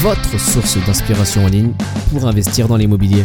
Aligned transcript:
votre 0.00 0.38
source 0.38 0.76
d'inspiration 0.84 1.44
en 1.44 1.48
ligne 1.48 1.72
pour 2.10 2.26
investir 2.26 2.68
dans 2.68 2.76
l'immobilier. 2.76 3.24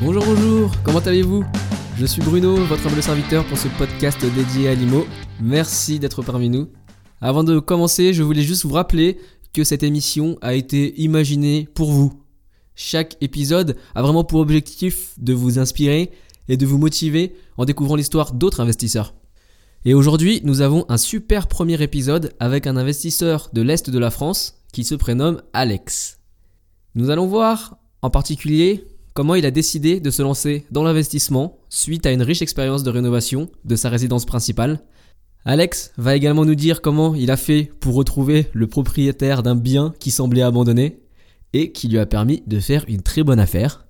Bonjour, 0.00 0.24
bonjour, 0.24 0.72
comment 0.82 1.00
allez-vous? 1.00 1.44
Je 1.98 2.06
suis 2.06 2.22
Bruno, 2.22 2.56
votre 2.56 2.86
humble 2.86 3.02
serviteur 3.02 3.44
pour 3.46 3.58
ce 3.58 3.68
podcast 3.68 4.18
dédié 4.34 4.68
à 4.68 4.74
l'IMO. 4.74 5.06
Merci 5.40 5.98
d'être 5.98 6.22
parmi 6.22 6.48
nous. 6.48 6.68
Avant 7.20 7.44
de 7.44 7.58
commencer, 7.58 8.14
je 8.14 8.22
voulais 8.22 8.42
juste 8.42 8.64
vous 8.64 8.72
rappeler 8.72 9.18
que 9.52 9.64
cette 9.64 9.82
émission 9.82 10.38
a 10.40 10.54
été 10.54 10.98
imaginée 11.00 11.68
pour 11.74 11.92
vous. 11.92 12.22
Chaque 12.74 13.16
épisode 13.20 13.76
a 13.94 14.02
vraiment 14.02 14.24
pour 14.24 14.40
objectif 14.40 15.12
de 15.18 15.34
vous 15.34 15.58
inspirer 15.58 16.10
et 16.48 16.56
de 16.56 16.64
vous 16.64 16.78
motiver 16.78 17.34
en 17.58 17.66
découvrant 17.66 17.96
l'histoire 17.96 18.32
d'autres 18.32 18.60
investisseurs. 18.60 19.14
Et 19.86 19.92
aujourd'hui, 19.92 20.40
nous 20.44 20.62
avons 20.62 20.86
un 20.88 20.96
super 20.96 21.46
premier 21.46 21.82
épisode 21.82 22.32
avec 22.40 22.66
un 22.66 22.78
investisseur 22.78 23.50
de 23.52 23.60
l'Est 23.60 23.90
de 23.90 23.98
la 23.98 24.10
France 24.10 24.62
qui 24.72 24.82
se 24.82 24.94
prénomme 24.94 25.42
Alex. 25.52 26.20
Nous 26.94 27.10
allons 27.10 27.26
voir 27.26 27.76
en 28.00 28.08
particulier 28.08 28.86
comment 29.12 29.34
il 29.34 29.44
a 29.44 29.50
décidé 29.50 30.00
de 30.00 30.10
se 30.10 30.22
lancer 30.22 30.64
dans 30.70 30.84
l'investissement 30.84 31.58
suite 31.68 32.06
à 32.06 32.12
une 32.12 32.22
riche 32.22 32.40
expérience 32.40 32.82
de 32.82 32.90
rénovation 32.90 33.50
de 33.66 33.76
sa 33.76 33.90
résidence 33.90 34.24
principale. 34.24 34.80
Alex 35.44 35.92
va 35.98 36.16
également 36.16 36.46
nous 36.46 36.54
dire 36.54 36.80
comment 36.80 37.14
il 37.14 37.30
a 37.30 37.36
fait 37.36 37.70
pour 37.80 37.94
retrouver 37.94 38.46
le 38.54 38.66
propriétaire 38.66 39.42
d'un 39.42 39.54
bien 39.54 39.92
qui 40.00 40.10
semblait 40.10 40.40
abandonné 40.40 41.02
et 41.52 41.72
qui 41.72 41.88
lui 41.88 41.98
a 41.98 42.06
permis 42.06 42.42
de 42.46 42.58
faire 42.58 42.86
une 42.88 43.02
très 43.02 43.22
bonne 43.22 43.38
affaire. 43.38 43.83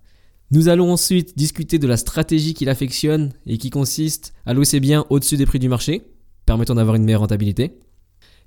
Nous 0.55 0.69
allons 0.69 0.93
ensuite 0.93 1.37
discuter 1.37 1.81
de 1.81 1.89
la 1.89 1.97
stratégie 1.97 2.55
qu'il 2.55 2.69
affectionne 2.69 3.33
et 3.45 3.59
qui 3.59 3.71
consiste 3.71 4.35
à 4.47 4.55
louer 4.55 4.65
ses 4.65 4.79
biens 4.79 5.05
au-dessus 5.11 5.37
des 5.37 5.47
prix 5.47 5.59
du 5.59 5.69
marché, 5.69 6.03
permettant 6.47 6.77
d'avoir 6.77 6.95
une 6.95 7.03
meilleure 7.03 7.23
rentabilité. 7.23 7.81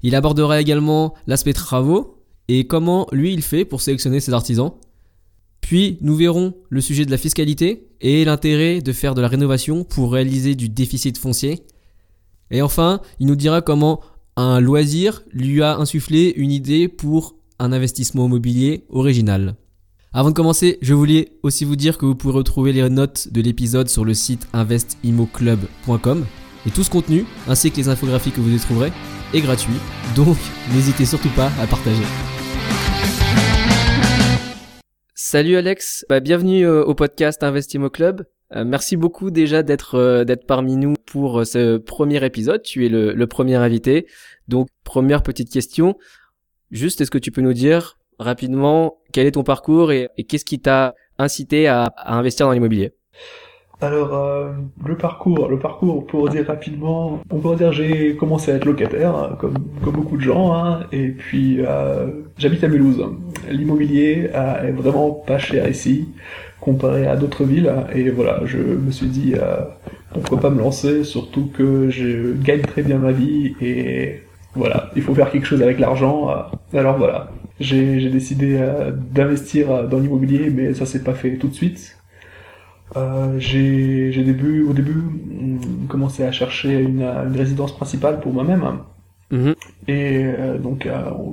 Il 0.04 0.16
abordera 0.16 0.62
également 0.62 1.16
l'aspect 1.28 1.52
travaux 1.52 2.24
et 2.48 2.66
comment 2.66 3.08
lui 3.12 3.34
il 3.34 3.42
fait 3.42 3.66
pour 3.66 3.82
sélectionner 3.82 4.22
ses 4.22 4.32
artisans. 4.32 4.72
Puis 5.60 5.98
nous 6.00 6.16
verrons 6.16 6.54
le 6.70 6.80
sujet 6.80 7.04
de 7.04 7.12
la 7.12 7.18
fiscalité 7.18 7.90
et 8.00 8.24
l'intérêt 8.24 8.80
de 8.80 8.94
faire 8.94 9.14
de 9.14 9.20
la 9.20 9.28
rénovation 9.28 9.84
pour 9.84 10.14
réaliser 10.14 10.56
du 10.56 10.70
déficit 10.70 11.18
foncier. 11.18 11.66
Et 12.52 12.62
enfin, 12.62 13.02
il 13.20 13.28
nous 13.28 13.36
dira 13.36 13.62
comment 13.62 14.00
un 14.38 14.62
loisir 14.62 15.24
lui 15.34 15.62
a 15.62 15.76
insufflé 15.76 16.34
une 16.38 16.52
idée 16.52 16.88
pour 16.88 17.36
un 17.60 17.74
investissement 17.74 18.28
immobilier 18.28 18.86
original. 18.88 19.58
Avant 20.20 20.32
de 20.32 20.34
commencer, 20.34 20.80
je 20.82 20.96
voulais 20.96 21.34
aussi 21.44 21.64
vous 21.64 21.76
dire 21.76 22.00
que 22.00 22.08
vous 22.08 22.16
pouvez 22.16 22.34
retrouver 22.34 22.74
les 22.74 22.90
notes 22.90 23.32
de 23.32 23.40
l'épisode 23.40 23.88
sur 23.88 24.04
le 24.04 24.16
site 24.16 24.48
investimoclub.com 24.52 26.26
et 26.66 26.72
tout 26.72 26.82
ce 26.82 26.90
contenu, 26.90 27.24
ainsi 27.48 27.70
que 27.70 27.78
les 27.78 27.88
infographies 27.88 28.32
que 28.32 28.42
vous 28.42 28.52
y 28.52 28.58
trouverez, 28.58 28.92
est 29.36 29.42
gratuit, 29.42 29.76
donc 30.16 30.36
n'hésitez 30.74 31.06
surtout 31.06 31.30
pas 31.36 31.52
à 31.62 31.68
partager. 31.68 32.02
Salut 35.14 35.56
Alex, 35.56 36.04
bah, 36.10 36.20
bienvenue 36.20 36.66
euh, 36.66 36.84
au 36.84 36.96
podcast 36.96 37.44
Investimo 37.44 37.92
Club. 37.92 38.26
Euh, 38.56 38.66
merci 38.66 38.98
beaucoup 38.98 39.30
déjà 39.30 39.62
d'être 39.62 40.00
euh, 40.00 40.26
parmi 40.48 40.78
nous 40.78 40.96
pour 41.06 41.46
ce 41.46 41.78
premier 41.78 42.26
épisode. 42.26 42.64
Tu 42.64 42.88
es 42.88 42.90
le 42.90 43.28
premier 43.28 43.54
invité. 43.54 44.08
Donc 44.48 44.68
première 44.84 45.22
petite 45.22 45.52
question, 45.52 45.96
juste 46.72 47.02
est-ce 47.02 47.12
que 47.12 47.20
tu 47.20 47.30
peux 47.30 47.42
nous 47.42 47.54
dire 47.54 48.00
rapidement, 48.20 48.98
quel 49.12 49.28
est 49.28 49.32
ton 49.32 49.44
parcours 49.44 49.92
et, 49.92 50.10
qu'est-ce 50.28 50.46
qui 50.46 50.60
t'a 50.60 50.96
incité 51.18 51.68
à, 51.68 51.94
investir 52.06 52.46
dans 52.46 52.54
l'immobilier? 52.54 52.94
Alors 53.80 54.16
euh, 54.16 54.54
le 54.88 54.98
parcours, 54.98 55.50
le 55.50 55.60
parcours 55.60 56.08
pour 56.08 56.30
dire 56.30 56.48
rapidement, 56.48 57.22
on 57.30 57.38
peut 57.38 57.56
dire 57.56 57.72
j'ai 57.72 58.16
commencé 58.16 58.52
à 58.52 58.56
être 58.56 58.66
locataire 58.66 59.16
hein, 59.16 59.38
comme 59.40 59.54
comme 59.84 59.94
beaucoup 59.94 60.18
de 60.18 60.22
gens 60.24 60.52
hein, 60.52 60.88
et 60.92 61.10
puis 61.10 61.60
euh, 61.64 62.08
j'habite 62.40 62.64
à 62.64 62.70
Mulhouse. 62.70 63.06
L'immobilier 63.48 64.32
euh, 64.34 64.70
est 64.70 64.72
vraiment 64.72 65.12
pas 65.12 65.38
cher 65.38 65.70
ici 65.70 66.10
comparé 66.60 67.06
à 67.06 67.16
d'autres 67.16 67.44
villes 67.44 67.72
et 67.94 68.10
voilà 68.10 68.40
je 68.46 68.58
me 68.58 68.90
suis 68.90 69.06
dit 69.06 69.36
pourquoi 70.12 70.40
pas 70.40 70.50
me 70.50 70.60
lancer 70.60 71.04
surtout 71.04 71.46
que 71.56 71.92
je 71.92 72.34
gagne 72.34 72.62
très 72.62 72.82
bien 72.82 72.98
ma 72.98 73.12
vie 73.12 73.56
et 73.62 74.24
voilà 74.56 74.90
il 74.96 75.04
faut 75.04 75.14
faire 75.14 75.30
quelque 75.30 75.46
chose 75.46 75.62
avec 75.62 75.80
l'argent 75.80 76.30
alors 76.74 76.98
voilà 76.98 77.30
j'ai 77.60 78.10
décidé 78.10 78.58
euh, 78.60 78.92
d'investir 78.92 79.72
euh, 79.72 79.88
dans 79.88 80.00
l'immobilier, 80.00 80.50
mais 80.50 80.74
ça 80.74 80.86
s'est 80.86 81.04
pas 81.04 81.14
fait 81.14 81.38
tout 81.38 81.48
de 81.48 81.54
suite. 81.54 81.98
Euh, 82.96 83.38
j'ai 83.40 84.24
début, 84.24 84.64
au 84.64 84.74
début 84.74 84.94
mm, 84.94 85.88
commencé 85.90 86.24
à 86.24 86.32
chercher 86.32 86.80
une, 86.80 87.02
une 87.02 87.36
résidence 87.36 87.76
principale 87.76 88.20
pour 88.20 88.34
moi-même. 88.34 88.64
Mhm. 89.32 89.56
Et 89.90 90.24
euh, 90.26 90.58
donc 90.58 90.88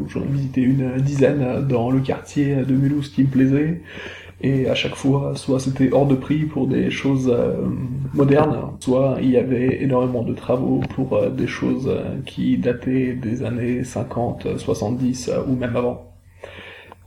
j'en 0.08 0.22
ai 0.22 0.26
visité 0.26 0.62
une 0.62 0.96
dizaine 0.96 1.66
dans 1.68 1.90
le 1.90 2.00
quartier 2.00 2.56
de 2.56 2.74
Mulhouse 2.74 3.08
qui 3.10 3.22
me 3.22 3.28
plaisait. 3.28 3.82
Et 4.40 4.68
à 4.68 4.74
chaque 4.74 4.96
fois, 4.96 5.36
soit 5.36 5.60
c'était 5.60 5.92
hors 5.92 6.06
de 6.06 6.16
prix 6.16 6.44
pour 6.44 6.66
des 6.66 6.90
choses 6.90 7.34
modernes, 8.12 8.72
soit 8.80 9.16
il 9.22 9.30
y 9.30 9.38
avait 9.38 9.82
énormément 9.82 10.22
de 10.22 10.34
travaux 10.34 10.80
pour 10.94 11.30
des 11.30 11.46
choses 11.46 11.88
qui 12.26 12.58
dataient 12.58 13.14
des 13.14 13.42
années 13.42 13.84
50, 13.84 14.58
70 14.58 15.30
ou 15.48 15.54
même 15.54 15.76
avant. 15.76 16.13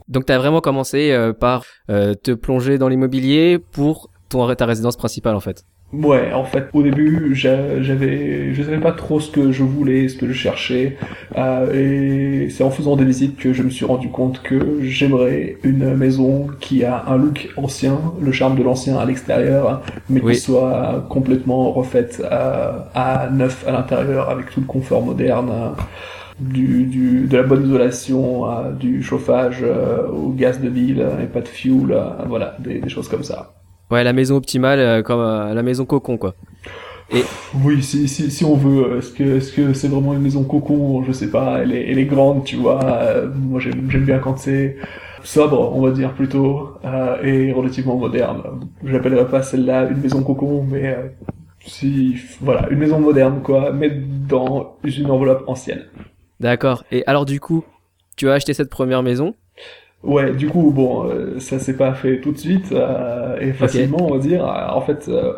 Donc 0.08 0.26
tu 0.26 0.32
as 0.32 0.38
vraiment 0.38 0.60
commencé 0.60 1.10
euh, 1.12 1.32
par 1.32 1.64
euh, 1.90 2.14
te 2.14 2.32
plonger 2.32 2.78
dans 2.78 2.88
l'immobilier 2.88 3.58
pour 3.58 4.10
ton, 4.28 4.54
ta 4.54 4.66
résidence 4.66 4.96
principale 4.96 5.36
en 5.36 5.40
fait. 5.40 5.64
Ouais, 5.90 6.34
en 6.34 6.44
fait, 6.44 6.68
au 6.74 6.82
début, 6.82 7.34
j'avais, 7.34 8.52
je 8.52 8.62
savais 8.62 8.78
pas 8.78 8.92
trop 8.92 9.20
ce 9.20 9.30
que 9.30 9.52
je 9.52 9.62
voulais, 9.62 10.08
ce 10.08 10.18
que 10.18 10.26
je 10.26 10.34
cherchais, 10.34 10.98
euh, 11.38 12.44
et 12.44 12.50
c'est 12.50 12.62
en 12.62 12.68
faisant 12.68 12.94
des 12.94 13.06
visites 13.06 13.38
que 13.38 13.54
je 13.54 13.62
me 13.62 13.70
suis 13.70 13.86
rendu 13.86 14.10
compte 14.10 14.42
que 14.42 14.82
j'aimerais 14.82 15.56
une 15.62 15.94
maison 15.94 16.48
qui 16.60 16.84
a 16.84 17.04
un 17.06 17.16
look 17.16 17.48
ancien, 17.56 17.98
le 18.20 18.32
charme 18.32 18.58
de 18.58 18.62
l'ancien 18.62 18.98
à 18.98 19.06
l'extérieur, 19.06 19.80
mais 20.10 20.20
qui 20.20 20.36
soit 20.36 21.06
complètement 21.08 21.72
refaite 21.72 22.22
à, 22.30 22.90
à 22.94 23.30
neuf 23.30 23.66
à 23.66 23.72
l'intérieur 23.72 24.28
avec 24.28 24.50
tout 24.50 24.60
le 24.60 24.66
confort 24.66 25.02
moderne 25.02 25.50
du, 26.40 26.84
du, 26.84 27.26
de 27.26 27.36
la 27.36 27.42
bonne 27.42 27.64
isolation, 27.64 28.46
du 28.78 29.02
chauffage 29.02 29.58
euh, 29.62 30.06
au 30.08 30.30
gaz 30.30 30.60
de 30.60 30.68
ville 30.68 31.04
et 31.22 31.26
pas 31.26 31.40
de 31.40 31.48
fuel, 31.48 31.90
euh, 31.90 32.10
voilà, 32.26 32.56
des, 32.58 32.78
des, 32.80 32.88
choses 32.88 33.08
comme 33.08 33.22
ça. 33.22 33.54
Ouais, 33.90 34.04
la 34.04 34.12
maison 34.12 34.36
optimale, 34.36 34.78
euh, 34.78 35.02
comme 35.02 35.20
la 35.20 35.62
maison 35.62 35.84
cocon, 35.84 36.16
quoi. 36.16 36.34
Et... 37.10 37.22
Oui, 37.64 37.82
si, 37.82 38.06
si, 38.06 38.30
si 38.30 38.44
on 38.44 38.54
veut, 38.54 38.98
est-ce 38.98 39.12
que 39.12 39.38
est-ce 39.38 39.52
que 39.52 39.72
c'est 39.72 39.88
vraiment 39.88 40.12
une 40.12 40.20
maison 40.20 40.44
cocon? 40.44 41.02
Je 41.04 41.12
sais 41.12 41.30
pas, 41.30 41.60
elle 41.62 41.72
est, 41.72 41.90
elle 41.90 41.98
est 41.98 42.04
grande, 42.04 42.44
tu 42.44 42.56
vois. 42.56 42.80
moi, 43.34 43.60
j'aime 43.60 44.04
bien 44.04 44.18
quand 44.18 44.38
c'est 44.38 44.76
sobre, 45.24 45.74
on 45.74 45.80
va 45.80 45.90
dire 45.90 46.12
plutôt, 46.12 46.74
et 47.24 47.50
relativement 47.52 47.96
moderne. 47.96 48.42
J'appellerais 48.84 49.26
pas 49.26 49.42
celle-là 49.42 49.88
une 49.88 50.02
maison 50.02 50.22
cocon, 50.22 50.66
mais 50.70 51.14
si, 51.64 52.16
voilà, 52.42 52.68
une 52.70 52.78
maison 52.78 53.00
moderne, 53.00 53.40
quoi, 53.42 53.72
mais 53.72 53.90
dans 53.90 54.76
une 54.84 55.10
enveloppe 55.10 55.44
ancienne. 55.46 55.84
D'accord. 56.40 56.84
Et 56.92 57.04
alors 57.06 57.24
du 57.24 57.40
coup, 57.40 57.64
tu 58.16 58.28
as 58.28 58.34
acheté 58.34 58.54
cette 58.54 58.70
première 58.70 59.02
maison? 59.02 59.34
Ouais, 60.02 60.32
du 60.32 60.48
coup, 60.48 60.70
bon, 60.70 61.08
euh, 61.08 61.40
ça 61.40 61.58
s'est 61.58 61.76
pas 61.76 61.92
fait 61.92 62.20
tout 62.20 62.30
de 62.32 62.38
suite 62.38 62.70
euh, 62.72 63.36
et 63.40 63.52
facilement, 63.52 64.06
on 64.08 64.14
va 64.14 64.18
dire. 64.18 64.44
En 64.44 64.80
fait, 64.80 65.08
euh, 65.08 65.32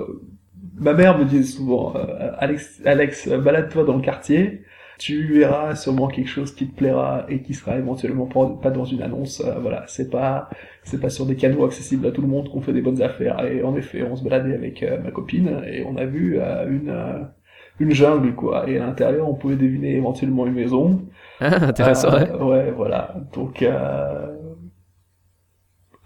ma 0.77 0.93
mère 0.93 1.19
me 1.19 1.25
disait 1.25 1.45
souvent, 1.45 1.95
Alex, 2.39 2.83
Alex, 2.85 3.29
balade-toi 3.29 3.85
dans 3.85 3.97
le 3.97 4.03
quartier, 4.03 4.65
tu 4.99 5.33
verras 5.33 5.75
sûrement 5.77 6.09
quelque 6.09 6.29
chose 6.29 6.55
qui 6.55 6.69
te 6.69 6.77
plaira 6.77 7.25
et 7.31 7.41
qui 7.41 7.55
sera 7.55 7.79
éventuellement 7.79 8.27
pas 8.27 8.71
dans 8.71 8.85
une 8.85 9.03
annonce. 9.03 9.43
voilà, 9.63 9.85
c'est 9.87 10.11
pas, 10.11 10.51
c'est 10.83 11.01
pas 11.01 11.09
sur 11.09 11.25
des 11.25 11.37
canaux 11.37 11.65
accessibles 11.65 12.07
à 12.07 12.11
tout 12.11 12.21
le 12.21 12.29
monde 12.29 12.51
qu'on 12.51 12.61
fait 12.61 12.75
des 12.75 12.83
bonnes 12.83 13.01
affaires. 13.01 13.43
Et 13.47 13.63
en 13.63 13.75
effet, 13.77 14.03
on 14.03 14.15
se 14.15 14.23
baladait 14.23 14.55
avec 14.55 14.85
ma 15.03 15.11
copine 15.11 15.63
et 15.67 15.85
on 15.87 15.97
a 15.97 16.05
vu 16.05 16.39
une 16.39 16.93
une 17.81 17.93
jungle 17.93 18.35
quoi 18.35 18.69
et 18.69 18.79
à 18.79 18.87
l'intérieur 18.87 19.29
on 19.29 19.35
pouvait 19.35 19.57
deviner 19.57 19.97
éventuellement 19.97 20.47
une 20.47 20.53
maison 20.53 21.01
ah, 21.41 21.65
intéressant 21.65 22.13
euh, 22.13 22.45
ouais. 22.45 22.71
voilà 22.71 23.15
donc 23.33 23.63
euh, 23.63 24.27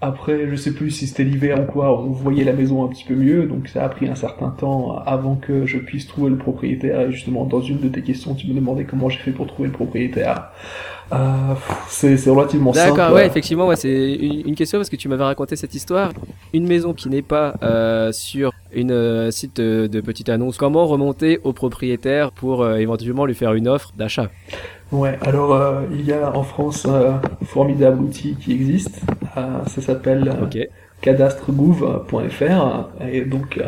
Après, 0.06 0.50
je 0.50 0.54
sais 0.54 0.72
plus 0.72 0.90
si 0.90 1.06
c'était 1.06 1.24
l'hiver 1.24 1.62
ou 1.62 1.64
quoi, 1.64 1.98
on 1.98 2.10
voyait 2.10 2.44
la 2.44 2.52
maison 2.52 2.84
un 2.84 2.88
petit 2.88 3.04
peu 3.04 3.14
mieux, 3.14 3.46
donc 3.46 3.68
ça 3.68 3.84
a 3.84 3.88
pris 3.88 4.06
un 4.06 4.14
certain 4.14 4.50
temps 4.50 4.98
avant 5.06 5.34
que 5.34 5.64
je 5.64 5.78
puisse 5.78 6.06
trouver 6.06 6.28
le 6.28 6.36
propriétaire. 6.36 7.00
Et 7.00 7.10
justement, 7.10 7.46
dans 7.46 7.62
une 7.62 7.80
de 7.80 7.88
tes 7.88 8.02
questions, 8.02 8.34
tu 8.34 8.46
me 8.46 8.52
demandais 8.52 8.84
comment 8.84 9.08
j'ai 9.08 9.20
fait 9.20 9.30
pour 9.30 9.46
trouver 9.46 9.68
le 9.68 9.72
propriétaire. 9.72 10.50
Euh, 11.10 11.54
c'est 11.88 12.28
relativement 12.28 12.74
simple. 12.74 12.98
D'accord, 12.98 13.14
ouais, 13.14 13.26
effectivement, 13.26 13.74
c'est 13.76 14.12
une, 14.14 14.54
question 14.54 14.78
parce 14.78 14.90
que 14.90 14.96
tu 14.96 15.08
m'avais 15.08 15.24
raconté 15.24 15.56
cette 15.56 15.74
histoire. 15.74 16.12
Une 16.52 16.66
maison 16.66 16.92
qui 16.92 17.08
n'est 17.08 17.22
pas 17.22 17.54
euh, 17.62 18.12
sur 18.12 18.52
une 18.74 18.90
euh, 18.90 19.30
site 19.30 19.56
de, 19.56 19.86
de 19.86 20.00
petite 20.02 20.28
annonce. 20.28 20.58
Comment 20.58 20.84
remonter 20.84 21.40
au 21.44 21.54
propriétaire 21.54 22.30
pour 22.30 22.68
éventuellement 22.68 23.24
lui 23.24 23.34
faire 23.34 23.54
une 23.54 23.68
offre 23.68 23.94
d'achat? 23.96 24.28
Ouais, 24.94 25.18
alors 25.22 25.52
euh, 25.54 25.82
il 25.92 26.02
y 26.06 26.12
a 26.12 26.36
en 26.36 26.42
France 26.44 26.86
un 26.86 27.20
formidable 27.44 28.00
outil 28.02 28.36
qui 28.36 28.52
existe. 28.52 29.00
Euh, 29.36 29.64
ça 29.66 29.80
s'appelle 29.82 30.28
euh, 30.28 30.34
Ok. 30.36 30.56
cadastregouv.fr 31.00 32.88
et 33.08 33.22
donc 33.22 33.58
euh, 33.58 33.64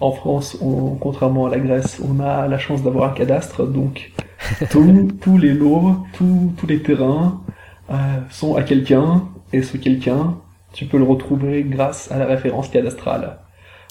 en 0.00 0.12
France, 0.12 0.58
on- 0.60 0.96
contrairement 0.96 1.46
à 1.46 1.50
la 1.50 1.60
Grèce, 1.60 2.00
on 2.04 2.20
a 2.20 2.48
la 2.48 2.58
chance 2.58 2.82
d'avoir 2.82 3.10
un 3.12 3.14
cadastre, 3.14 3.66
donc 3.66 4.12
tous- 4.70 5.08
tous 5.20 5.38
les 5.38 5.54
lots, 5.54 5.98
tous 6.12 6.54
tous 6.58 6.66
les 6.66 6.82
terrains 6.82 7.42
euh, 7.90 7.94
sont 8.30 8.56
à 8.56 8.62
quelqu'un 8.64 9.24
et 9.52 9.62
ce 9.62 9.76
quelqu'un, 9.78 10.38
tu 10.72 10.86
peux 10.86 10.98
le 10.98 11.04
retrouver 11.04 11.64
grâce 11.64 12.10
à 12.12 12.18
la 12.18 12.26
référence 12.26 12.68
cadastrale. 12.70 13.38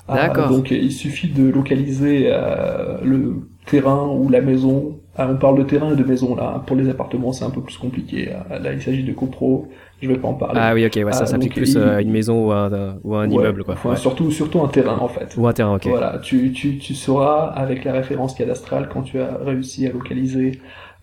Euh, 0.10 0.16
D'accord. 0.18 0.44
donc 0.44 0.72
il 0.72 0.92
suffit 0.92 1.30
de 1.30 1.50
localiser 1.50 2.26
euh, 2.28 3.00
le 3.04 3.50
terrain 3.66 4.08
ou 4.10 4.30
la 4.30 4.42
maison. 4.42 5.00
Ah, 5.16 5.28
on 5.30 5.36
parle 5.38 5.60
de 5.60 5.64
terrain 5.64 5.92
et 5.94 5.96
de 5.96 6.04
maison 6.04 6.36
là. 6.36 6.64
Pour 6.66 6.76
les 6.76 6.90
appartements, 6.90 7.32
c'est 7.34 7.46
un 7.46 7.52
peu 7.52 7.62
plus 7.62 7.78
compliqué. 7.78 8.32
Euh, 8.50 8.58
Là, 8.60 8.74
il 8.74 8.82
s'agit 8.82 9.04
de 9.04 9.14
copro. 9.14 9.68
Je 10.02 10.08
vais 10.08 10.18
pas 10.18 10.28
en 10.28 10.34
parler. 10.34 10.60
Ah 10.62 10.74
oui, 10.74 10.86
ok, 10.86 10.96
ouais, 11.06 11.14
ça 11.14 11.20
Ah, 11.22 11.26
s'applique 11.28 11.52
donc, 11.52 11.58
plus 11.60 11.74
il- 11.74 11.78
euh, 11.78 11.98
à 11.98 12.02
une 12.02 12.12
maison 12.12 12.48
ou 12.48 12.52
à 12.52 12.66
un, 12.66 12.98
ou 13.04 13.16
à 13.16 13.22
un 13.22 13.30
Ouais, 13.30 13.36
immeuble, 13.36 13.64
quoi. 13.64 13.76
enfin, 13.76 13.92
Ouais. 13.92 13.96
surtout, 13.96 14.32
surtout 14.32 14.60
un 14.62 14.68
terrain 14.68 14.98
en 15.00 15.08
fait. 15.08 15.36
Ou 15.38 15.48
un 15.48 15.54
terrain, 15.54 15.76
ok. 15.76 15.86
Voilà, 15.88 16.18
tu, 16.20 16.52
tu, 16.52 16.78
tu 16.78 16.94
sauras 16.96 17.46
avec 17.56 17.84
la 17.86 17.94
référence 17.94 18.34
cadastrale 18.36 18.90
quand 18.92 19.04
tu 19.04 19.20
as 19.22 19.38
réussi 19.38 19.88
à 19.88 19.92
localiser 19.92 20.60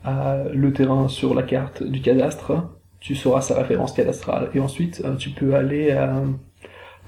euh, 0.07 0.51
le 0.53 0.73
terrain 0.73 1.09
sur 1.09 1.35
la 1.35 1.43
carte 1.45 1.83
du 1.83 2.01
cadastre, 2.03 2.53
tu 2.99 3.15
sauras 3.15 3.41
sa 3.43 3.55
référence 3.55 3.93
cadastrale. 3.93 4.51
Et 4.55 4.61
ensuite, 4.61 5.01
euh, 5.05 5.15
tu 5.17 5.31
peux 5.31 5.55
aller 5.55 5.89
euh, 5.93 6.25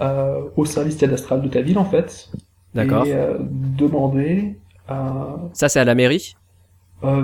euh, 0.01 0.41
au 0.57 0.65
service 0.65 0.97
cadastral 0.97 1.43
de 1.43 1.49
ta 1.49 1.61
ville 1.61 1.79
en 1.79 1.85
fait 1.85 2.31
D'accord. 2.75 3.05
et 3.07 3.13
euh, 3.15 3.35
demander. 3.41 4.57
Euh, 4.91 4.95
Ça, 5.53 5.69
c'est 5.69 5.81
à 5.81 5.85
la 5.85 5.95
mairie, 5.95 6.35
euh, 7.05 7.23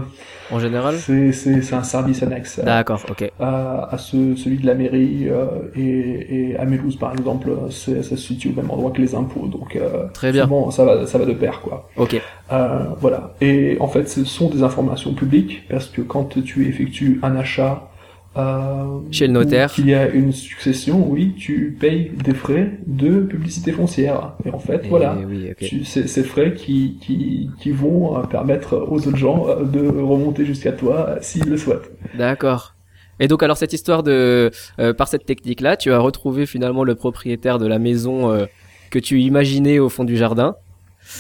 en 0.51 0.59
général 0.59 0.97
c'est 0.99 1.33
c'est- 1.33 1.63
c'est 1.63 1.75
un 1.75 1.83
service 1.83 2.23
annexe. 2.23 2.59
euh, 2.59 2.65
D'accord, 2.65 3.01
ok. 3.11 3.31
à, 3.41 3.89
à 3.95 3.99
ce, 3.99 4.35
celui 4.37 4.59
de 4.59 4.67
la 4.67 4.75
mairie 4.75 5.29
euh, 5.29 5.47
et, 5.77 6.51
et 6.53 6.57
à 6.57 6.65
Mélouse 6.65 6.97
par 6.97 7.13
exemple, 7.13 7.51
ça 7.71 8.03
se 8.03 8.17
situe 8.17 8.49
au 8.51 8.61
même 8.61 8.71
endroit 8.71 8.91
que 8.91 9.01
les 9.01 9.15
impôts, 9.15 9.47
donc 9.47 9.77
euh, 9.77 10.07
Très 10.15 10.33
bien. 10.33 10.45
souvent, 10.45 10.71
ça 10.71 10.85
va, 10.85 11.07
ça 11.07 11.19
va 11.19 11.25
de 11.27 11.33
pair 11.33 11.61
quoi. 11.61 11.89
Ok. 11.97 12.21
Euh, 12.53 12.85
voilà. 13.01 13.35
Et 13.41 13.77
en 13.81 13.89
fait, 13.89 14.09
ce 14.09 14.25
sont 14.25 14.49
des 14.49 14.63
informations 14.63 15.13
publiques 15.15 15.65
parce 15.69 15.87
que 15.89 16.01
quand 16.01 16.25
tu 16.43 16.67
effectues 16.69 17.21
un 17.23 17.37
achat 17.37 17.89
euh, 18.37 18.99
Chez 19.11 19.27
le 19.27 19.33
notaire. 19.33 19.73
qu'il 19.73 19.89
y 19.89 19.95
a 19.95 20.09
une 20.09 20.33
succession, 20.33 21.09
oui, 21.09 21.35
tu 21.37 21.77
payes 21.81 22.13
des 22.25 22.35
frais 22.35 22.79
de 22.87 23.21
publicité 23.21 23.73
foncière. 23.73 24.35
Et 24.45 24.51
en 24.51 24.59
fait, 24.59 24.85
Et 24.85 24.89
voilà. 24.89 25.17
Oui. 25.29 25.49
Tu- 25.59 25.85
C'est 25.85 26.07
ces 26.07 26.23
frais 26.23 26.55
qui, 26.55 26.99
qui, 27.01 27.51
qui 27.61 27.71
vont 27.71 28.17
euh, 28.19 28.23
permettre 28.25 28.77
aux 28.89 29.07
autres 29.09 29.17
gens 29.17 29.47
euh, 29.49 29.65
de 29.65 29.81
remonter 29.89 30.45
jusqu'à 30.45 30.73
toi 30.73 31.17
s'ils 31.21 31.45
le 31.49 31.57
souhaitent. 31.57 31.91
D'accord. 32.17 32.75
Et 33.21 33.27
donc 33.27 33.43
alors 33.43 33.57
cette 33.57 33.73
histoire 33.73 34.05
de 34.05 34.53
euh, 34.79 34.93
par 34.95 35.09
cette 35.09 35.27
technique 35.27 35.61
là, 35.61 35.77
tu 35.77 35.91
as 35.91 35.99
retrouvé 35.99 36.47
finalement 36.47 36.85
le 36.85 36.95
propriétaire 36.95 37.59
de 37.59 37.67
la 37.67 37.81
maison 37.81 38.31
euh, 38.31 38.47
que 38.91 39.01
tu 39.01 39.21
imaginais 39.21 39.81
au 39.81 39.89
fond 39.89 40.05
du 40.05 40.17
jardin. 40.17 40.55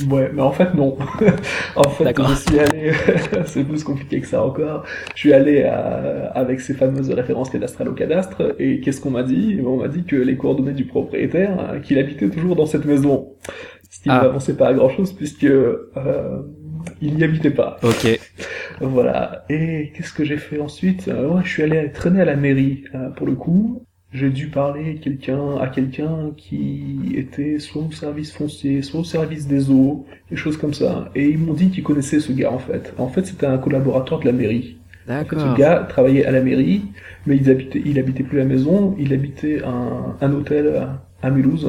Ouais, 0.09 0.31
mais 0.35 0.43
en 0.43 0.53
fait 0.53 0.75
non. 0.75 0.97
en 1.77 1.89
fait, 1.89 2.15
je 2.17 2.35
suis 2.35 2.59
allé, 2.61 2.93
c'est 3.47 3.65
plus 3.65 3.83
compliqué 3.83 4.21
que 4.21 4.27
ça 4.27 4.45
encore. 4.45 4.85
Je 5.15 5.19
suis 5.21 5.33
allé 5.33 5.63
à- 5.65 6.31
avec 6.35 6.61
ces 6.61 6.75
fameuses 6.75 7.11
références 7.11 7.51
cadastrales 7.51 7.89
au 7.89 7.95
cadastre 7.95 8.55
et 8.59 8.81
qu'est-ce 8.81 9.01
qu'on 9.01 9.11
m'a 9.11 9.23
dit? 9.23 9.59
On 9.65 9.79
m'a 9.79 9.89
dit 9.89 10.05
que 10.05 10.17
les 10.17 10.37
coordonnées 10.37 10.75
du 10.75 10.85
propriétaire, 10.85 11.59
euh, 11.73 11.81
qu'il 11.81 11.99
habitait 11.99 12.29
toujours 12.29 12.55
dans 12.55 12.67
cette 12.67 12.85
maison. 12.85 13.33
Ce 13.91 14.01
qui 14.01 14.11
Ah. 14.11 14.31
pas 14.59 14.69
à 14.69 14.75
grand 14.75 14.91
chose 14.91 15.13
puisque 15.15 15.45
euh, 15.45 16.43
il 17.01 17.15
n'y 17.17 17.25
habitait 17.25 17.51
pas. 17.51 17.79
Ok. 17.83 18.19
Voilà. 18.81 19.45
Et 19.49 19.93
qu'est-ce 19.97 20.13
que 20.13 20.25
j'ai 20.25 20.37
fait 20.37 20.61
ensuite? 20.61 21.09
Euh, 21.09 21.29
ouais, 21.29 21.41
Je 21.45 21.49
suis 21.51 21.63
allé 21.63 21.91
traîner 21.93 22.21
à 22.21 22.25
la 22.27 22.37
mairie 22.37 22.85
euh, 22.95 23.09
pour 23.11 23.27
le 23.27 23.35
coup. 23.35 23.83
J'ai 24.13 24.31
dû 24.31 24.49
parler 24.49 24.97
quelqu'un 24.97 25.57
à 25.59 25.69
quelqu'un 25.69 26.33
qui 26.37 27.13
était 27.15 27.59
soit 27.59 27.83
au 27.83 27.93
service 27.93 28.33
foncier, 28.33 28.81
soit 28.83 29.01
au 29.01 29.05
service 29.05 29.47
des 29.47 29.71
eaux, 29.71 30.07
des 30.31 30.37
choses 30.37 30.57
comme 30.57 30.73
ça. 30.73 31.11
Et 31.15 31.29
ils 31.29 31.39
m'ont 31.39 31.53
dit 31.53 31.71
qu'ils 31.71 31.83
connaissaient 31.85 32.21
ce 32.21 32.33
gars 32.33 32.51
en 32.53 32.59
fait. 32.59 32.95
En 32.99 33.09
fait, 33.09 33.27
c'était 33.27 33.47
un 33.47 33.59
collaborateur 33.59 34.21
de 34.21 34.25
la 34.27 34.33
mairie. 34.33 34.79
En 35.19 35.25
fait, 35.27 35.37
D'accord. 35.37 35.41
ce 35.41 35.49
gars 35.61 35.87
travaillait 35.89 36.25
à 36.25 36.31
la 36.31 36.41
mairie, 36.43 36.95
mais 37.27 37.37
il 37.37 37.51
habitait, 37.51 37.83
il 37.85 37.99
habitait 37.99 38.23
plus 38.25 38.39
la 38.39 38.45
maison, 38.45 38.95
il 38.99 39.13
habitait 39.13 39.63
un, 39.65 40.17
un 40.21 40.33
hôtel 40.33 40.89
à 41.23 41.31
Mulhouse. 41.31 41.69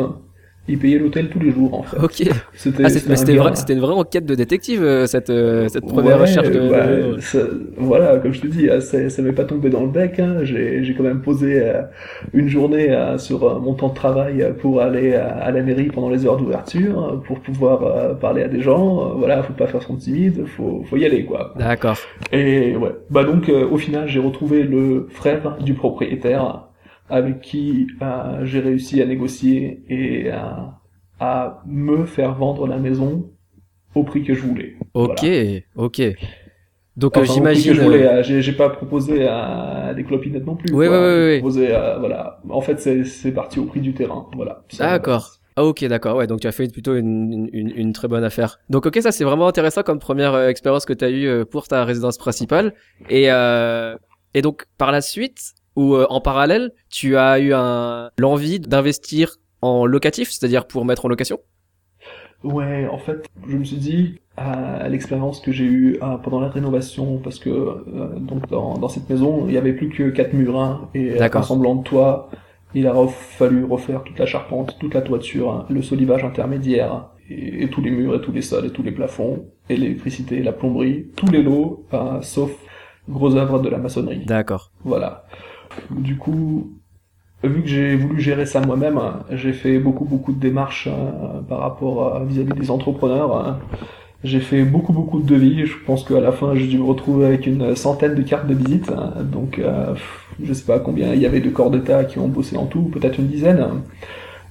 Il 0.69 0.77
payait 0.79 0.99
l'hôtel 0.99 1.29
tous 1.29 1.39
les 1.39 1.51
jours 1.51 1.73
en 1.73 1.83
fait. 1.83 1.97
Ok. 1.97 2.29
C'était 2.53 2.83
Ah, 2.85 2.89
c'était 2.89 3.11
un 3.39 3.41
vrai, 3.43 3.51
une 3.69 3.79
vraie 3.79 3.93
enquête 3.93 4.25
de 4.25 4.35
détective 4.35 4.83
euh, 4.83 5.05
cette 5.07 5.29
euh, 5.29 5.67
cette 5.67 5.85
première 5.85 6.17
Ouais, 6.17 6.21
recherche 6.21 6.49
de. 6.51 6.69
bah, 6.69 7.19
ça- 7.19 7.39
voilà, 7.77 8.17
comme 8.19 8.33
je 8.33 8.41
te 8.41 8.47
dis, 8.47 8.69
euh, 8.69 8.79
ça, 8.79 9.09
ça 9.09 9.21
m'est 9.21 9.31
pas 9.33 9.45
tombé 9.45 9.69
dans 9.69 9.81
le 9.81 9.89
bec. 9.89 10.19
Hein. 10.19 10.39
J'ai, 10.43 10.83
j'ai 10.83 10.93
quand 10.93 11.03
même 11.03 11.21
posé 11.21 11.59
euh, 11.61 11.81
une 12.33 12.47
journée 12.47 12.91
euh, 12.91 13.17
sur 13.17 13.43
euh, 13.43 13.59
mon 13.59 13.73
temps 13.73 13.89
de 13.89 13.95
travail 13.95 14.45
pour 14.59 14.81
aller 14.81 15.15
à, 15.15 15.51
la 15.51 15.61
mairie 15.63 15.87
pendant 15.87 16.09
les 16.09 16.25
heures 16.25 16.37
d'ouverture, 16.37 17.21
pour 17.25 17.39
pouvoir 17.39 17.83
euh, 17.83 18.13
parler 18.13 18.43
à 18.43 18.47
des 18.47 18.61
gens. 18.61 19.15
Voilà, 19.17 19.41
faut 19.43 19.53
pas 19.53 19.67
faire 19.67 19.81
son 19.81 19.95
timide, 19.95 20.45
faut, 20.45 20.83
faut 20.89 20.97
y 20.97 21.05
aller, 21.05 21.25
quoi. 21.25 21.53
D'accord. 21.57 21.97
Et 22.31 22.75
ouais, 22.75 22.95
bah 23.09 23.23
donc 23.23 23.49
euh, 23.49 23.67
au 23.69 23.77
final, 23.77 24.07
j'ai 24.07 24.19
retrouvé 24.19 24.63
le 24.63 25.07
frère 25.09 25.57
du 25.59 25.73
propriétaire 25.73 26.68
avec 27.09 27.41
qui 27.41 27.87
euh, 28.01 28.45
j'ai 28.45 28.59
réussi 28.59 29.01
à 29.01 29.05
négocier 29.05 29.83
et 29.89 30.29
à, 30.31 30.79
à 31.19 31.61
me 31.65 32.05
faire 32.05 32.35
vendre 32.35 32.67
la 32.67 32.77
maison 32.77 33.31
au 33.95 34.03
prix 34.03 34.23
que 34.23 34.33
je 34.33 34.41
voulais. 34.41 34.75
Ok. 34.93 35.19
Voilà. 35.23 35.59
Ok. 35.75 36.01
Donc 36.97 37.15
Enfin, 37.15 37.33
j'imagine. 37.33 37.73
je 37.73 37.81
voulais, 37.81 38.05
euh, 38.05 38.19
euh, 38.19 38.41
j'ai 38.41 38.51
pas 38.53 38.69
proposé 38.69 39.25
à 39.25 39.93
des 39.95 40.03
clopinettes 40.03 40.45
non 40.45 40.55
plus. 40.55 40.73
Oui, 40.73 40.87
quoi. 40.87 40.99
oui, 40.99 41.25
oui, 41.27 41.37
proposé 41.39 41.73
à- 41.73 41.97
voilà. 41.97 42.41
En 42.49 42.59
fait, 42.61 42.79
c'est 43.05 43.31
parti 43.31 43.59
au 43.59 43.63
prix 43.65 43.79
du 43.79 43.93
terrain. 43.93 44.27
Voilà. 44.35 44.63
D'accord. 44.77 45.35
Ah, 45.55 45.63
ok, 45.65 45.83
d'accord. 45.85 46.17
Ouais, 46.17 46.27
donc 46.27 46.41
tu 46.41 46.47
as 46.47 46.51
fait 46.51 46.71
plutôt 46.71 46.95
une, 46.95 47.49
une, 47.53 47.71
une 47.75 47.93
très 47.93 48.07
bonne 48.07 48.23
affaire. 48.23 48.59
Donc 48.69 48.85
ok, 48.85 48.97
ça 49.01 49.11
c'est 49.11 49.23
vraiment 49.23 49.47
intéressant 49.47 49.81
comme 49.83 49.99
première 49.99 50.33
euh, 50.33 50.47
expérience 50.49 50.85
que 50.85 50.93
tu 50.93 51.05
as 51.05 51.09
eue 51.11 51.45
pour 51.45 51.67
ta 51.67 51.83
résidence 51.85 52.17
principale. 52.17 52.73
Et, 53.09 53.31
euh, 53.31 53.95
et 54.33 54.41
donc 54.41 54.65
par 54.77 54.91
la 54.91 55.01
suite, 55.01 55.53
ou 55.79 55.95
euh, 55.95 56.05
en 56.09 56.21
parallèle, 56.29 56.65
tu 56.89 57.15
as 57.15 57.39
eu 57.39 57.51
un 57.53 58.11
l'envie 58.17 58.59
d'investir 58.59 59.25
en 59.61 59.85
locatif, 59.85 60.27
c'est-à-dire 60.31 60.63
pour 60.67 60.83
mettre 60.83 61.05
en 61.05 61.09
location? 61.09 61.39
Ouais, 62.43 62.87
en 62.87 62.97
fait, 62.97 63.19
je 63.47 63.55
me 63.57 63.63
suis 63.63 63.77
dit 63.77 64.19
à 64.35 64.87
l'expérience 64.89 65.37
que 65.41 65.51
j'ai 65.51 65.65
eue 65.65 65.97
euh, 66.01 66.17
pendant 66.23 66.41
la 66.41 66.49
rénovation, 66.49 67.07
parce 67.25 67.39
que 67.39 67.49
euh, 67.49 68.19
donc 68.29 68.49
dans, 68.49 68.77
dans 68.77 68.89
cette 68.89 69.09
maison, 69.09 69.45
il 69.47 69.53
y 69.53 69.57
avait 69.57 69.73
plus 69.73 69.89
que 69.89 70.09
quatre 70.09 70.33
murs 70.33 70.59
hein, 70.59 70.89
et 70.93 71.05
euh, 71.11 71.29
un 71.33 71.41
semblant 71.41 71.75
de 71.75 71.83
toit. 71.83 72.29
Il 72.75 72.85
a 72.85 72.93
fallu 73.07 73.63
refaire 73.63 74.03
toute 74.03 74.19
la 74.19 74.27
charpente, 74.27 74.77
toute 74.79 74.93
la 74.93 75.01
toiture, 75.01 75.51
hein, 75.51 75.65
le 75.69 75.81
solivage 75.81 76.23
intermédiaire, 76.23 77.07
et, 77.29 77.63
et 77.63 77.67
tous 77.69 77.81
les 77.81 77.91
murs, 77.91 78.15
et 78.15 78.21
tous 78.21 78.31
les 78.31 78.43
sols, 78.43 78.67
et 78.67 78.71
tous 78.71 78.83
les 78.83 78.91
plafonds, 78.91 79.45
et 79.69 79.75
l'électricité, 79.75 80.43
la 80.43 80.51
plomberie, 80.51 81.07
tous 81.15 81.31
les 81.31 81.41
lots, 81.41 81.85
euh, 81.93 82.21
sauf 82.21 82.51
gros 83.09 83.35
œuvres 83.35 83.59
de 83.59 83.69
la 83.69 83.79
maçonnerie. 83.79 84.23
D'accord. 84.25 84.71
Voilà. 84.83 85.25
Du 85.91 86.17
coup, 86.17 86.71
vu 87.43 87.61
que 87.63 87.67
j'ai 87.67 87.95
voulu 87.95 88.19
gérer 88.21 88.45
ça 88.45 88.61
moi-même, 88.61 88.99
j'ai 89.31 89.53
fait 89.53 89.79
beaucoup 89.79 90.05
beaucoup 90.05 90.33
de 90.33 90.39
démarches 90.39 90.87
euh, 90.87 91.41
par 91.47 91.59
rapport 91.59 92.15
à 92.15 92.25
vis-à-vis 92.25 92.53
des 92.53 92.71
entrepreneurs. 92.71 93.59
J'ai 94.23 94.41
fait 94.41 94.63
beaucoup 94.65 94.93
beaucoup 94.93 95.21
de 95.21 95.27
devis. 95.27 95.65
Je 95.65 95.77
pense 95.85 96.03
qu'à 96.03 96.19
la 96.19 96.31
fin, 96.33 96.55
j'ai 96.55 96.67
dû 96.67 96.77
me 96.77 96.83
retrouver 96.83 97.25
avec 97.27 97.47
une 97.47 97.75
centaine 97.75 98.15
de 98.15 98.21
cartes 98.23 98.47
de 98.47 98.53
visite. 98.55 98.91
Donc, 99.31 99.59
euh, 99.59 99.95
je 100.41 100.53
sais 100.53 100.65
pas 100.65 100.79
combien 100.79 101.13
il 101.13 101.21
y 101.21 101.25
avait 101.25 101.41
de 101.41 101.49
corps 101.49 101.71
d'État 101.71 102.03
qui 102.05 102.19
ont 102.19 102.27
bossé 102.27 102.57
en 102.57 102.65
tout, 102.65 102.83
peut-être 102.83 103.19
une 103.19 103.27
dizaine. 103.27 103.65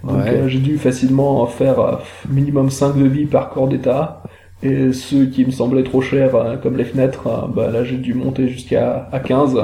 Donc, 0.04 0.24
Ouais. 0.24 0.30
euh, 0.30 0.48
j'ai 0.48 0.60
dû 0.60 0.78
facilement 0.78 1.46
faire 1.46 1.80
euh, 1.80 1.96
minimum 2.28 2.70
5 2.70 2.96
devis 2.96 3.26
par 3.26 3.50
corps 3.50 3.68
d'État. 3.68 4.22
Et 4.62 4.92
ceux 4.92 5.26
qui 5.26 5.44
me 5.46 5.50
semblaient 5.52 5.84
trop 5.84 6.00
chers, 6.00 6.60
comme 6.62 6.76
les 6.76 6.84
fenêtres, 6.84 7.48
bah 7.54 7.70
là 7.70 7.84
j'ai 7.84 7.96
dû 7.96 8.14
monter 8.14 8.48
jusqu'à 8.48 9.08
à 9.12 9.20
15. 9.20 9.56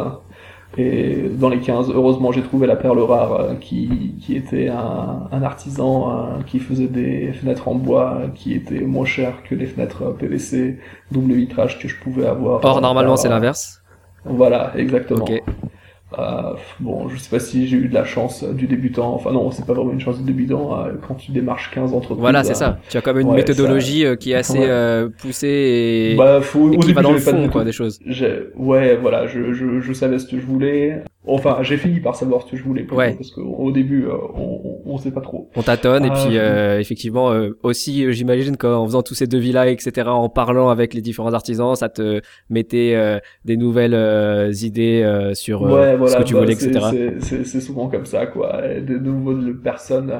Et 0.77 1.29
dans 1.29 1.49
les 1.49 1.61
15, 1.61 1.91
heureusement, 1.95 2.33
j'ai 2.33 2.43
trouvé 2.43 2.67
la 2.67 2.77
perle 2.77 2.99
rare 3.01 3.33
euh, 3.33 3.55
qui, 3.55 4.15
qui 4.21 4.37
était 4.37 4.69
un, 4.69 5.29
un 5.31 5.43
artisan 5.43 6.11
euh, 6.11 6.43
qui 6.47 6.59
faisait 6.59 6.89
des 6.89 7.33
fenêtres 7.33 7.69
en 7.69 7.77
bois 7.77 8.19
euh, 8.21 8.29
qui 8.35 8.55
étaient 8.55 8.81
moins 8.81 9.05
chères 9.05 9.43
que 9.45 9.55
les 9.55 9.67
fenêtres 9.67 10.03
euh, 10.03 10.13
PVC 10.13 10.79
double 11.13 11.35
vitrage 11.35 11.79
que 11.79 11.87
je 11.87 11.97
pouvais 12.01 12.27
avoir. 12.27 12.65
Or 12.65 12.81
normalement 12.81 13.17
c'est 13.17 13.29
l'inverse. 13.29 13.83
Voilà, 14.25 14.73
exactement. 14.77 15.27
Euh, 16.19 16.55
bon, 16.81 17.09
je 17.09 17.17
sais 17.19 17.31
pas 17.31 17.41
si 17.41 17.67
j'ai 17.67 17.77
eu 17.77 17.89
de 17.89 17.95
la 17.95 18.05
chance 18.05 18.45
du 18.45 18.67
débutant. 18.67 19.15
Enfin 19.15 19.33
non, 19.33 19.51
c'est 19.51 19.67
pas 19.67 19.73
vraiment 19.75 19.93
une 19.93 20.01
chance 20.01 20.19
du 20.19 20.25
débutant 20.25 20.79
euh, 20.81 20.93
quand 21.07 21.15
tu 21.15 21.33
démarches 21.33 21.71
15 21.73 21.93
entreprises. 21.93 22.21
Voilà, 22.21 22.45
c'est 22.45 22.53
euh, 22.53 22.55
ça. 22.55 22.79
Tu 22.89 22.97
as 22.97 23.01
quand 23.01 23.13
même 23.15 23.23
une 23.23 23.29
ouais, 23.31 23.37
méthodologie 23.37 24.03
ça- 24.03 24.09
euh, 24.09 24.17
qui 24.17 24.33
est 24.33 24.35
assez 24.37 24.59
Ouais. 24.59 24.67
euh, 24.69 25.09
poussée 25.21 26.13
et, 26.13 26.17
Bah, 26.17 26.41
faut, 26.41 26.73
et 26.73 26.77
au 26.77 26.81
qui 26.81 26.87
début, 26.89 26.93
va 26.95 27.03
dans 27.03 27.13
le 27.13 27.21
pas 27.21 27.31
fond 27.31 27.49
quoi 27.49 27.65
des 27.65 27.73
choses. 27.73 27.99
Ouais, 28.57 28.97
voilà, 28.97 29.27
je, 29.27 29.53
je, 29.53 29.81
je 29.81 29.93
savais 29.93 30.19
ce 30.19 30.27
que 30.27 30.39
je 30.39 30.47
voulais. 30.47 31.03
Enfin, 31.27 31.59
j'ai 31.63 31.77
fini 31.79 32.01
par 32.01 32.15
savoir 32.17 32.43
ce 32.43 32.51
que 32.51 32.57
je 32.57 32.63
voulais 32.63 32.83
plutôt, 32.83 32.97
Ouais. 32.97 33.15
parce 33.15 33.31
qu'au 33.31 33.73
début, 33.73 34.05
euh, 34.07 34.13
on, 34.35 34.61
on, 34.87 34.93
on 34.95 34.99
sait 34.99 35.11
pas 35.11 35.23
trop. 35.23 35.49
On 35.57 35.63
tâtonne 35.63 36.05
et 36.05 36.11
puis 36.11 36.33
je- 36.33 36.39
euh, 36.39 36.79
effectivement 36.79 37.33
euh, 37.33 37.57
aussi 37.63 38.05
euh, 38.05 38.13
j'imagine 38.13 38.57
qu'en 38.59 38.85
faisant 38.85 39.03
tous 39.03 39.15
ces 39.15 39.27
devis-là 39.27 39.69
etc 39.71 40.09
en 40.11 40.29
parlant 40.29 40.69
avec 40.69 40.93
les 40.93 41.01
différents 41.01 41.33
artisans 41.33 41.75
ça 41.77 41.89
te 41.89 42.21
mettait 42.51 42.93
euh, 42.95 43.19
des 43.47 43.57
nouvelles 43.57 43.95
euh, 43.95 44.53
idées 44.63 45.03
euh, 45.03 45.33
sur 45.35 45.65
euh, 45.67 45.71
ouais, 45.75 45.97
voilà, 45.97 46.13
ce 46.13 46.19
que 46.19 46.23
tu 46.25 46.35
bah, 46.35 46.41
voulais 46.41 46.55
c'est- 46.57 46.67
etc. 46.69 47.45
c'est- 47.45 47.61
souvent 47.61 47.89
comme 47.89 48.05
ça, 48.07 48.27
quoi. 48.27 48.61
Et 48.71 48.81
De 48.83 48.99
nouvelles 48.99 49.57
personnes 49.57 50.13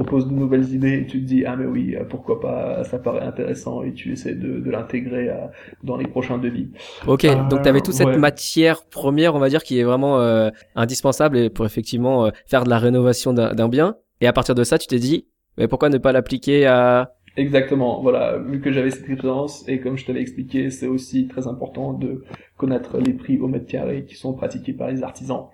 euh, 0.00 0.04
proposent 0.04 0.28
de 0.28 0.32
nouvelles 0.34 0.72
idées 0.74 0.98
et 1.00 1.06
tu 1.06 1.20
te 1.20 1.26
dis, 1.26 1.44
ah 1.44 1.56
mais 1.56 1.66
oui, 1.66 1.96
euh, 1.96 2.04
pourquoi 2.04 2.40
pas, 2.40 2.84
ça 2.84 2.98
paraît 2.98 3.22
intéressant 3.22 3.82
et 3.82 3.92
tu 3.92 4.12
essaies 4.12 4.34
de, 4.34 4.60
de 4.60 4.70
l'intégrer 4.70 5.28
euh, 5.30 5.46
dans 5.82 5.96
les 5.96 6.06
prochains 6.06 6.38
devis. 6.38 6.70
Ok, 7.06 7.24
Euh, 7.24 7.44
donc 7.48 7.62
tu 7.62 7.68
avais 7.68 7.80
toute 7.80 7.94
cette 7.94 8.06
ouais. 8.06 8.16
matière 8.16 8.84
première, 8.86 9.34
on 9.34 9.38
va 9.38 9.48
dire, 9.48 9.62
qui 9.62 9.78
est 9.78 9.84
vraiment 9.84 10.20
euh, 10.20 10.50
indispensable 10.74 11.50
pour 11.50 11.66
effectivement 11.66 12.26
euh, 12.26 12.30
faire 12.46 12.64
de 12.64 12.70
la 12.70 12.78
rénovation 12.78 13.32
d'un 13.32 13.68
bien. 13.68 13.96
Et 14.20 14.26
à 14.26 14.32
partir 14.32 14.54
de 14.54 14.64
ça, 14.64 14.78
tu 14.78 14.86
t'es 14.86 14.98
dit, 14.98 15.26
mais 15.56 15.68
pourquoi 15.68 15.88
ne 15.88 15.98
pas 15.98 16.12
l'appliquer 16.12 16.66
à... 16.66 17.14
Exactement, 17.36 18.02
voilà, 18.02 18.38
vu 18.38 18.60
que 18.60 18.72
j'avais 18.72 18.90
cette 18.90 19.08
expérience, 19.08 19.64
et 19.68 19.80
comme 19.80 19.96
je 19.96 20.04
t'avais 20.04 20.20
expliqué, 20.20 20.70
c'est 20.70 20.88
aussi 20.88 21.28
très 21.28 21.46
important 21.46 21.92
de 21.92 22.24
connaître 22.56 22.98
les 22.98 23.12
prix 23.12 23.38
au 23.38 23.46
mètre 23.46 23.66
carré 23.66 24.04
qui 24.04 24.16
sont 24.16 24.32
pratiqués 24.34 24.72
par 24.72 24.88
les 24.90 25.04
artisans. 25.04 25.46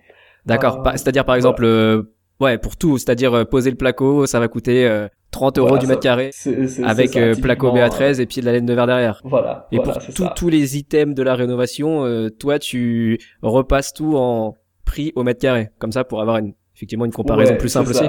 D'accord, 0.47 0.83
Euh, 0.87 0.91
c'est-à-dire 0.93 1.27
par 1.27 1.35
exemple, 1.35 1.65
euh, 1.65 2.05
ouais, 2.41 2.59
pour 2.59 2.77
tout, 2.77 2.99
c'est-à-dire 2.99 3.35
euh, 3.35 3.45
poser 3.45 3.71
le 3.71 3.77
placo, 3.77 4.27
ça 4.27 4.41
va 4.41 4.49
coûter 4.49 4.87
euh, 4.87 5.09
30 5.31 5.59
euros 5.59 5.69
Voilà, 5.69 5.81
du 5.81 5.87
mètre 5.89 6.01
carré 6.01 6.31
C'est- 6.33 6.67
c'est- 6.69 6.85
avec 6.85 7.09
c'est 7.13 7.19
ça, 7.19 7.25
euh, 7.25 7.35
placo 7.35 7.69
typiquement, 7.69 7.87
BA13 7.89 8.21
et 8.21 8.27
puis 8.27 8.41
de 8.41 8.47
la 8.47 8.53
laine 8.53 8.67
de 8.67 8.73
verre 8.75 8.87
derrière. 8.87 9.21
euh, 9.25 9.29
Voilà, 9.29 9.67
Et 9.73 9.77
voilà, 9.77 9.95
pour 9.95 10.15
tout- 10.15 10.29
tous 10.37 10.49
les 10.49 10.77
items 10.77 11.15
de 11.15 11.23
la 11.23 11.35
rénovation, 11.35 12.05
euh, 12.05 12.29
toi, 12.31 12.59
tu 12.59 13.19
repasses 13.43 13.93
tout 13.93 14.17
en 14.17 14.57
prix 14.85 15.13
au 15.17 15.23
mètre 15.25 15.41
carré, 15.41 15.71
comme 15.79 15.91
ça 15.93 16.05
pour 16.05 16.21
avoir 16.21 16.37
une, 16.39 16.53
effectivement 16.77 17.05
une 17.05 17.13
comparaison 17.13 17.53
Ouais, 17.53 17.59
plus 17.59 17.69
simple 17.69 17.91
aussi. 17.91 18.05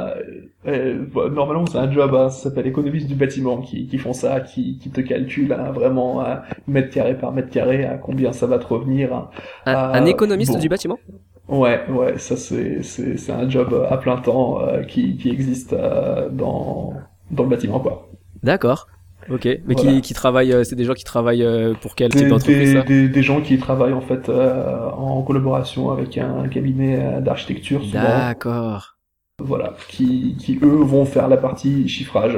Euh, 0.68 1.06
bah, 1.14 1.30
normalement, 1.32 1.66
c'est 1.68 1.78
un 1.78 1.92
job, 1.92 2.14
hein, 2.16 2.30
ça 2.30 2.50
s'appelle 2.50 2.68
économiste 2.68 3.08
du 3.08 3.16
bâtiment, 3.16 3.62
qui, 3.62 3.88
qui 3.88 3.98
font 3.98 4.14
ça, 4.14 4.40
qui, 4.42 4.78
qui 4.80 4.90
te 4.90 5.02
calculent 5.02 5.54
hein, 5.54 5.72
vraiment 5.72 6.20
à 6.22 6.44
mètre 6.68 6.90
carré 6.94 7.16
par 7.18 7.32
mètre 7.32 7.50
carré 7.50 7.86
à 7.86 7.98
combien 7.98 8.32
ça 8.34 8.46
va 8.48 8.58
te 8.60 8.66
revenir. 8.68 9.14
hein. 9.16 9.30
Un, 9.66 9.74
Euh, 9.74 9.94
un 9.94 10.06
économiste 10.06 10.54
bon. 10.54 10.60
du 10.60 10.70
bâtiment? 10.70 11.00
Ouais, 11.48 11.86
ouais, 11.90 12.18
ça 12.18 12.36
c'est 12.38 12.82
c'est 12.82 13.18
c'est 13.18 13.32
un 13.32 13.48
job 13.50 13.86
à 13.90 13.98
plein 13.98 14.18
temps 14.18 14.62
euh, 14.62 14.84
qui 14.84 15.18
qui 15.18 15.30
existe 15.30 15.74
euh, 15.74 16.30
dans 16.30 16.94
dans 17.32 17.44
le 17.44 17.50
bâtiment 17.50 17.80
quoi. 17.80 18.10
D'accord. 18.44 18.88
Ok, 19.30 19.46
mais 19.66 19.74
Voilà. 19.74 19.96
qui, 19.96 20.02
qui 20.02 20.14
travaillent, 20.14 20.54
euh, 20.54 20.64
c'est 20.64 20.76
des 20.76 20.84
gens 20.86 20.94
qui 20.94 21.04
travaillent 21.04 21.44
euh, 21.44 21.74
pour 21.76 21.96
quel 21.96 22.14
type 22.14 22.28
Des, 22.28 22.28
d'entreprise 22.28 22.72
des, 22.74 22.74
ça 22.74 22.84
des, 22.84 23.10
des 23.10 23.24
gens 23.24 23.42
qui 23.42 23.58
travaillent 23.58 23.94
en 23.94 24.02
fait 24.02 24.30
euh, 24.30 24.90
en 24.92 25.24
collaboration 25.24 25.90
avec 25.92 26.18
un 26.18 26.48
cabinet 26.48 27.00
euh, 27.02 27.22
d'architecture 27.22 27.84
souvent. 27.86 28.28
D'accord. 28.28 28.98
voilà, 29.40 29.76
qui, 29.90 30.38
qui 30.38 30.60
eux 30.64 30.68
vont 30.84 31.06
faire 31.06 31.28
la 31.28 31.38
partie 31.38 31.88
chiffrage. 31.90 32.38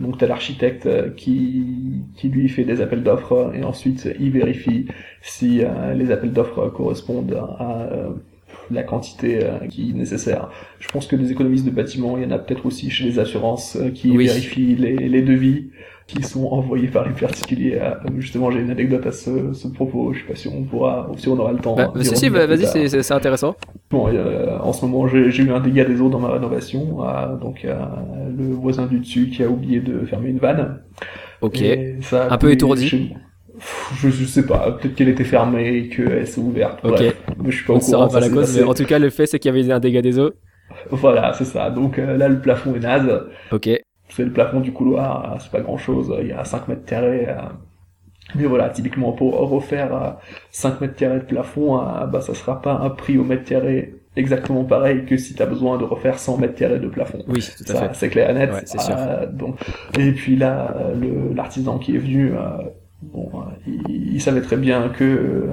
Donc 0.00 0.18
t'as 0.18 0.26
l'architecte 0.26 0.86
euh, 0.86 1.10
qui, 1.10 2.06
qui 2.16 2.28
lui 2.28 2.48
fait 2.48 2.64
des 2.64 2.80
appels 2.80 3.02
d'offres 3.02 3.52
et 3.54 3.64
ensuite 3.64 4.08
il 4.18 4.30
vérifie 4.30 4.86
si 5.22 5.62
euh, 5.64 5.92
les 5.94 6.10
appels 6.10 6.32
d'offres 6.32 6.68
correspondent 6.70 7.34
à 7.58 7.82
euh, 7.92 8.10
la 8.70 8.82
quantité 8.82 9.40
euh, 9.44 9.66
qui 9.68 9.90
est 9.90 9.92
nécessaire. 9.94 10.50
Je 10.80 10.88
pense 10.88 11.06
que 11.06 11.16
des 11.16 11.30
économistes 11.32 11.64
de 11.64 11.70
bâtiment, 11.70 12.16
il 12.18 12.24
y 12.24 12.26
en 12.26 12.30
a 12.30 12.38
peut-être 12.38 12.66
aussi 12.66 12.90
chez 12.90 13.04
les 13.04 13.18
assurances 13.18 13.76
euh, 13.76 13.90
qui 13.90 14.10
Oui. 14.16 14.26
vérifient 14.26 14.76
les, 14.76 14.96
les 14.96 15.22
devis 15.22 15.70
qui 16.06 16.22
sont 16.22 16.46
envoyés 16.46 16.88
par 16.88 17.06
les 17.06 17.12
particuliers. 17.12 17.78
Euh, 17.82 17.90
Justement, 18.16 18.50
j'ai 18.50 18.60
une 18.60 18.70
anecdote 18.70 19.06
à 19.06 19.12
ce, 19.12 19.52
ce 19.52 19.68
propos. 19.68 20.14
Je 20.14 20.20
sais 20.20 20.26
pas 20.26 20.34
si 20.36 20.48
on 20.48 20.62
pourra, 20.64 21.10
si 21.18 21.28
on 21.28 21.38
aura 21.38 21.52
le 21.52 21.58
temps. 21.58 21.74
Bah, 21.76 21.92
d'y 21.94 22.02
si, 22.04 22.16
si, 22.16 22.28
revenir 22.28 22.48
bah, 22.48 22.56
vas-y, 22.56 22.88
c'est- 22.88 23.12
intéressant. 23.12 23.56
Bon, 23.90 24.08
euh, 24.08 24.56
en 24.58 24.72
ce 24.72 24.86
moment, 24.86 25.06
j'ai 25.06 25.42
eu 25.42 25.50
un 25.52 25.60
dégât 25.60 25.84
des 25.84 26.00
eaux 26.00 26.08
dans 26.08 26.18
ma 26.18 26.30
rénovation. 26.30 27.04
euh, 27.06 27.36
donc, 27.36 27.64
euh, 27.66 27.74
le 28.38 28.44
voisin 28.54 28.86
du 28.86 29.00
dessus 29.00 29.28
qui 29.28 29.42
a 29.42 29.48
oublié 29.50 29.80
de 29.80 30.06
fermer 30.06 30.30
une 30.30 30.38
vanne. 30.38 30.78
Ok. 31.42 31.62
Ça 32.00 32.24
a 32.24 32.34
Un 32.34 32.38
peu 32.38 32.50
étourdi. 32.52 33.12
Je, 33.96 34.08
je 34.10 34.24
sais 34.24 34.46
pas, 34.46 34.72
peut-être 34.72 34.94
qu'elle 34.94 35.08
était 35.08 35.24
fermée 35.24 35.76
et 35.76 35.88
qu'elle 35.88 36.26
s'est 36.26 36.40
ouverte. 36.40 36.78
Ok. 36.84 36.90
Bref, 36.96 37.16
mais 37.42 37.50
je 37.50 37.56
suis 37.56 37.66
pas 37.66 37.72
On 37.74 37.76
au 37.76 37.80
courant. 37.80 38.08
pas 38.08 38.20
la 38.20 38.28
cause, 38.28 38.56
mais 38.58 38.64
en 38.64 38.74
tout 38.74 38.84
cas, 38.84 38.98
le 38.98 39.10
fait, 39.10 39.26
c'est 39.26 39.38
qu'il 39.38 39.54
y 39.54 39.58
avait 39.58 39.72
un 39.72 39.80
dégât 39.80 40.02
des 40.02 40.18
eaux. 40.18 40.32
Voilà, 40.90 41.32
c'est 41.32 41.44
ça. 41.44 41.70
Donc 41.70 41.98
euh, 41.98 42.16
là, 42.16 42.28
le 42.28 42.40
plafond 42.40 42.74
est 42.74 42.80
naze. 42.80 43.10
Ok. 43.52 43.68
C'est 44.10 44.24
le 44.24 44.32
plafond 44.32 44.60
du 44.60 44.72
couloir, 44.72 45.32
euh, 45.32 45.36
c'est 45.40 45.50
pas 45.50 45.60
grand 45.60 45.76
chose, 45.78 46.14
il 46.20 46.28
y 46.28 46.32
a 46.32 46.44
5 46.44 46.68
mètres 46.68 46.84
carrés. 46.86 47.26
euh. 47.28 47.34
Mais 48.34 48.44
voilà, 48.44 48.68
typiquement 48.68 49.12
pour 49.12 49.34
refaire 49.50 49.94
euh, 49.94 50.10
5 50.50 50.80
mètres 50.80 50.96
carrés 50.96 51.20
de 51.20 51.24
plafond, 51.24 51.76
bah 52.10 52.20
ça 52.20 52.34
sera 52.34 52.60
pas 52.60 52.72
un 52.74 52.90
prix 52.90 53.16
au 53.18 53.24
mètre 53.24 53.44
carré 53.44 53.94
exactement 54.16 54.64
pareil 54.64 55.04
que 55.06 55.16
si 55.16 55.34
t'as 55.34 55.46
besoin 55.46 55.78
de 55.78 55.84
refaire 55.84 56.18
100 56.18 56.38
mètres 56.38 56.54
carrés 56.56 56.78
de 56.78 56.88
plafond. 56.88 57.22
Oui, 57.28 57.40
tout 57.56 57.64
à 57.72 57.74
Ça, 57.74 57.88
fait. 57.88 57.94
c'est 57.94 58.08
clair 58.10 58.30
et 58.30 58.34
net. 58.34 58.50
Ouais, 58.52 58.62
c'est 58.64 58.80
sûr. 58.80 58.94
Euh, 58.98 59.26
donc, 59.26 59.56
et 59.98 60.12
puis 60.12 60.36
là, 60.36 60.74
l'artisan 61.34 61.78
qui 61.78 61.94
est 61.94 61.98
venu, 61.98 62.32
euh, 62.32 62.38
bon, 63.02 63.28
euh, 63.34 63.70
il, 63.88 64.14
il 64.14 64.20
savait 64.20 64.40
très 64.40 64.56
bien 64.56 64.88
que 64.88 65.04
euh, 65.04 65.46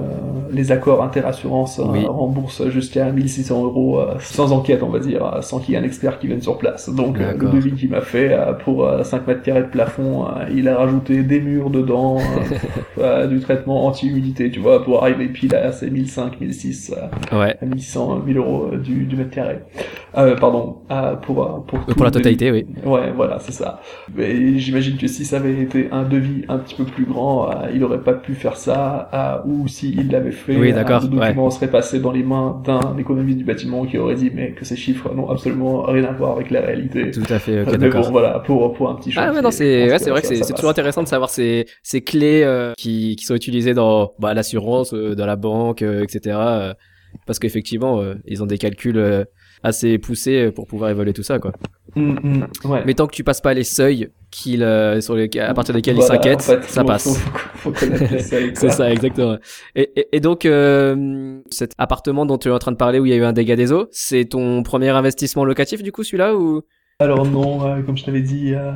les 0.52 0.72
accords 0.72 1.02
interassurance 1.02 1.78
euh, 1.78 1.84
Oui. 1.88 2.04
remboursent 2.06 2.68
jusqu'à 2.68 3.10
1600 3.12 3.64
euros 3.64 4.00
euh, 4.00 4.14
sans 4.20 4.52
enquête, 4.52 4.82
on 4.82 4.88
va 4.88 4.98
dire, 4.98 5.24
euh, 5.24 5.40
sans 5.42 5.58
qu'il 5.60 5.74
y 5.74 5.76
ait 5.76 5.80
un 5.80 5.84
expert 5.84 6.18
qui 6.18 6.26
vienne 6.26 6.40
sur 6.42 6.58
place. 6.58 6.88
Donc, 6.88 7.18
le 7.18 7.50
devis 7.50 7.72
qu'il 7.72 7.90
m'a 7.90 8.00
fait 8.00 8.36
pour 8.64 8.84
euh, 8.86 9.02
5 9.04 9.26
mètres 9.26 9.42
carrés 9.42 9.62
de 9.62 9.68
plafond, 9.68 10.26
il 10.52 10.68
a 10.68 10.76
rajouté 10.76 11.22
des 11.22 11.40
murs 11.40 11.70
dedans, 11.70 12.18
du 13.28 13.40
traitement 13.40 13.86
anti-humidité, 13.86 14.50
tu 14.50 14.60
vois, 14.60 14.82
pour 14.82 15.02
arriver 15.02 15.26
pile 15.28 15.54
à 15.54 15.72
ces 15.72 15.90
1500, 15.90 16.30
1600. 16.40 16.94
euh, 17.32 17.38
Ouais. 17.40 17.56
1600 17.62 18.20
1000 18.26 18.38
euros 18.38 18.70
du, 18.76 19.04
du 19.04 19.16
mètre 19.16 19.30
carré. 19.30 19.58
Euh, 20.16 20.34
pardon, 20.36 20.78
euh, 20.90 21.14
pour, 21.16 21.64
pour, 21.66 21.84
tout 21.84 21.94
Pour 21.94 22.04
la 22.04 22.10
le 22.10 22.10
devis. 22.20 22.36
totalité, 22.36 22.50
oui. 22.50 22.66
Ouais, 22.84 23.12
voilà, 23.14 23.38
c'est 23.38 23.52
ça. 23.52 23.80
Mais 24.16 24.58
j'imagine 24.58 24.96
que 24.96 25.06
si 25.06 25.24
ça 25.24 25.36
avait 25.36 25.60
été 25.60 25.88
un 25.92 26.04
devis 26.04 26.44
un 26.48 26.58
petit 26.58 26.74
peu 26.74 26.84
plus 26.84 27.04
grand, 27.04 27.35
euh, 27.44 27.70
il 27.74 27.82
aurait 27.84 28.00
pas 28.02 28.14
pu 28.14 28.34
faire 28.34 28.56
ça, 28.56 29.08
euh, 29.12 29.48
ou 29.48 29.68
s'il 29.68 30.10
l'avait 30.10 30.30
fait, 30.32 30.56
Oui, 30.56 30.72
d'accord, 30.72 31.02
le 31.02 31.08
document 31.08 31.50
serait 31.50 31.70
passé 31.70 32.00
dans 32.00 32.12
les 32.12 32.22
mains 32.22 32.60
d'un 32.64 32.96
économiste 32.98 33.38
du 33.38 33.44
bâtiment 33.44 33.84
qui 33.86 33.98
aurait 33.98 34.14
dit 34.16 34.30
mais 34.34 34.52
que 34.52 34.64
ces 34.64 34.76
chiffres 34.76 35.12
n'ont 35.14 35.28
absolument 35.30 35.82
rien 35.82 36.04
à 36.04 36.12
voir 36.12 36.32
avec 36.32 36.50
la 36.50 36.60
réalité. 36.60 37.10
Tout 37.10 37.22
à 37.30 37.38
fait. 37.38 37.60
Ok, 37.62 37.68
Euh, 37.68 37.72
mais 37.72 37.78
d'accord. 37.78 38.04
bon, 38.06 38.10
voilà, 38.12 38.38
pour, 38.40 38.72
pour 38.74 38.88
un 38.90 38.94
petit 38.96 39.12
Ah 39.16 39.32
ouais 39.32 39.42
non 39.42 39.50
c'est 39.50 39.90
ouais, 39.90 39.98
c'est 39.98 40.10
vrai 40.10 40.22
ça- 40.22 40.28
que 40.34 40.42
c'est 40.44 40.52
toujours 40.54 40.70
intéressant 40.70 41.02
de 41.02 41.08
savoir 41.08 41.30
ces 41.30 41.66
ces 41.82 42.00
clés 42.02 42.42
euh, 42.44 42.72
qui 42.78 43.16
qui 43.16 43.24
sont 43.24 43.34
utilisées 43.34 43.74
dans 43.74 44.12
bah, 44.18 44.34
l'assurance, 44.34 44.92
euh, 44.94 45.14
dans 45.14 45.26
la 45.26 45.36
banque, 45.36 45.82
euh, 45.82 46.02
etc. 46.02 46.36
euh, 46.38 46.74
parce 47.26 47.38
qu'effectivement 47.38 48.00
euh, 48.00 48.14
ils 48.26 48.42
ont 48.42 48.46
des 48.46 48.58
calculs 48.58 48.98
euh, 48.98 49.24
assez 49.62 49.98
poussés 49.98 50.46
euh, 50.46 50.52
pour 50.52 50.66
pouvoir 50.66 50.90
évaluer 50.90 51.12
tout 51.12 51.22
ça 51.22 51.38
quoi. 51.38 51.52
Hum, 51.96 52.46
ouais. 52.64 52.82
Mais 52.84 52.94
tant 52.94 53.06
que 53.06 53.14
tu 53.14 53.24
passes 53.24 53.40
pas 53.40 53.54
les 53.54 53.64
seuils 53.64 54.10
qu'ils 54.30 54.62
euh, 54.62 55.00
sur 55.00 55.14
les 55.14 55.30
à 55.38 55.54
partir 55.54 55.74
desquels 55.74 55.96
Voilà, 55.96 56.14
ils 56.14 56.16
s'inquiètent, 56.16 56.40
en 56.40 56.60
fait, 56.60 56.64
ça 56.64 56.80
faut- 56.82 56.86
passe. 56.86 57.18
Faut, 57.56 57.72
faut, 57.72 57.86
C'est 58.54 58.70
ça, 58.70 58.90
exactement. 58.92 59.38
Et, 59.74 59.90
et, 59.96 60.16
et 60.16 60.20
donc, 60.20 60.44
euh, 60.44 61.38
cet 61.50 61.72
appartement 61.78 62.26
dont 62.26 62.36
tu 62.36 62.48
es 62.48 62.50
en 62.50 62.58
train 62.58 62.72
de 62.72 62.76
parler 62.76 62.98
où 62.98 63.06
il 63.06 63.10
y 63.10 63.12
a 63.14 63.16
eu 63.16 63.24
un 63.24 63.32
dégât 63.32 63.56
des 63.56 63.72
eaux, 63.72 63.86
c'est 63.92 64.26
ton 64.26 64.62
premier 64.62 64.90
investissement 64.90 65.44
locatif 65.44 65.82
du 65.82 65.90
coup 65.92 66.02
celui-là 66.04 66.36
ou? 66.36 66.62
Alors 66.98 67.24
non, 67.26 67.66
euh, 67.66 67.80
comme 67.82 67.96
je 67.96 68.04
t'avais 68.04 68.20
dit, 68.22 68.54
euh, 68.54 68.72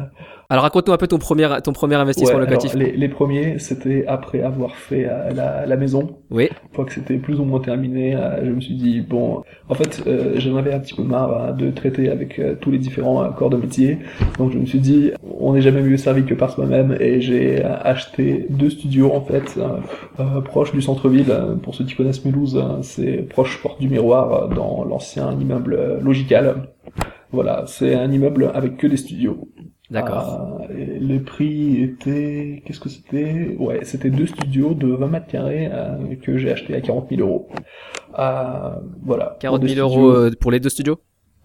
Alors 0.53 0.65
raconte-nous 0.65 0.93
un 0.93 0.97
peu 0.97 1.07
ton 1.07 1.19
premier 1.19 1.49
ton 1.63 1.73
premier 1.73 1.95
investissement 1.95 2.35
ouais, 2.39 2.45
locatif. 2.45 2.75
alors, 2.75 2.89
les, 2.89 2.97
les 2.97 3.09
premiers, 3.09 3.61
c'était 3.61 4.05
après 4.09 4.43
avoir 4.43 4.75
fait 4.75 5.07
euh, 5.09 5.31
la, 5.31 5.65
la 5.65 5.77
maison. 5.77 6.19
Oui. 6.33 6.49
Une 6.51 6.75
fois 6.75 6.85
que 6.85 6.93
c'était 6.93 7.19
plus 7.19 7.39
ou 7.39 7.45
moins 7.45 7.61
terminé, 7.61 8.17
euh, 8.17 8.45
je 8.45 8.51
me 8.51 8.61
suis 8.61 8.75
dit, 8.75 9.01
bon, 9.01 9.45
en 9.69 9.75
fait, 9.75 10.03
euh, 10.09 10.33
j'en 10.39 10.57
avais 10.57 10.73
un 10.75 10.81
petit 10.81 10.95
peu 10.95 11.05
marre 11.05 11.55
de 11.55 11.71
traiter 11.71 12.11
avec 12.11 12.41
tous 12.61 12.73
les 12.73 12.79
différents 12.79 13.31
corps 13.33 13.51
de 13.51 13.59
métier. 13.59 13.99
Donc 14.39 14.51
je 14.51 14.59
me 14.59 14.67
suis 14.67 14.81
dit, 14.81 15.13
on 15.23 15.53
n'est 15.55 15.63
jamais 15.63 15.83
mieux 15.83 15.97
servi 15.97 16.25
que 16.25 16.35
par 16.35 16.51
soi-même, 16.51 16.97
et 16.99 17.21
j'ai 17.21 17.63
acheté 17.63 18.47
deux 18.51 18.71
studios, 18.71 19.13
en 19.13 19.21
fait, 19.21 19.57
proches 20.47 20.73
du 20.73 20.83
centre-ville. 20.83 21.33
Pour 21.63 21.77
ceux 21.77 21.85
qui 21.85 21.95
connaissent 21.95 22.25
Mulhouse, 22.25 22.61
c'est 22.83 23.29
proche 23.29 23.63
Porte 23.63 23.81
du 23.81 23.89
Miroir, 23.89 24.49
dans 24.49 24.85
l'ancien 24.85 25.31
immeuble 25.41 26.01
Logical. 26.03 26.71
Voilà, 27.31 27.63
c'est 27.69 27.95
un 27.95 28.11
immeuble 28.11 28.51
avec 28.53 28.77
que 28.79 28.89
des 28.89 28.97
studios. 28.97 29.49
D'accord. 29.91 30.61
Euh, 30.71 30.75
les 31.01 31.19
prix 31.19 31.83
étaient, 31.83 32.63
qu'est-ce 32.65 32.79
que 32.81 32.89
c'était? 32.89 33.57
Ouais, 33.59 33.81
c'était 33.83 34.11
deux 34.11 34.27
studios 34.27 34.75
de 34.75 34.87
20 34.87 35.07
mètres 35.09 35.27
carrés 35.27 35.69
euh, 35.73 36.15
que 36.23 36.39
j'ai 36.39 36.53
acheté 36.53 36.75
à 36.77 36.81
40 36.81 37.09
000 37.11 37.21
euros. 37.23 37.49
Euh, 38.19 38.71
voilà. 39.05 39.37
40 39.41 39.61
Pour 39.61 39.69
000 39.69 39.75
deux 39.77 39.81
euros 39.83 40.11
euh, 40.11 40.31
pour 40.39 40.51
les 40.53 40.61
deux 40.61 40.69
studios? 40.69 40.99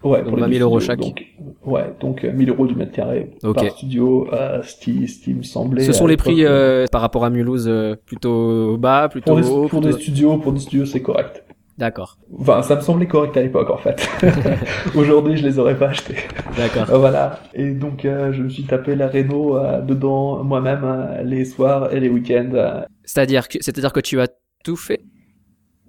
Ouais, 0.04 0.20
donc 0.20 0.28
pour 0.30 0.38
les 0.38 0.44
20 0.44 0.48
deux 0.50 0.54
000 0.58 0.70
euros 0.70 0.80
chaque. 0.80 1.00
Donc, 1.00 1.24
ouais, 1.66 1.86
donc 2.00 2.24
euh, 2.24 2.32
1000 2.32 2.50
euros 2.52 2.68
du 2.68 2.76
mètre 2.76 2.92
carré 2.92 3.32
Ok. 3.44 3.56
par 3.56 3.70
studio, 3.72 4.28
euh, 4.34 4.62
ce 4.62 4.76
qui, 4.80 5.08
ce 5.08 5.24
qui 5.24 5.34
me 5.34 5.42
semblait. 5.42 5.84
Ce 5.84 5.94
sont 5.94 6.06
les 6.06 6.18
prix 6.18 6.46
euh, 6.46 6.50
euh, 6.84 6.86
par 6.92 7.02
rapport 7.02 7.26
à 7.26 7.32
Mulhouse 7.32 7.66
euh, 7.68 7.96
plutôt 8.06 8.78
bas, 8.78 9.10
plutôt 9.10 9.32
pour, 9.34 9.42
des, 9.42 9.50
haut. 9.50 9.68
pour 9.68 9.82
plutôt- 9.82 9.98
des 9.98 10.04
studios, 10.04 10.38
pour 10.38 10.54
des 10.54 10.60
studios, 10.60 10.86
c'est 10.86 11.02
correct. 11.02 11.44
D'accord. 11.78 12.18
Enfin, 12.40 12.62
ça 12.62 12.78
me 12.78 12.82
semblait 12.82 13.08
correct 13.08 13.36
à 13.36 13.42
l'époque 13.42 13.70
en 13.70 13.78
fait. 13.78 14.08
Aujourd'hui, 14.96 15.36
je 15.36 15.46
les 15.46 15.60
aurais 15.60 15.78
pas 15.78 15.90
achetés. 15.90 16.16
D'accord. 16.56 16.90
Euh, 16.90 16.98
voilà. 16.98 17.40
Et 17.54 17.72
donc, 17.72 18.06
euh, 18.06 18.32
je 18.32 18.44
me 18.44 18.50
suis 18.50 18.64
tapé 18.64 18.96
la 18.96 19.08
réno 19.08 19.58
euh, 19.58 19.82
dedans 19.82 20.44
moi-même 20.44 20.84
euh, 20.84 21.24
les 21.24 21.44
soirs 21.44 21.94
et 21.94 22.00
les 22.00 22.10
week-ends. 22.10 22.86
C'est-à-dire 23.04 23.48
que, 23.50 23.58
c'est-à-dire 23.62 23.92
que 23.92 24.00
tu 24.00 24.22
as 24.22 24.28
tout 24.64 24.78
fait? 24.78 25.02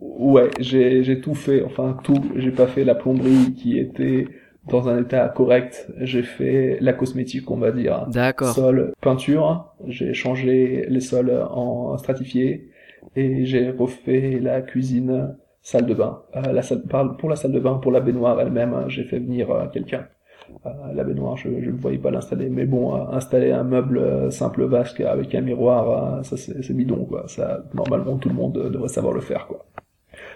Ouais, 0.00 0.50
j'ai 0.58 1.04
j'ai 1.04 1.20
tout 1.20 1.34
fait. 1.34 1.62
Enfin, 1.62 1.96
tout. 2.02 2.20
J'ai 2.34 2.50
pas 2.50 2.66
fait 2.66 2.84
la 2.84 2.94
plomberie 2.94 3.54
qui 3.54 3.78
était 3.78 4.26
dans 4.68 4.88
un 4.88 5.00
état 5.00 5.28
correct. 5.28 5.86
J'ai 6.00 6.22
fait 6.22 6.78
la 6.80 6.92
cosmétique, 6.92 7.48
on 7.50 7.56
va 7.58 7.70
dire. 7.70 8.06
D'accord. 8.08 8.54
Sol, 8.54 8.92
peinture. 9.00 9.72
J'ai 9.86 10.14
changé 10.14 10.84
les 10.88 11.00
sols 11.00 11.32
en 11.50 11.96
stratifié 11.96 12.70
et 13.14 13.46
j'ai 13.46 13.70
refait 13.70 14.38
la 14.42 14.60
cuisine, 14.62 15.36
salle 15.66 15.86
de 15.86 15.94
bain. 15.94 16.22
Euh, 16.36 16.52
la 16.52 16.62
salle, 16.62 16.82
pour 17.18 17.28
la 17.28 17.34
salle 17.34 17.50
de 17.50 17.58
bain, 17.58 17.74
pour 17.74 17.90
la 17.90 17.98
baignoire 17.98 18.40
elle-même, 18.40 18.72
hein, 18.72 18.84
j'ai 18.86 19.02
fait 19.02 19.18
venir 19.18 19.50
euh, 19.50 19.66
quelqu'un. 19.66 20.06
Euh, 20.64 20.70
la 20.94 21.02
baignoire, 21.02 21.36
je 21.36 21.48
ne 21.48 21.72
voyais 21.72 21.98
pas 21.98 22.12
l'installer, 22.12 22.48
mais 22.48 22.66
bon, 22.66 22.94
euh, 22.94 23.10
installer 23.10 23.50
un 23.50 23.64
meuble 23.64 23.98
euh, 23.98 24.30
simple 24.30 24.62
vasque 24.64 25.00
avec 25.00 25.34
un 25.34 25.40
miroir, 25.40 26.18
euh, 26.18 26.22
ça 26.22 26.36
c'est 26.36 26.62
c'est 26.62 26.72
bidon 26.72 27.04
quoi. 27.04 27.24
Ça, 27.26 27.64
normalement, 27.74 28.16
tout 28.16 28.28
le 28.28 28.36
monde 28.36 28.52
devrait 28.74 28.88
savoir 28.88 29.12
le 29.12 29.20
faire 29.20 29.48
quoi. 29.48 29.66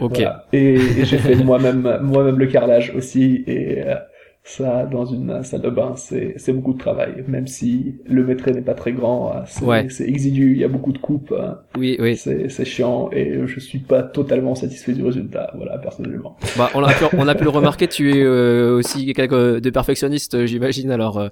Ok. 0.01 0.17
Voilà. 0.17 0.47
Et, 0.53 0.75
et 0.75 1.05
j'ai 1.05 1.19
fait 1.19 1.37
moi-même 1.51 2.01
moi-même 2.03 2.39
le 2.39 2.47
carrelage 2.47 2.93
aussi 2.97 3.45
et 3.47 3.87
euh, 3.87 3.95
ça 4.43 4.87
dans 4.87 5.05
une 5.05 5.43
salle 5.45 5.61
de 5.61 5.69
bain 5.71 5.93
c'est 5.97 6.35
c'est 6.39 6.53
beaucoup 6.53 6.73
de 6.73 6.79
travail 6.79 7.25
même 7.29 7.47
si 7.47 7.97
le 8.07 8.25
maître 8.25 8.51
n'est 8.51 8.63
pas 8.63 8.75
très 8.75 8.93
grand 8.93 9.31
euh, 9.37 9.41
c'est 9.47 9.65
Ouais. 9.65 9.87
c'est 9.91 10.09
exigu 10.09 10.53
il 10.53 10.59
y 10.59 10.65
a 10.65 10.69
beaucoup 10.69 10.93
de 10.93 10.99
coupes 10.99 11.35
Oui, 11.79 11.97
oui. 12.01 12.17
c'est 12.17 12.49
c'est 12.49 12.65
chiant 12.65 13.11
et 13.13 13.39
je 13.47 13.61
suis 13.61 13.79
pas 13.81 14.03
totalement 14.03 14.55
satisfait 14.55 14.93
du 14.95 15.05
résultat 15.05 15.53
voilà 15.57 15.79
personnellement 15.79 16.37
Bah, 16.57 16.71
on 16.75 16.83
a 16.83 16.93
pu, 16.95 17.05
on 17.17 17.29
a 17.29 17.35
pu 17.35 17.45
le 17.45 17.51
remarquer. 17.51 17.87
Tu 17.87 18.11
es 18.13 18.23
euh, 18.23 18.77
aussi 18.79 19.13
quelqu'un 19.13 19.61
de 19.61 19.71
perfectionniste, 19.71 20.47
j'imagine. 20.47 20.91
Alors, 20.91 21.19
euh, 21.19 21.29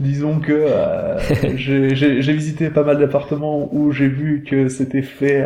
disons 0.00 0.40
que 0.40 0.52
euh, 0.52 1.18
j'ai 1.56 2.32
visité 2.32 2.70
pas 2.70 2.84
mal 2.84 2.98
d'appartements 2.98 3.68
où 3.72 3.90
j'ai 3.92 4.08
vu 4.08 4.44
que 4.48 4.68
c'était 4.68 5.02
fait 5.02 5.44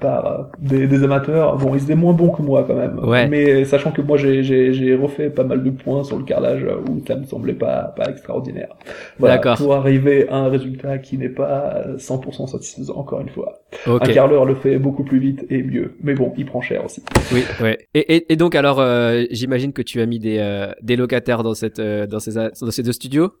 par 0.00 0.48
des, 0.58 0.86
des 0.86 1.02
amateurs 1.04 1.56
bon 1.56 1.74
ils 1.74 1.82
étaient 1.84 1.94
moins 1.94 2.12
bons 2.12 2.30
que 2.30 2.42
moi 2.42 2.64
quand 2.66 2.74
même 2.74 2.98
Ouais. 3.02 3.28
mais 3.28 3.64
sachant 3.64 3.92
que 3.92 4.02
moi 4.02 4.16
j'ai 4.16 4.42
j'ai 4.42 4.72
j'ai 4.72 4.94
refait 4.94 5.30
pas 5.30 5.44
mal 5.44 5.62
de 5.62 5.70
points 5.70 6.04
sur 6.04 6.18
le 6.18 6.24
carrelage 6.24 6.64
où 6.88 7.02
ça 7.06 7.16
me 7.16 7.24
semblait 7.24 7.54
pas 7.54 7.94
pas 7.96 8.10
extraordinaire 8.10 8.74
voilà 9.18 9.36
D'accord. 9.36 9.56
pour 9.56 9.74
arriver 9.74 10.28
à 10.28 10.36
un 10.36 10.48
résultat 10.48 10.98
qui 10.98 11.18
n'est 11.18 11.28
pas 11.28 11.82
euh, 11.86 11.96
100% 11.96 12.46
satisfaisant 12.48 12.96
encore 12.96 13.20
une 13.20 13.28
fois 13.28 13.60
ok. 13.86 14.02
un 14.02 14.12
carreleur 14.12 14.44
le 14.44 14.54
fait 14.54 14.78
beaucoup 14.78 15.04
plus 15.04 15.18
vite 15.18 15.44
et 15.50 15.62
mieux 15.62 15.94
mais 16.02 16.14
bon 16.14 16.32
il 16.36 16.46
prend 16.46 16.60
cher 16.60 16.84
aussi 16.84 17.02
Oui, 17.32 17.42
ouais. 17.62 17.78
Et, 17.94 18.16
et, 18.16 18.32
et 18.32 18.36
donc 18.36 18.54
alors, 18.54 18.80
euh, 18.80 19.24
j'imagine 19.30 19.72
que 19.72 19.82
tu 19.82 20.00
as 20.00 20.06
mis 20.06 20.18
des, 20.18 20.38
euh, 20.38 20.72
des 20.82 20.96
locataires 20.96 21.42
dans 21.42 21.54
cette, 21.54 21.78
euh, 21.78 22.06
dans 22.06 22.18
ces, 22.20 22.34
dans 22.34 22.70
ces 22.70 22.82
deux 22.82 22.92
studios? 22.92 23.32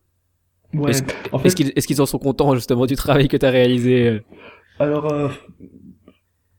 Ouais 0.74 0.90
Est-ce 0.90 1.02
en 1.32 1.38
fait 1.38 1.48
Est-ce 1.48 1.56
qu'ils, 1.56 1.72
est-ce 1.76 1.86
qu'ils 1.86 2.00
en 2.00 2.06
sont 2.06 2.18
contents 2.18 2.54
justement 2.54 2.86
du 2.86 2.96
travail 2.96 3.28
que 3.28 3.36
tu 3.36 3.46
as 3.46 3.50
réalisé 3.50 4.08
euh? 4.08 4.20
Alors, 4.78 5.12
euh, 5.12 5.28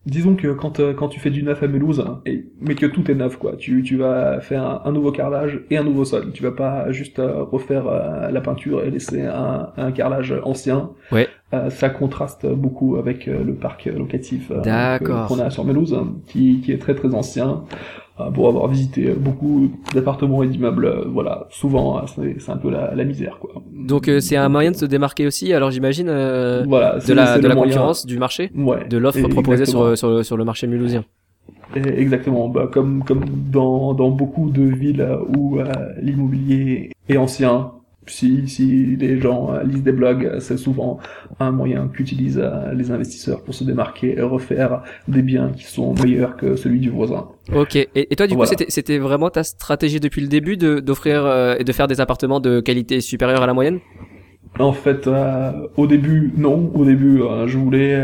disons 0.05 0.35
que 0.35 0.47
quand, 0.53 0.79
euh, 0.79 0.93
quand 0.93 1.07
tu 1.07 1.19
fais 1.19 1.29
du 1.29 1.43
neuf 1.43 1.61
à 1.63 1.67
Mulhouse, 1.67 1.99
hein, 2.01 2.21
et, 2.25 2.45
mais 2.59 2.75
que 2.75 2.85
tout 2.85 3.09
est 3.09 3.15
neuf, 3.15 3.37
quoi, 3.37 3.55
tu, 3.55 3.83
tu 3.83 3.97
vas 3.97 4.39
faire 4.41 4.63
un, 4.63 4.81
un 4.85 4.91
nouveau 4.91 5.11
carrelage 5.11 5.61
et 5.69 5.77
un 5.77 5.83
nouveau 5.83 6.05
sol. 6.05 6.31
Tu 6.33 6.43
vas 6.43 6.51
pas 6.51 6.91
juste 6.91 7.19
euh, 7.19 7.43
refaire 7.43 7.85
la 8.31 8.41
peinture 8.41 8.83
et 8.83 8.91
laisser 8.91 9.21
un, 9.21 9.69
un 9.77 9.91
carrelage 9.91 10.33
ancien. 10.43 10.91
Ouais. 11.11 11.27
Euh, 11.53 11.69
ça 11.69 11.89
contraste 11.89 12.45
beaucoup 12.47 12.95
avec 12.95 13.25
le 13.25 13.53
parc 13.53 13.85
locatif 13.85 14.51
D'accord. 14.63 15.27
qu'on 15.27 15.39
a 15.39 15.49
sur 15.49 15.65
Mulhouse, 15.65 15.93
hein, 15.93 16.13
qui, 16.27 16.61
qui 16.61 16.71
est 16.71 16.77
très 16.79 16.95
très 16.95 17.13
ancien. 17.13 17.63
Euh, 18.21 18.31
pour 18.31 18.47
avoir 18.47 18.67
visité 18.67 19.13
beaucoup 19.13 19.69
d'appartements 19.93 20.43
et 20.43 20.47
d'immeubles, 20.47 20.85
euh, 20.85 21.03
voilà, 21.07 21.47
souvent 21.49 21.97
euh, 21.97 22.01
c'est 22.39 22.51
un 22.51 22.57
peu 22.57 22.69
la, 22.69 22.93
la 22.95 23.03
misère, 23.03 23.37
quoi. 23.39 23.51
Donc 23.73 24.07
euh, 24.07 24.19
c'est 24.19 24.35
un 24.37 24.49
moyen 24.49 24.71
de 24.71 24.75
se 24.75 24.85
démarquer 24.85 25.25
aussi. 25.27 25.53
Alors 25.53 25.71
j'imagine 25.71 26.07
euh, 26.09 26.63
voilà, 26.67 26.99
de 26.99 27.13
la, 27.13 27.37
de 27.39 27.47
la 27.47 27.55
concurrence, 27.55 28.05
du 28.05 28.17
marché, 28.17 28.51
ouais, 28.55 28.87
de 28.87 28.97
l'offre 28.97 29.19
proposée 29.27 29.65
sur, 29.65 29.97
sur, 29.97 30.09
le- 30.09 30.23
sur 30.23 30.37
le 30.37 30.45
marché 30.45 30.67
mulhousien. 30.67 31.03
Exactement, 31.75 32.49
bah, 32.49 32.67
comme 32.71 33.03
comme 33.03 33.23
dans 33.51 33.93
dans 33.93 34.09
beaucoup 34.09 34.49
de 34.49 34.61
villes 34.63 35.07
où 35.37 35.59
euh, 35.59 35.63
l'immobilier 36.01 36.91
est 37.07 37.17
ancien, 37.17 37.71
si 38.07 38.47
si 38.47 38.95
les 38.97 39.19
gens 39.19 39.53
euh, 39.53 39.63
lisent 39.63 39.83
des 39.83 39.91
blogs, 39.91 40.25
euh, 40.25 40.39
c'est 40.39 40.57
souvent 40.57 40.99
un 41.39 41.51
moyen 41.51 41.87
qu'utilisent 41.87 42.41
euh, 42.43 42.73
les 42.73 42.91
investisseurs 42.91 43.43
pour 43.43 43.53
se 43.53 43.63
démarquer 43.63 44.17
et 44.17 44.21
refaire 44.21 44.81
des 45.07 45.21
biens 45.21 45.51
qui 45.55 45.65
sont 45.65 45.93
meilleurs 45.93 46.35
que 46.35 46.55
celui 46.55 46.79
du 46.79 46.89
voisin. 46.89 47.27
Ok. 47.53 47.75
Et, 47.75 47.89
et 47.95 48.15
toi 48.15 48.27
du 48.27 48.35
Voilà. 48.35 48.51
coup 48.51 48.63
c'était, 48.67 48.97
vraiment 48.97 49.29
ta 49.29 49.43
stratégie 49.43 49.99
depuis 49.99 50.21
le 50.21 50.27
début 50.27 50.57
d'offrir 50.57 51.25
euh, 51.25 51.55
et 51.59 51.63
de 51.63 51.71
faire 51.71 51.87
des 51.87 52.01
appartements 52.01 52.39
de 52.39 52.59
qualité 52.59 53.01
supérieure 53.01 53.43
à 53.43 53.47
la 53.47 53.53
moyenne? 53.53 53.79
En 54.59 54.73
fait, 54.73 55.07
euh, 55.07 55.51
au 55.77 55.87
début, 55.87 56.33
non. 56.35 56.71
Au 56.73 56.83
début, 56.83 57.21
euh, 57.21 57.47
je 57.47 57.57
voulais 57.57 58.03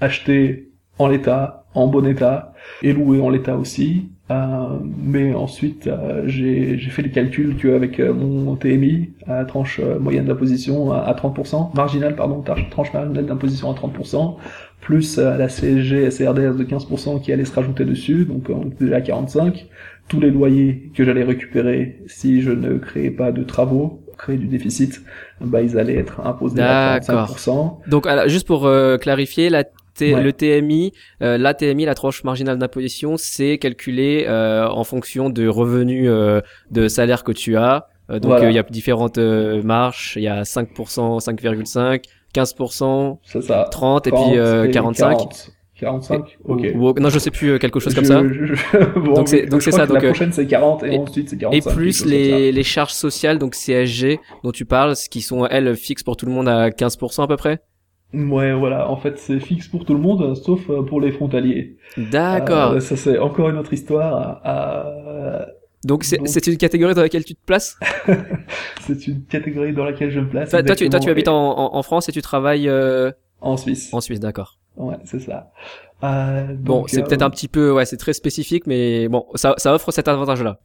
acheter 0.00 0.70
en 0.98 1.08
l'état, 1.08 1.64
en 1.74 1.88
bon 1.88 2.06
état, 2.06 2.52
et 2.82 2.92
louer 2.92 3.20
en 3.20 3.30
l'état 3.30 3.56
aussi. 3.56 4.10
Euh, 4.30 4.78
mais 4.82 5.34
ensuite, 5.34 5.86
euh, 5.86 6.22
j'ai 6.26 6.76
fait 6.78 7.02
les 7.02 7.10
calculs 7.10 7.56
qu'avec 7.56 8.00
euh, 8.00 8.12
mon 8.12 8.56
TMI, 8.56 9.10
à 9.26 9.44
tranche 9.44 9.78
euh, 9.80 10.00
moyenne 10.00 10.24
d'imposition 10.26 10.90
à, 10.92 10.98
à 10.98 11.14
30%, 11.14 11.76
marginale, 11.76 12.16
pardon, 12.16 12.42
tranche 12.70 12.92
marginale 12.92 13.24
d'imposition 13.24 13.70
à 13.70 13.74
30%, 13.74 14.36
plus 14.80 15.18
euh, 15.18 15.36
la 15.36 15.48
CSG 15.48 16.06
et 16.06 16.08
CRDS 16.08 16.56
de 16.56 16.64
15% 16.64 17.22
qui 17.22 17.32
allait 17.32 17.44
se 17.44 17.54
rajouter 17.54 17.84
dessus, 17.84 18.24
donc 18.24 18.50
on 18.50 18.66
était 18.66 18.86
déjà 18.86 18.96
à 18.96 19.00
45, 19.00 19.66
tous 20.08 20.18
les 20.18 20.30
loyers 20.30 20.90
que 20.94 21.04
j'allais 21.04 21.24
récupérer 21.24 22.00
si 22.08 22.42
je 22.42 22.50
ne 22.50 22.78
créais 22.78 23.10
pas 23.10 23.30
de 23.30 23.44
travaux, 23.44 24.02
créer 24.18 24.38
du 24.38 24.48
déficit, 24.48 25.02
bah 25.40 25.62
ils 25.62 25.78
allaient 25.78 25.98
être 25.98 26.20
imposés 26.26 26.60
à 26.62 26.98
D'accord. 26.98 27.36
35%. 27.36 27.90
Donc 27.90 28.06
alors, 28.06 28.28
juste 28.28 28.46
pour 28.46 28.68
clarifier, 29.00 29.50
la 29.50 29.64
T- 29.96 30.14
Ouais. 30.14 30.22
le 30.22 30.32
TMI, 30.32 30.92
euh, 31.22 31.38
la 31.38 31.54
TMI, 31.54 31.84
la 31.86 31.94
tranche 31.94 32.22
marginale 32.24 32.58
d'imposition, 32.58 33.16
c'est 33.16 33.58
calculé 33.58 34.24
euh, 34.28 34.66
en 34.68 34.84
fonction 34.84 35.30
de 35.30 35.48
revenus 35.48 36.06
euh, 36.08 36.40
de 36.70 36.88
salaire 36.88 37.24
que 37.24 37.32
tu 37.32 37.56
as. 37.56 37.86
Euh, 38.10 38.20
donc 38.20 38.32
euh, 38.32 38.34
il 38.36 38.38
Voilà. 38.40 38.50
y 38.52 38.58
a 38.58 38.62
différentes 38.62 39.18
euh, 39.18 39.62
marches, 39.62 40.14
il 40.16 40.22
y 40.22 40.28
a 40.28 40.42
5%, 40.42 41.18
5,5, 41.20 42.02
15%, 42.34 43.18
C'est 43.24 43.42
ça. 43.42 43.66
30 43.70 44.06
et 44.06 44.10
30 44.10 44.28
puis 44.30 44.38
euh, 44.38 44.64
et 44.64 44.70
45. 44.70 45.08
40. 45.10 45.50
45 45.78 46.38
Ok. 46.44 46.66
Ou- 46.74 46.94
non, 46.98 47.10
je 47.10 47.18
sais 47.18 47.30
plus 47.30 47.58
quelque 47.58 47.80
chose 47.80 47.94
comme 47.94 48.04
Je- 48.04 48.08
ça. 48.08 48.22
je- 48.26 48.54
je- 48.54 48.94
bon, 49.00 49.12
Donc 49.12 49.28
c'est- 49.28 49.44
donc 49.46 49.60
ça, 49.62 49.70
La 49.76 49.86
donc, 49.86 49.96
euh, 50.02 50.08
prochaine 50.08 50.32
c'est 50.32 50.46
40 50.46 50.82
et, 50.84 50.94
et- 50.94 50.98
ensuite 50.98 51.28
c'est 51.28 51.36
Et 51.36 51.38
45. 51.38 51.62
quelque 51.64 51.76
plus 51.76 52.06
les, 52.06 52.50
les 52.52 52.62
charges 52.62 52.92
sociales, 52.94 53.38
donc 53.38 53.54
CSG, 53.54 54.18
dont 54.42 54.52
tu 54.52 54.64
parles, 54.64 54.94
qui 55.10 55.20
sont 55.20 55.44
elles 55.46 55.76
fixes 55.76 56.02
pour 56.02 56.16
tout 56.16 56.24
le 56.26 56.32
monde 56.32 56.48
à 56.48 56.70
15% 56.70 57.24
à 57.24 57.26
peu 57.28 57.36
près? 57.36 57.58
Ouais, 58.14 58.52
voilà. 58.54 58.88
En 58.90 58.96
fait, 58.96 59.18
c'est 59.18 59.40
fixe 59.40 59.68
pour 59.68 59.84
tout 59.84 59.92
le 59.94 60.00
monde, 60.00 60.34
sauf 60.36 60.70
euh, 60.70 60.82
pour 60.82 61.00
les 61.00 61.12
frontaliers. 61.12 61.76
D'accord. 61.96 62.72
Euh, 62.72 62.80
ça 62.80 62.96
c'est 62.96 63.18
encore 63.18 63.50
une 63.50 63.58
autre 63.58 63.72
histoire. 63.72 64.40
Donc 65.84 66.04
c'est 66.04 66.16
donc- 66.18 66.46
une 66.46 66.56
catégorie 66.56 66.94
dans 66.94 67.02
laquelle 67.02 67.24
tu 67.24 67.34
te 67.34 67.44
places? 67.44 67.78
c'est 68.80 69.06
une 69.06 69.22
catégorie 69.24 69.72
dans 69.72 69.84
laquelle 69.84 70.10
je 70.10 70.20
me 70.20 70.28
place. 70.28 70.50
Toi, 70.50 70.62
toi, 70.62 70.74
tu, 70.74 70.88
toi, 70.88 70.98
tu 71.00 71.10
exactement, 71.10 71.12
habites 71.12 71.28
en, 71.28 71.74
en, 71.74 71.76
en 71.76 71.82
France 71.82 72.08
et 72.08 72.12
tu 72.12 72.22
travailles 72.22 72.68
euh, 72.68 73.10
en 73.40 73.56
Suisse. 73.56 73.92
en 73.92 74.00
Suisse, 74.00 74.20
d'accord. 74.20 74.58
Ouais, 74.76 74.96
c'est 75.04 75.20
ça. 75.20 75.50
Euh, 76.04 76.54
Bon, 76.58 76.84
c'est 76.86 77.00
euh, 77.02 77.04
peut-être 77.04 77.22
un 77.22 77.30
petit 77.30 77.48
peu, 77.48 77.72
ouais, 77.72 77.84
c'est 77.84 77.96
très 77.96 78.12
spécifique, 78.12 78.66
mais 78.66 79.08
bon, 79.08 79.26
ça, 79.34 79.54
ça 79.58 79.74
offre 79.74 79.90
cet 79.92 80.08
avantage-là. 80.08 80.58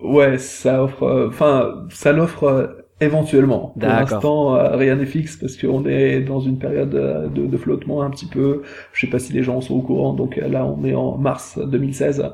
Ouais, 0.00 0.38
ça 0.38 0.82
offre, 0.84 1.02
euh, 1.04 1.28
enfin, 1.28 1.84
ça 1.90 2.12
l'offre 2.12 2.81
éventuellement. 3.02 3.74
Pour 3.78 3.88
l'instant, 3.88 4.56
euh, 4.56 4.76
rien 4.76 4.96
n'est 4.96 5.06
fixe 5.06 5.36
parce 5.36 5.56
qu'on 5.56 5.84
est 5.86 6.20
dans 6.20 6.40
une 6.40 6.58
période 6.58 6.94
euh, 6.94 7.28
de, 7.28 7.46
de 7.46 7.56
flottement 7.56 8.02
un 8.02 8.10
petit 8.10 8.26
peu. 8.26 8.62
Je 8.92 9.00
sais 9.00 9.10
pas 9.10 9.18
si 9.18 9.32
les 9.32 9.42
gens 9.42 9.60
sont 9.60 9.74
au 9.74 9.82
courant. 9.82 10.12
Donc 10.12 10.38
euh, 10.38 10.48
là, 10.48 10.66
on 10.66 10.84
est 10.84 10.94
en 10.94 11.18
mars 11.18 11.58
2016. 11.58 12.24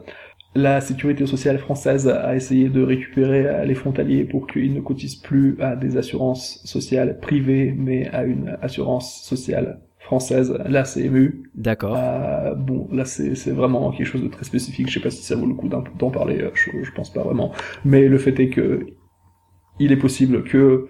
La 0.54 0.80
sécurité 0.80 1.26
sociale 1.26 1.58
française 1.58 2.08
a 2.08 2.34
essayé 2.34 2.68
de 2.68 2.82
récupérer 2.82 3.66
les 3.66 3.74
frontaliers 3.74 4.24
pour 4.24 4.46
qu'ils 4.46 4.74
ne 4.74 4.80
cotisent 4.80 5.16
plus 5.16 5.56
à 5.60 5.76
des 5.76 5.96
assurances 5.96 6.60
sociales 6.64 7.20
privées, 7.20 7.74
mais 7.76 8.08
à 8.08 8.24
une 8.24 8.56
assurance 8.62 9.22
sociale 9.22 9.78
française, 10.08 10.58
la 10.66 10.84
CMU. 10.84 11.42
D'accord. 11.54 11.94
Euh, 11.98 12.54
bon, 12.54 12.88
là 12.90 13.04
c'est 13.04 13.50
vraiment 13.50 13.90
quelque 13.92 14.06
chose 14.06 14.22
de 14.22 14.28
très 14.28 14.44
spécifique. 14.44 14.88
Je 14.88 14.94
sais 14.94 15.00
pas 15.00 15.10
si 15.10 15.22
ça 15.22 15.36
vaut 15.36 15.46
le 15.46 15.54
coup 15.54 15.68
d'en 15.68 16.10
parler. 16.10 16.42
Je, 16.54 16.70
je 16.82 16.92
pense 16.92 17.12
pas 17.12 17.22
vraiment. 17.22 17.52
Mais 17.84 18.08
le 18.08 18.16
fait 18.16 18.40
est 18.40 18.48
que 18.48 18.86
il 19.78 19.92
est 19.92 19.96
possible 19.96 20.44
que 20.44 20.88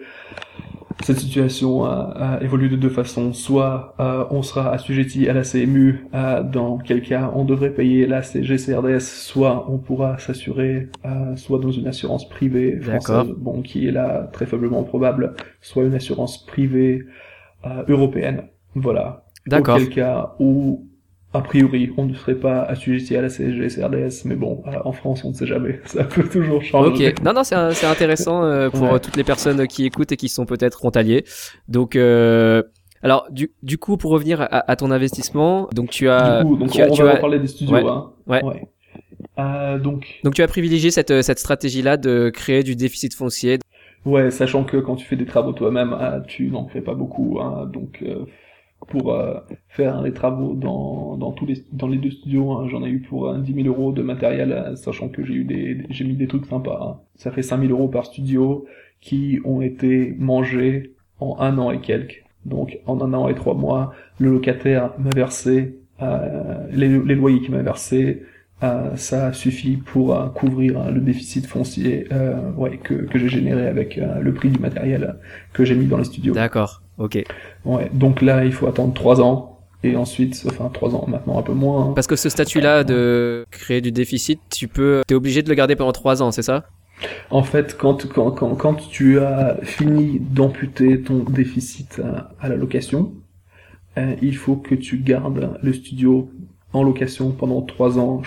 cette 1.03 1.18
situation 1.18 1.87
euh, 1.87 2.05
euh, 2.16 2.40
évolue 2.40 2.68
de 2.68 2.77
deux 2.77 2.88
façons. 2.88 3.33
Soit 3.33 3.94
euh, 4.01 4.24
on 4.31 4.42
sera 4.42 4.72
assujetti 4.72 5.29
à 5.29 5.33
la 5.33 5.42
CMU, 5.42 6.07
euh, 6.14 6.42
dans 6.42 6.79
quel 6.79 7.03
cas 7.03 7.31
on 7.35 7.44
devrait 7.44 7.70
payer 7.70 8.07
la 8.07 8.22
CGCRDS, 8.22 9.01
soit 9.01 9.70
on 9.70 9.79
pourra 9.79 10.18
s'assurer 10.18 10.88
euh, 11.05 11.37
soit 11.37 11.59
dans 11.61 11.70
une 11.70 11.87
assurance 11.87 12.29
privée 12.29 12.81
française, 12.81 13.33
bon 13.37 13.62
qui 13.62 13.87
est 13.87 13.92
là 13.92 14.29
très 14.33 14.46
faiblement 14.46 14.83
probable, 14.83 15.35
soit 15.61 15.85
une 15.85 15.94
assurance 15.94 16.44
privée 16.44 17.05
euh, 17.64 17.85
européenne. 17.88 18.44
Voilà. 18.74 19.24
D'accord. 19.46 19.77
Auquel 19.77 19.90
cas 19.90 20.35
où 20.40 20.88
a 21.35 21.41
priori, 21.43 21.93
on 21.99 22.07
ne 22.07 22.14
serait 22.14 22.35
pas 22.37 22.62
assujetti 22.62 23.14
à 23.17 23.21
la 23.23 23.29
CSG, 23.29 23.69
CRDS, 23.69 24.25
mais 24.25 24.35
bon, 24.35 24.62
euh, 24.67 24.71
en 24.85 24.93
France, 24.93 25.25
on 25.25 25.29
ne 25.31 25.35
sait 25.35 25.47
jamais. 25.47 25.79
Ça 25.85 26.05
peut 26.05 26.23
toujours 26.29 26.62
changer. 26.62 27.11
Ok. 27.11 27.23
Non, 27.25 27.33
non, 27.35 27.45
c'est 27.45 27.55
intéressant 27.87 28.43
euh, 28.45 28.71
pour 28.71 28.83
Ouais. 28.83 28.95
euh, 28.95 28.99
toutes 28.99 29.17
les 29.17 29.25
personnes 29.25 29.67
qui 29.67 29.85
écoutent 29.85 30.12
et 30.12 30.17
qui 30.17 30.29
sont 30.29 30.47
peut-être 30.47 30.75
frontaliers. 30.79 31.25
Donc, 31.69 31.97
euh, 31.97 32.62
alors, 33.03 33.27
du, 33.31 33.51
du 33.62 33.77
coup, 33.79 33.97
pour 33.97 34.11
revenir 34.11 34.41
à, 34.41 34.71
à 34.71 34.75
ton 34.77 34.91
investissement, 34.91 35.69
donc 35.75 35.91
tu 35.91 36.09
as, 36.09 36.41
du 36.43 36.47
coup, 36.49 36.57
donc 36.57 36.71
tu 36.71 36.81
as, 36.83 36.88
on 36.91 36.95
tu 36.95 37.03
va 37.03 37.11
as- 37.12 37.17
parler 37.17 37.38
des 37.38 37.47
studios. 37.47 37.75
Ouais. 37.77 37.85
Hein. 37.87 38.11
Ouais. 38.27 38.43
Euh, 39.38 39.79
donc, 39.79 40.21
donc 40.25 40.35
tu 40.35 40.43
as 40.43 40.49
privilégié 40.49 40.91
cette 40.91 41.23
cette 41.23 41.38
stratégie-là 41.38 41.97
de 41.97 42.31
créer 42.31 42.62
du 42.64 42.75
déficit 42.75 43.14
foncier. 43.14 43.59
ouais, 44.05 44.31
sachant 44.31 44.64
que 44.64 44.77
quand 44.79 44.97
tu 44.97 45.07
fais 45.07 45.14
des 45.17 45.27
travaux 45.27 45.53
toi-même, 45.53 45.97
tu 46.27 46.51
n'en 46.51 46.67
fais 46.69 46.81
pas 46.81 46.95
beaucoup. 46.95 47.38
Hein, 47.41 47.69
donc, 47.73 48.03
pour 48.88 49.12
euh, 49.12 49.35
faire 49.68 50.03
les 50.03 50.12
travaux 50.12 50.55
dans, 50.55 51.16
dans 51.16 51.33
tous 51.33 51.46
les 51.46 51.62
dans 51.72 51.88
les 51.88 51.98
deux 51.98 52.11
studios, 52.11 52.53
hein, 52.53 52.66
j'en 52.70 52.85
ai 52.85 52.88
eu 52.90 53.01
pour 53.01 53.29
euh, 53.29 53.38
10 53.38 53.55
000 53.55 53.66
euros 53.68 53.92
de 53.92 54.03
matériel, 54.03 54.53
euh, 54.53 54.77
sachant 54.77 55.09
que 55.09 55.24
j'ai 55.24 55.35
eu 55.35 55.44
des 55.44 55.83
j'ai 55.90 56.05
mis 56.05 56.14
des 56.14 56.27
trucs 56.27 56.46
sympas. 56.46 56.79
hein. 56.83 57.01
Ça 57.16 57.31
fait 57.31 57.42
5 57.42 57.61
000 57.61 57.72
euros 57.72 57.88
par 57.88 58.07
studio 58.07 58.66
qui 59.01 59.40
ont 59.44 59.61
été 59.62 60.14
mangés 60.18 60.94
en 61.20 61.37
un 61.40 61.59
an 61.59 61.70
et 61.70 61.81
quelques. 61.81 62.24
Donc, 62.44 62.79
en 62.87 63.01
un 63.01 63.12
an 63.14 63.29
et 63.29 63.35
trois 63.35 63.55
mois, 63.55 63.92
le 64.18 64.31
locataire 64.31 64.92
m'a 64.98 65.11
versé 65.11 65.79
euh, 66.03 66.66
les, 66.70 66.88
loyers 67.14 67.40
qu'il 67.40 67.51
m'a 67.55 67.62
versés. 67.62 68.22
euh, 68.62 68.96
ça 68.96 69.33
suffit 69.33 69.77
pour 69.77 70.14
euh, 70.16 70.29
couvrir 70.29 70.79
euh, 70.81 70.90
le 70.90 71.01
déficit 71.01 71.46
foncier 71.46 72.07
euh, 72.12 72.51
ouais, 72.57 72.79
que, 72.79 72.94
que 72.94 73.18
j'ai 73.18 73.29
généré 73.29 73.66
avec 73.68 73.98
euh, 73.98 74.20
le 74.20 74.33
prix 74.35 74.51
du 74.51 74.59
matériel 74.59 75.16
que 75.53 75.64
j'ai 75.64 75.74
mis 75.77 75.87
dans 75.87 75.98
les 75.98 76.05
studios. 76.05 76.35
D'accord. 76.35 76.83
Ok. 76.99 77.23
Ouais, 77.65 77.91
donc 77.93 78.23
là, 78.23 78.45
il 78.45 78.53
faut 78.53 78.67
attendre 78.67 78.93
trois 78.95 79.21
ans. 79.21 79.55
Et 79.85 79.95
ensuite, 79.95 80.45
enfin 80.49 80.71
trois 80.75 80.97
ans 80.97 81.05
maintenant, 81.07 81.39
un 81.39 81.43
peu 81.43 81.53
moins. 81.53 81.91
hein. 81.91 81.93
Parce 81.95 82.09
que 82.09 82.17
ce 82.17 82.29
statut-là 82.29 82.83
de 82.83 83.47
créer 83.53 83.81
du 83.81 83.93
déficit, 83.93 84.41
tu 84.51 84.67
peux, 84.67 85.03
t'es 85.07 85.15
obligé 85.15 85.41
de 85.43 85.49
le 85.49 85.55
garder 85.55 85.77
pendant 85.77 85.93
trois 85.93 86.21
ans, 86.21 86.33
c'est 86.33 86.43
ça? 86.43 86.65
En 87.31 87.45
fait, 87.45 87.77
quand, 87.79 88.09
quand, 88.13 88.33
quand, 88.33 88.57
quand 88.57 88.75
tu 88.75 89.21
as 89.21 89.57
fini 89.63 90.19
d'amputer 90.19 91.01
ton 91.01 91.19
déficit 91.19 92.01
à, 92.05 92.33
à 92.41 92.49
la 92.49 92.57
location, 92.57 93.13
euh, 93.99 94.17
il 94.21 94.37
faut 94.37 94.57
que 94.57 94.75
tu 94.75 94.99
gardes 94.99 95.57
le 95.63 95.73
studio 95.73 96.29
en 96.73 96.83
location 96.83 97.31
pendant 97.31 97.63
trois 97.63 98.01
ans 98.01 98.21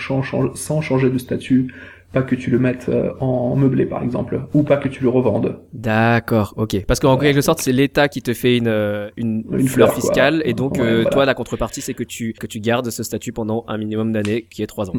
sans 0.54 0.80
changer 0.80 1.10
de 1.10 1.18
statut. 1.18 1.74
Pas 2.12 2.22
que 2.22 2.34
tu 2.34 2.50
le 2.50 2.58
mettes 2.58 2.90
euh, 2.90 3.12
en 3.20 3.56
meublé, 3.56 3.86
par 3.86 4.02
exemple, 4.02 4.42
ou 4.52 4.62
pas 4.64 4.76
que 4.76 4.88
tu 4.88 5.02
le 5.02 5.08
revendes. 5.08 5.60
D'accord, 5.72 6.52
ok. 6.56 6.84
Parce 6.86 7.00
qu'en 7.00 7.16
quelque 7.16 7.40
sorte, 7.40 7.60
c'est 7.60 7.72
l'État 7.72 8.08
qui 8.08 8.20
te 8.20 8.34
fait 8.34 8.58
une, 8.58 8.68
euh, 8.68 9.08
une, 9.16 9.44
Une 9.50 9.66
fleur, 9.66 9.88
fleur, 9.88 9.88
quoi. 9.88 9.94
fiscale, 9.96 10.42
et 10.44 10.52
donc 10.52 10.74
Ouais, 10.74 10.82
euh, 10.82 10.94
voilà. 10.96 11.10
toi, 11.10 11.24
la 11.24 11.34
contrepartie, 11.34 11.80
c'est 11.80 11.94
que 11.94 12.02
tu 12.04 12.34
que 12.34 12.46
tu 12.46 12.60
gardes 12.60 12.90
ce 12.90 13.02
statut 13.02 13.32
pendant 13.32 13.64
un 13.68 13.78
minimum 13.78 14.12
d'années, 14.12 14.46
qui 14.50 14.62
est 14.62 14.66
trois 14.66 14.90
ans. 14.90 14.94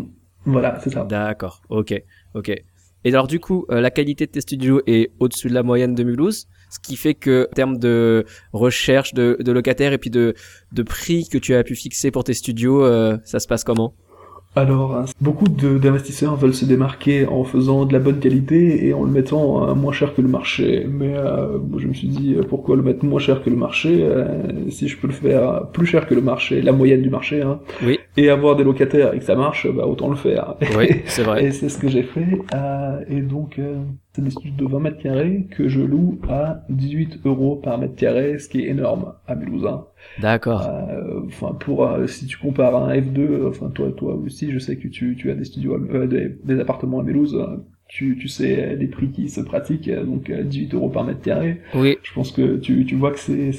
Voilà, 0.45 0.79
c'est 0.83 0.89
ça. 0.89 1.03
D'accord, 1.03 1.61
ok, 1.69 1.93
ok. 2.33 2.49
Et 3.05 3.09
alors 3.09 3.27
du 3.27 3.39
coup, 3.39 3.65
euh, 3.69 3.79
la 3.81 3.91
qualité 3.91 4.25
de 4.25 4.31
tes 4.31 4.41
studios 4.41 4.81
est 4.87 5.11
au-dessus 5.19 5.49
de 5.49 5.53
la 5.53 5.61
moyenne 5.61 5.93
de 5.93 6.03
Mulhouse, 6.03 6.47
ce 6.69 6.79
qui 6.79 6.95
fait 6.95 7.13
que 7.13 7.47
en 7.51 7.53
termes 7.53 7.77
de 7.77 8.25
recherche 8.53 9.13
de, 9.13 9.37
de 9.39 9.51
locataires 9.51 9.93
et 9.93 9.97
puis 9.97 10.09
de, 10.09 10.33
de 10.71 10.83
prix 10.83 11.27
que 11.29 11.37
tu 11.37 11.53
as 11.53 11.63
pu 11.63 11.75
fixer 11.75 12.11
pour 12.11 12.23
tes 12.23 12.33
studios, 12.33 12.83
euh, 12.85 13.17
ça 13.25 13.39
se 13.39 13.47
passe 13.47 13.63
comment? 13.63 13.93
Alors, 14.55 14.95
hein, 14.95 15.05
beaucoup 15.19 15.47
d'investisseurs 15.47 16.35
veulent 16.35 16.53
se 16.53 16.65
démarquer 16.65 17.25
en 17.25 17.43
faisant 17.43 17.85
de 17.85 17.93
la 17.93 17.99
bonne 17.99 18.19
qualité 18.19 18.85
et 18.87 18.93
en 18.93 19.03
le 19.03 19.09
mettant 19.09 19.67
euh, 19.67 19.73
moins 19.73 19.91
cher 19.91 20.13
que 20.13 20.21
le 20.21 20.27
marché. 20.27 20.85
Mais 20.87 21.15
euh, 21.15 21.57
je 21.77 21.87
me 21.87 21.93
suis 21.93 22.07
dit, 22.07 22.35
euh, 22.35 22.43
pourquoi 22.47 22.75
le 22.75 22.83
mettre 22.83 23.03
moins 23.03 23.19
cher 23.19 23.41
que 23.43 23.49
le 23.49 23.55
marché 23.55 24.03
euh, 24.03 24.69
si 24.69 24.87
je 24.87 24.97
peux 24.97 25.07
le 25.07 25.13
faire 25.13 25.69
plus 25.73 25.87
cher 25.87 26.05
que 26.05 26.13
le 26.13 26.21
marché, 26.21 26.61
la 26.61 26.71
moyenne 26.71 27.01
du 27.01 27.09
marché, 27.09 27.41
hein, 27.41 27.61
Oui. 27.83 27.97
et 28.15 28.29
avoir 28.29 28.55
des 28.55 28.63
locataires 28.63 29.15
et 29.15 29.19
que 29.19 29.25
ça 29.25 29.35
marche, 29.35 29.67
bah, 29.73 29.87
autant 29.87 30.09
le 30.09 30.15
faire. 30.15 30.55
Oui, 30.77 30.87
c'est 31.05 31.23
vrai. 31.23 31.45
Et 31.45 31.51
c'est 31.51 31.69
ce 31.69 31.79
que 31.79 31.87
j'ai 31.87 32.03
fait. 32.03 32.27
et 33.09 33.21
donc, 33.21 33.59
c'est 34.13 34.23
des 34.23 34.29
studios 34.29 34.67
de 34.67 34.71
20 34.71 34.79
mètres 34.79 35.01
carrés 35.01 35.47
que 35.49 35.67
je 35.67 35.81
loue 35.81 36.19
à 36.29 36.59
18 36.69 37.21
euros 37.25 37.55
par 37.55 37.79
mètre 37.79 37.95
carré, 37.95 38.37
ce 38.37 38.47
qui 38.49 38.61
est 38.61 38.67
énorme 38.69 39.13
à 39.27 39.33
Mulhouse. 39.33 39.67
D'accord. 40.21 40.61
Euh, 40.67 41.21
Enfin, 41.27 41.53
pour 41.59 41.85
euh, 41.87 42.07
si 42.07 42.25
tu 42.27 42.37
compares 42.37 42.75
un 42.75 42.93
F2, 42.93 43.19
euh, 43.19 43.49
enfin 43.49 43.69
toi, 43.69 43.91
toi 43.95 44.13
aussi, 44.15 44.51
je 44.51 44.59
sais 44.59 44.75
que 44.77 44.87
tu, 44.87 45.15
tu 45.17 45.31
as 45.31 45.35
des 45.35 45.45
studios, 45.45 45.75
à- 45.75 45.95
euh, 45.95 46.07
des, 46.07 46.29
des 46.43 46.59
appartements 46.59 46.99
à 46.99 47.03
Mulhouse. 47.03 47.35
euh, 47.35 47.57
Tu, 47.87 48.17
tu 48.19 48.27
sais 48.27 48.75
les 48.75 48.87
prix 48.87 49.09
qui 49.11 49.29
se 49.29 49.41
pratiquent, 49.41 49.89
donc 49.91 50.29
euh, 50.29 50.43
18 50.43 50.73
euros 50.73 50.89
par 50.89 51.03
mètre 51.03 51.21
carré. 51.21 51.61
Oui, 51.75 51.97
Je 52.03 52.13
pense 52.13 52.31
que 52.31 52.57
tu, 52.57 52.85
tu 52.85 52.95
vois 52.95 53.11
que 53.11 53.19
c'est 53.19 53.51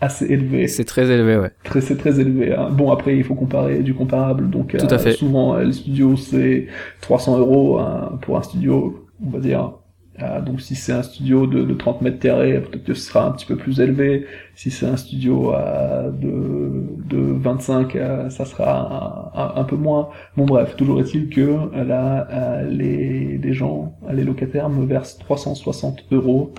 assez 0.00 0.26
élevé. 0.26 0.68
c'est 0.68 0.84
très 0.84 1.10
élevé, 1.10 1.36
ouais. 1.38 1.50
Très, 1.64 1.80
c'est 1.80 1.96
très 1.96 2.20
élevé. 2.20 2.52
hein. 2.54 2.68
Bon, 2.70 2.90
après, 2.90 3.16
il 3.16 3.24
faut 3.24 3.34
comparer 3.34 3.82
du 3.82 3.94
comparable. 3.94 4.50
Donc, 4.50 4.76
Tout 4.76 4.86
à 4.94 4.98
fait. 4.98 5.12
souvent, 5.12 5.56
le 5.56 5.72
studio, 5.72 6.16
c'est 6.16 6.66
300 7.00 7.38
euros 7.38 7.78
hein, 7.78 8.18
pour 8.22 8.36
un 8.36 8.42
studio, 8.42 9.06
on 9.24 9.30
va 9.30 9.38
dire. 9.40 9.72
Ah, 10.18 10.40
donc, 10.40 10.60
si 10.62 10.74
c'est 10.74 10.92
un 10.92 11.02
studio 11.02 11.46
de, 11.46 11.62
de 11.62 11.74
30 11.74 12.00
mètres 12.02 12.18
carrés, 12.18 12.60
peut-être 12.60 12.84
que 12.84 12.94
ce 12.94 13.02
sera 13.02 13.26
un 13.26 13.32
petit 13.32 13.44
peu 13.46 13.56
plus 13.56 13.80
élevé. 13.80 14.26
Si 14.54 14.70
c'est 14.70 14.86
un 14.86 14.96
studio 14.96 15.50
à 15.52 16.04
de, 16.10 16.84
de 17.04 17.18
25, 17.18 17.96
euh, 17.96 18.30
ça 18.30 18.44
sera 18.46 19.32
un, 19.34 19.40
un- 19.42 19.60
un 19.60 19.64
peu 19.64 19.76
moins. 19.76 20.08
Bon, 20.36 20.46
bref, 20.46 20.74
toujours 20.76 21.00
est-il 21.00 21.28
que 21.28 21.58
là, 21.84 22.62
les, 22.68 23.36
les 23.38 23.52
gens, 23.52 23.94
les 24.12 24.24
locataires 24.24 24.70
me 24.70 24.86
versent 24.86 25.18
360 25.18 26.04
euros 26.12 26.54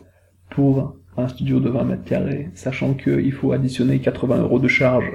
pour 0.50 0.96
un 1.17 1.28
studio 1.28 1.60
de 1.60 1.70
20 1.70 1.84
mètres 1.84 2.04
carrés, 2.04 2.50
sachant 2.54 2.93
qu'il 2.93 3.32
faut 3.32 3.52
additionner 3.52 4.00
80 4.00 4.38
euros 4.43 4.60
de 4.60 4.67
charge 4.67 5.12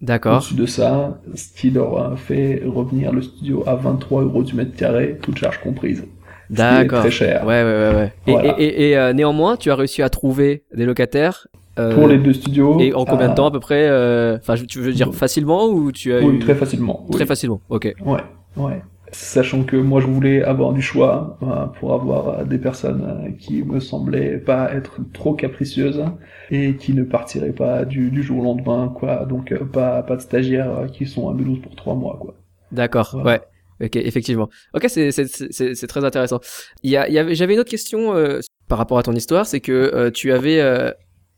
D'accord. 0.00 0.36
au-dessus 0.36 0.54
de 0.54 0.66
ça, 0.66 1.20
ce 1.34 1.52
qui 1.58 1.70
leur 1.70 2.18
fait 2.18 2.62
revenir 2.66 3.12
le 3.12 3.22
studio 3.22 3.62
à 3.66 3.76
23 3.76 4.22
euros 4.24 4.42
du 4.42 4.54
mètre 4.54 4.76
carré, 4.76 5.18
toute 5.22 5.38
charge 5.38 5.60
comprise. 5.60 6.04
D'accord. 6.50 7.00
très 7.00 7.10
cher. 7.10 7.44
Ouais, 7.46 7.62
ouais, 7.62 7.64
ouais, 7.64 7.94
ouais. 7.96 8.12
Et, 8.26 8.30
Voilà. 8.32 8.54
et, 8.60 8.64
et, 8.64 8.90
et, 8.90 8.96
euh, 8.98 9.12
néanmoins, 9.12 9.56
tu 9.56 9.70
as 9.70 9.74
réussi 9.74 10.02
à 10.02 10.08
trouver 10.08 10.64
des 10.74 10.84
locataires. 10.86 11.46
euh, 11.78 11.94
Pour 11.94 12.08
les 12.08 12.18
deux 12.18 12.32
studios. 12.32 12.78
Et 12.80 12.94
en 12.94 13.04
combien 13.04 13.28
de 13.28 13.34
temps 13.34 13.46
à 13.46 13.50
peu 13.50 13.60
près 13.60 13.86
euh, 13.88 14.36
Enfin, 14.38 14.54
je- 14.56 14.64
tu 14.64 14.78
veux 14.80 14.92
dire 14.92 15.12
facilement 15.14 15.66
ou 15.66 15.92
tu 15.92 16.12
as 16.14 16.20
Oui, 16.20 16.36
eu 16.36 16.38
très 16.38 16.54
facilement. 16.54 17.04
oui. 17.08 17.14
très 17.14 17.26
facilement. 17.26 17.60
Ok. 17.68 17.92
Ouais, 18.04 18.20
ouais. 18.56 18.82
Sachant 19.12 19.62
que 19.62 19.76
moi 19.76 20.00
je 20.00 20.06
voulais 20.08 20.42
avoir 20.42 20.72
du 20.72 20.82
choix 20.82 21.38
pour 21.78 21.94
avoir 21.94 22.44
des 22.44 22.58
personnes 22.58 23.34
qui 23.38 23.62
me 23.62 23.78
semblaient 23.78 24.36
pas 24.36 24.72
être 24.74 24.98
trop 25.14 25.32
capricieuses 25.34 26.04
et 26.50 26.74
qui 26.74 26.92
ne 26.92 27.04
partiraient 27.04 27.52
pas 27.52 27.84
du, 27.84 28.10
du 28.10 28.22
jour 28.22 28.40
au 28.40 28.42
lendemain, 28.44 28.92
quoi. 28.94 29.24
Donc 29.24 29.54
pas 29.72 30.02
pas 30.02 30.16
de 30.16 30.20
stagiaires 30.22 30.86
qui 30.92 31.06
sont 31.06 31.28
à 31.30 31.34
Mulhouse 31.34 31.60
pour 31.62 31.76
trois 31.76 31.94
mois, 31.94 32.18
quoi. 32.20 32.34
D'accord. 32.72 33.10
Voilà. 33.12 33.30
Ouais. 33.38 33.40
Ok, 33.82 33.96
effectivement. 33.96 34.48
Ok, 34.74 34.86
c'est 34.88 35.86
très 35.86 36.04
intéressant. 36.04 36.40
Il 36.82 36.90
y 36.90 36.96
a 36.96 37.08
il 37.08 37.14
y 37.14 37.18
avait 37.18 37.34
j'avais 37.34 37.54
une 37.54 37.60
autre 37.60 37.70
question 37.70 38.14
euh, 38.14 38.40
par 38.68 38.78
rapport 38.78 38.98
à 38.98 39.02
ton 39.02 39.12
histoire, 39.12 39.46
c'est 39.46 39.60
que 39.60 39.72
euh, 39.72 40.10
tu 40.10 40.32
avais 40.32 40.60
euh, 40.60 40.90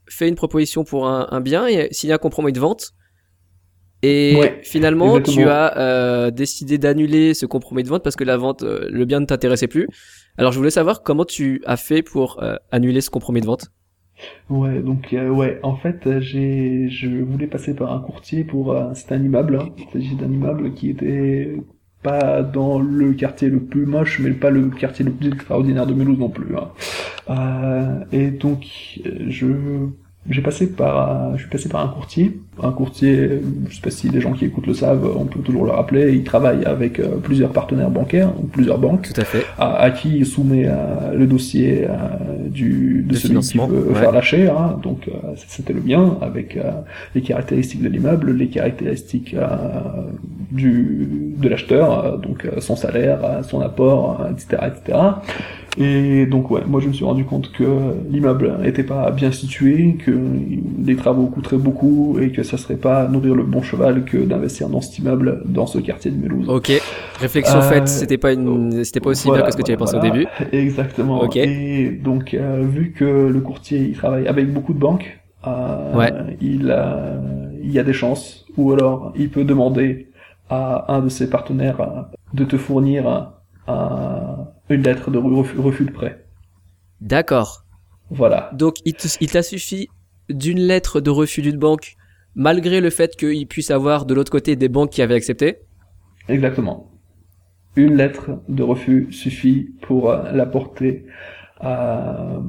fait 0.08 0.28
une 0.28 0.36
proposition 0.36 0.84
pour 0.84 1.08
un, 1.08 1.26
un 1.30 1.40
bien 1.40 1.66
et 1.66 1.88
signé 1.92 2.12
un 2.12 2.18
compromis 2.18 2.52
de 2.52 2.60
vente. 2.60 2.92
Et 4.02 4.36
Ouais, 4.38 4.60
finalement, 4.62 5.20
tu 5.20 5.42
as 5.48 6.30
décidé 6.30 6.78
d'annuler 6.78 7.34
ce 7.34 7.46
compromis 7.46 7.82
de 7.82 7.88
vente 7.88 8.04
parce 8.04 8.14
que 8.14 8.22
la 8.24 8.36
vente, 8.36 8.62
le 8.62 9.04
bien 9.04 9.18
ne 9.18 9.26
t'intéressait 9.26 9.66
plus. 9.66 9.88
Alors, 10.36 10.52
je 10.52 10.58
voulais 10.58 10.70
savoir 10.70 11.02
comment 11.02 11.24
tu 11.24 11.60
as 11.66 11.76
fait 11.76 12.02
pour 12.02 12.40
annuler 12.70 13.00
ce 13.00 13.10
compromis 13.10 13.40
de 13.40 13.46
vente. 13.46 13.66
Ouais, 14.50 14.80
donc 14.82 15.12
euh, 15.12 15.28
ouais, 15.28 15.60
en 15.62 15.76
fait, 15.76 16.20
j'ai, 16.20 16.88
je 16.88 17.08
voulais 17.22 17.46
passer 17.46 17.74
par 17.74 17.92
un 17.92 18.00
courtier 18.00 18.44
pour 18.44 18.72
euh, 18.72 18.92
c'était 18.94 19.14
un 19.14 19.22
immeuble. 19.22 19.56
hein. 19.56 19.68
Il 19.78 19.84
s'agit 19.92 20.16
d'un 20.16 20.30
immeuble 20.30 20.74
qui 20.74 20.90
était 20.90 21.54
pas 22.02 22.42
dans 22.42 22.78
le 22.78 23.12
quartier 23.12 23.48
le 23.48 23.58
plus 23.60 23.86
moche, 23.86 24.20
mais 24.22 24.30
pas 24.30 24.50
le 24.50 24.68
quartier 24.68 25.04
le 25.04 25.10
plus 25.12 25.28
extraordinaire 25.28 25.86
de 25.86 25.94
Mulhouse 25.94 26.18
non 26.18 26.28
plus. 26.28 26.54
hein. 26.56 26.68
Euh, 27.30 28.04
et 28.12 28.30
donc, 28.30 28.66
euh, 29.06 29.10
je 29.28 29.46
j'ai 30.30 30.42
passé 30.42 30.66
par, 30.66 31.10
euh, 31.10 31.32
je 31.36 31.42
suis 31.42 31.48
passé 31.50 31.70
par 31.70 31.82
un 31.82 31.88
courtier, 31.88 32.38
un 32.62 32.70
courtier, 32.72 33.40
je 33.70 33.74
sais 33.74 33.80
pas 33.80 33.90
si 33.90 34.10
les 34.10 34.20
gens 34.20 34.32
qui 34.32 34.44
écoutent 34.44 34.66
le 34.66 34.74
savent, 34.74 35.10
on 35.16 35.24
peut 35.24 35.40
toujours 35.40 35.64
le 35.64 35.70
rappeler, 35.70 36.12
il 36.12 36.22
travaille 36.22 36.66
avec 36.66 37.00
euh, 37.00 37.16
plusieurs 37.22 37.50
partenaires 37.50 37.88
bancaires 37.88 38.32
ou 38.38 38.46
plusieurs 38.46 38.76
banques 38.78 39.10
Tout 39.14 39.18
à 39.18 39.24
fait. 39.24 39.46
à, 39.58 39.76
à 39.76 39.90
qui 39.90 40.18
il 40.18 40.26
soumet 40.26 40.68
le 41.14 41.26
dossier 41.26 41.86
du, 42.50 43.06
de, 43.08 43.14
celui 43.14 43.38
qui 43.40 43.56
veut 43.58 43.88
ouais. 43.88 43.94
faire 43.94 44.12
l'achat. 44.12 44.36
Hein. 44.36 44.78
Donc 44.82 45.08
c'était 45.46 45.72
le 45.72 45.80
bien 45.80 46.18
avec 46.20 46.58
les 47.14 47.22
caractéristiques 47.22 47.82
de 47.82 47.88
l'immeuble, 47.88 48.32
les 48.32 48.48
caractéristiques 48.48 49.34
euh, 49.34 49.46
du 50.50 51.34
de 51.36 51.48
l'acheteur, 51.48 52.04
euh, 52.04 52.16
donc 52.16 52.44
euh, 52.44 52.60
son 52.60 52.74
salaire, 52.76 53.20
euh, 53.24 53.42
son 53.42 53.60
apport, 53.60 54.26
etc., 54.30 54.62
etc. 54.68 54.98
Et 55.80 56.26
donc 56.26 56.50
ouais, 56.50 56.62
moi 56.66 56.80
je 56.80 56.88
me 56.88 56.92
suis 56.92 57.04
rendu 57.04 57.24
compte 57.24 57.52
que 57.52 57.64
l'immeuble 58.10 58.56
n'était 58.62 58.82
pas 58.82 59.10
bien 59.12 59.30
situé, 59.30 59.96
que 60.04 60.10
les 60.84 60.96
travaux 60.96 61.26
coûteraient 61.26 61.58
beaucoup 61.58 62.18
et 62.20 62.30
que 62.32 62.42
ça 62.42 62.56
serait 62.56 62.76
pas 62.76 63.06
nourrir 63.06 63.34
le 63.36 63.44
bon 63.44 63.62
cheval 63.62 64.04
que 64.04 64.16
d'investir 64.16 64.68
dans 64.68 64.80
cet 64.80 64.98
immeuble 64.98 65.42
dans 65.44 65.66
ce 65.66 65.78
quartier 65.78 66.10
de 66.10 66.16
Mulhouse. 66.16 66.48
Ok. 66.48 66.72
Réflexion 67.20 67.58
Euh, 67.58 67.62
faite. 67.62 67.86
C'était 67.88 68.18
pas 68.18 68.32
une, 68.32 68.82
c'était 68.84 69.00
pas 69.00 69.10
aussi 69.10 69.28
Voilà, 69.28 69.42
bien 69.42 69.46
que 69.48 69.52
ce 69.52 69.58
que 69.58 69.62
tu 69.62 69.70
avais 69.70 69.78
pensé 69.78 69.96
voilà, 69.98 70.10
au 70.10 70.12
début. 70.12 70.26
Exactement. 70.52 71.22
Ok. 71.22 71.36
Et 71.36 71.90
donc, 71.90 72.34
euh, 72.34 72.64
vu 72.68 72.92
que 72.92 73.04
le 73.04 73.40
courtier 73.40 73.78
il 73.90 73.92
travaille 73.96 74.26
avec 74.26 74.52
beaucoup 74.52 74.72
de 74.72 74.80
banques, 74.80 75.20
euh, 75.46 75.96
Ouais. 75.96 76.12
il, 76.40 76.70
a, 76.72 77.20
il 77.62 77.70
y 77.70 77.78
a 77.78 77.84
des 77.84 77.92
chances 77.92 78.46
ou 78.56 78.72
alors 78.72 79.12
il 79.16 79.28
peut 79.28 79.44
demander 79.44 80.08
à 80.50 80.92
un 80.94 81.00
de 81.00 81.08
ses 81.08 81.28
partenaires 81.30 81.80
euh, 81.80 82.02
de 82.34 82.44
te 82.44 82.56
fournir 82.56 83.06
un- 83.08 83.34
un- 83.66 84.48
une 84.70 84.82
lettre 84.82 85.10
de 85.10 85.18
refus, 85.18 85.58
refus 85.58 85.84
de 85.84 85.92
prêt. 85.92 86.24
D'accord. 87.00 87.64
Voilà. 88.10 88.50
Donc 88.54 88.76
il 88.84 88.94
t'a 88.94 89.42
suffi 89.42 89.88
d'une 90.28 90.58
lettre 90.60 91.00
de 91.00 91.10
refus 91.10 91.42
d'une 91.42 91.58
banque, 91.58 91.94
malgré 92.34 92.80
le 92.80 92.90
fait 92.90 93.16
qu'il 93.16 93.46
puisse 93.46 93.70
avoir 93.70 94.06
de 94.06 94.14
l'autre 94.14 94.32
côté 94.32 94.56
des 94.56 94.68
banques 94.68 94.90
qui 94.90 95.02
avaient 95.02 95.14
accepté? 95.14 95.58
Exactement. 96.28 96.90
Une 97.76 97.94
lettre 97.96 98.40
de 98.48 98.62
refus 98.62 99.08
suffit 99.12 99.70
pour 99.82 100.10
euh, 100.10 100.32
l'apporter 100.32 101.06
à, 101.60 102.40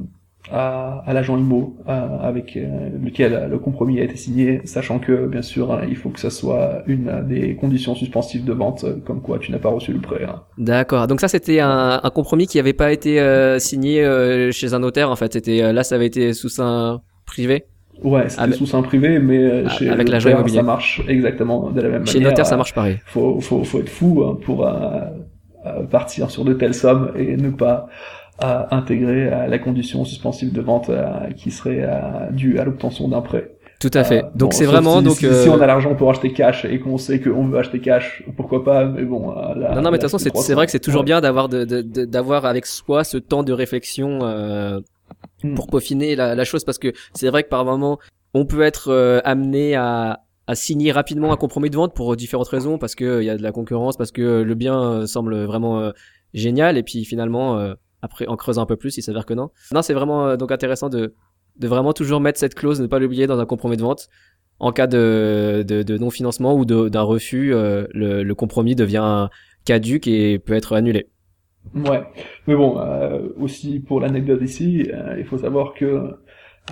à, 0.52 1.02
à 1.06 1.12
l'agent 1.12 1.36
IMO 1.38 1.76
euh, 1.88 2.18
avec 2.20 2.56
euh, 2.56 2.90
lequel 3.02 3.48
le 3.50 3.58
compromis 3.58 4.00
a 4.00 4.04
été 4.04 4.16
signé, 4.16 4.60
sachant 4.64 4.98
que 4.98 5.26
bien 5.26 5.42
sûr 5.42 5.72
hein, 5.72 5.82
il 5.88 5.96
faut 5.96 6.10
que 6.10 6.20
ça 6.20 6.30
soit 6.30 6.82
une 6.86 7.24
des 7.28 7.54
conditions 7.56 7.94
suspensives 7.94 8.44
de 8.44 8.52
vente, 8.52 8.84
euh, 8.84 8.96
comme 9.06 9.20
quoi 9.22 9.38
tu 9.38 9.52
n'as 9.52 9.58
pas 9.58 9.68
reçu 9.70 9.92
le 9.92 10.00
prêt. 10.00 10.24
hein. 10.28 10.42
D'accord. 10.58 11.06
Donc 11.06 11.20
ça 11.20 11.28
c'était 11.28 11.60
un, 11.60 12.00
un 12.02 12.10
compromis 12.10 12.46
qui 12.46 12.56
n'avait 12.58 12.72
pas 12.72 12.92
été 12.92 13.20
euh, 13.20 13.58
signé 13.58 14.04
euh, 14.04 14.50
chez 14.52 14.74
un 14.74 14.80
notaire 14.80 15.10
en 15.10 15.16
fait. 15.16 15.32
C'était 15.32 15.62
euh, 15.62 15.72
là 15.72 15.84
ça 15.84 15.94
avait 15.94 16.06
été 16.06 16.32
sous 16.32 16.48
sein 16.48 17.00
privé. 17.26 17.64
Ouais, 18.02 18.28
c'était 18.30 18.42
Avec- 18.42 18.54
sous 18.56 18.64
sein 18.66 18.80
privé, 18.82 19.18
mais 19.18 19.38
euh, 19.42 19.64
Ah, 19.66 19.68
chez 19.68 19.88
avec 19.90 20.06
notaire, 20.08 20.30
immobilier. 20.30 20.56
ça 20.56 20.62
marche 20.62 21.02
exactement 21.06 21.70
de 21.70 21.80
la 21.82 21.88
même 21.90 22.06
Chez 22.06 22.14
manière. 22.18 22.30
notaire 22.30 22.46
ça 22.46 22.54
euh, 22.54 22.58
marche 22.58 22.72
pareil. 22.74 22.98
faut, 23.04 23.40
faut, 23.40 23.62
faut 23.62 23.80
être 23.80 23.90
fou 23.90 24.24
hein, 24.24 24.38
pour 24.42 24.66
euh, 24.66 24.70
euh, 25.66 25.82
partir 25.84 26.30
sur 26.30 26.44
de 26.46 26.54
telles 26.54 26.72
sommes 26.72 27.12
et 27.14 27.36
ne 27.36 27.50
pas 27.50 27.88
euh, 28.42 28.62
intégrer 28.70 29.32
euh, 29.32 29.46
la 29.46 29.58
condition 29.58 30.04
suspensive 30.04 30.52
de 30.52 30.60
vente 30.60 30.88
euh, 30.90 31.30
qui 31.36 31.50
serait 31.50 31.80
euh, 31.82 32.30
due 32.30 32.58
à 32.58 32.64
l'obtention 32.64 33.08
d'un 33.08 33.20
prêt. 33.20 33.56
Tout 33.80 33.90
à 33.94 34.04
fait. 34.04 34.18
Euh, 34.24 34.28
donc 34.34 34.50
bon, 34.50 34.56
c'est 34.56 34.66
vraiment 34.66 34.98
si, 34.98 35.04
donc. 35.04 35.16
si, 35.16 35.26
euh, 35.26 35.42
si 35.42 35.48
on 35.48 35.58
a 35.60 35.66
l'argent 35.66 35.94
pour 35.94 36.10
acheter 36.10 36.32
cash 36.32 36.64
et 36.66 36.80
qu'on 36.80 36.98
sait 36.98 37.18
qu'on 37.20 37.46
veut 37.46 37.58
acheter 37.58 37.80
cash, 37.80 38.22
pourquoi 38.36 38.62
pas 38.62 38.84
Mais 38.84 39.04
bon. 39.04 39.30
là- 39.32 39.72
Non, 39.74 39.80
non, 39.82 39.90
mais 39.90 39.96
de 39.96 40.02
toute 40.02 40.02
façon, 40.02 40.18
c'est, 40.18 40.28
300. 40.30 40.46
c'est 40.46 40.54
vrai 40.54 40.66
que 40.66 40.72
c'est 40.72 40.80
toujours 40.80 41.00
Ouais. 41.00 41.06
bien 41.06 41.20
d'avoir 41.22 41.48
de, 41.48 41.64
d'avoir 42.04 42.44
avec 42.44 42.66
soi 42.66 43.04
ce 43.04 43.16
temps 43.16 43.42
de 43.42 43.52
réflexion 43.52 44.18
euh, 44.22 44.80
Mm. 45.42 45.54
pour 45.54 45.66
peaufiner 45.66 46.14
la, 46.14 46.34
la 46.34 46.44
chose, 46.44 46.64
parce 46.64 46.78
que 46.78 46.92
c'est 47.14 47.28
vrai 47.30 47.42
que 47.42 47.48
par 47.48 47.64
moment, 47.64 47.98
on 48.34 48.44
peut 48.46 48.62
être 48.62 48.88
euh, 48.92 49.20
amené 49.24 49.74
à, 49.74 50.20
à 50.46 50.54
signer 50.54 50.92
rapidement 50.92 51.32
un 51.32 51.36
compromis 51.36 51.68
de 51.70 51.74
vente 51.76 51.94
pour 51.94 52.14
différentes 52.16 52.48
raisons, 52.48 52.78
parce 52.78 52.94
que 52.94 53.20
il 53.20 53.24
y 53.24 53.30
a 53.30 53.36
de 53.36 53.42
la 53.42 53.50
concurrence, 53.50 53.96
parce 53.96 54.12
que 54.12 54.42
le 54.42 54.54
bien 54.54 55.06
semble 55.06 55.42
vraiment 55.44 55.80
euh, 55.80 55.90
génial, 56.34 56.76
et 56.78 56.82
puis 56.84 57.04
finalement, 57.04 57.58
euh, 57.58 57.74
après, 58.02 58.26
en 58.26 58.36
creusant 58.36 58.62
un 58.62 58.66
peu 58.66 58.76
plus, 58.76 58.96
il 58.96 59.02
s'avère 59.02 59.26
que 59.26 59.34
non. 59.34 59.50
Non, 59.72 59.82
c'est 59.82 59.94
vraiment 59.94 60.26
euh, 60.26 60.36
donc 60.36 60.52
intéressant 60.52 60.88
de 60.88 61.14
de 61.56 61.68
vraiment 61.68 61.92
toujours 61.92 62.20
mettre 62.20 62.38
cette 62.38 62.54
clause, 62.54 62.80
ne 62.80 62.86
pas 62.86 62.98
l'oublier 62.98 63.26
dans 63.26 63.38
un 63.38 63.46
compromis 63.46 63.76
de 63.76 63.82
vente. 63.82 64.08
En 64.58 64.72
cas 64.72 64.86
de, 64.86 65.64
de, 65.66 65.82
de 65.82 65.98
non-financement 65.98 66.54
ou 66.54 66.64
d'un 66.66 67.02
refus, 67.02 67.54
euh, 67.54 67.86
le, 67.92 68.22
le 68.22 68.34
compromis 68.34 68.74
devient 68.74 69.28
caduque 69.64 70.06
et 70.06 70.38
peut 70.38 70.52
être 70.52 70.74
annulé. 70.74 71.08
Ouais, 71.74 72.02
mais 72.46 72.54
bon, 72.54 72.78
euh, 72.78 73.28
aussi 73.38 73.80
pour 73.80 74.00
l'anecdote 74.00 74.40
ici, 74.42 74.90
euh, 74.92 75.16
il 75.18 75.24
faut 75.24 75.38
savoir 75.38 75.74
que 75.74 76.14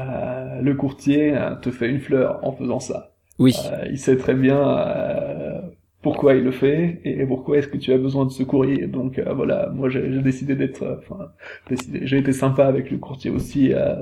euh, 0.00 0.60
le 0.60 0.74
courtier 0.74 1.36
euh, 1.36 1.54
te 1.56 1.70
fait 1.70 1.88
une 1.88 2.00
fleur 2.00 2.40
en 2.42 2.52
faisant 2.52 2.80
ça. 2.80 3.14
Oui. 3.38 3.54
Euh, 3.72 3.86
il 3.90 3.98
sait 3.98 4.16
très 4.16 4.34
bien 4.34 4.58
euh, 4.58 5.60
pourquoi 6.02 6.34
il 6.34 6.44
le 6.44 6.52
fait 6.52 7.00
et 7.04 7.26
pourquoi 7.26 7.58
est-ce 7.58 7.68
que 7.68 7.76
tu 7.76 7.92
as 7.92 7.98
besoin 7.98 8.24
de 8.24 8.30
ce 8.30 8.42
courrier. 8.44 8.87
Donc 8.87 9.18
euh, 9.18 9.32
voilà, 9.34 9.70
moi 9.74 9.88
j'ai 9.88 10.06
décidé 10.22 10.54
d'être, 10.54 10.82
euh, 10.82 10.96
enfin, 10.98 11.32
décidé, 11.68 12.00
j'ai 12.04 12.18
été 12.18 12.32
sympa 12.32 12.66
avec 12.66 12.90
le 12.90 12.98
courtier 12.98 13.30
aussi. 13.30 13.72
Euh, 13.74 13.96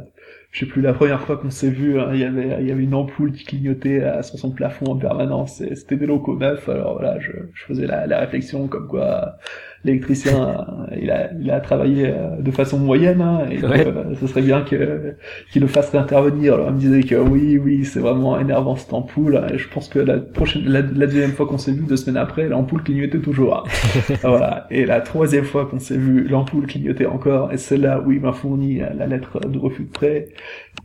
je 0.51 0.61
sais 0.61 0.67
plus 0.67 0.83
la 0.83 0.93
première 0.95 1.21
fois 1.23 1.37
qu'on 1.37 1.51
s'est 1.51 1.71
vu, 1.71 1.99
hein, 2.01 2.11
il 2.13 2.21
y 2.21 2.25
avait 2.25 2.57
il 2.61 2.69
y 2.69 2.73
avait 2.73 2.85
une 2.85 2.95
ampoule 2.95 3.33
qui 3.33 3.45
clignotait 3.45 4.03
euh, 4.03 4.23
sur 4.23 4.39
son 4.39 4.51
plafond 4.53 4.87
en 4.87 4.97
permanence. 4.97 5.63
C'était 5.75 5.97
des 5.97 6.07
locaux 6.07 6.37
neufs. 6.39 6.69
Alors 6.69 6.95
voilà, 6.95 7.19
je, 7.21 7.33
je 7.55 7.65
faisais 7.65 7.87
la 7.87 8.19
réflexion 8.21 8.69
comme 8.69 8.89
quoi 8.89 9.37
l'électricien 9.85 10.49
euh, 10.91 10.97
il 11.01 11.11
a 11.11 11.31
il 11.41 11.51
a 11.51 11.61
travaillé 11.61 12.09
euh, 12.09 12.41
de 12.41 12.51
façon 12.51 12.79
moyenne 12.79 13.21
hein, 13.21 13.47
et 13.51 13.65
Ouais. 13.65 13.87
euh, 13.87 14.15
ce 14.21 14.27
serait 14.27 14.43
bien 14.43 14.63
que 14.63 15.17
qu'il 15.53 15.63
le 15.63 15.69
fasse 15.69 15.91
réintervenir. 15.91 16.55
Alors 16.55 16.69
il 16.69 16.75
me 16.75 16.79
disait 16.81 17.03
que 17.03 17.15
oui 17.17 17.59
oui 17.59 17.85
c'est 17.85 18.01
vraiment 18.01 18.39
énervant 18.39 18.77
cette 18.77 18.93
ampoule. 18.93 19.43
Et 19.53 19.59
je 19.59 19.69
pense 19.69 19.89
que 19.89 19.99
la 19.99 20.19
prochaine 20.19 20.65
la, 20.67 20.81
la 20.83 21.07
deuxième 21.07 21.33
fois 21.33 21.47
qu'on 21.47 21.59
s'est 21.59 21.73
vu 21.73 21.85
deux 21.87 21.97
semaines 21.97 22.17
après 22.17 22.49
l'ampoule 22.49 22.83
clignotait 22.83 23.21
toujours. 23.21 23.57
hein. 23.57 23.63
voilà 24.23 24.67
et 24.71 24.87
la 24.87 25.01
troisième 25.01 25.45
fois 25.45 25.67
qu'on 25.67 25.79
s'est 25.79 25.97
vu 25.97 26.27
l'ampoule 26.29 26.67
clignotait 26.67 27.07
encore 27.07 27.53
et 27.53 27.57
c'est 27.59 27.77
là 27.77 28.01
où 28.05 28.13
il 28.13 28.21
m'a 28.21 28.33
fourni 28.33 28.79
la 28.79 29.07
lettre 29.07 29.41
de 29.41 29.59
refus 29.59 29.85
de 29.85 29.91
prêt 29.91 30.29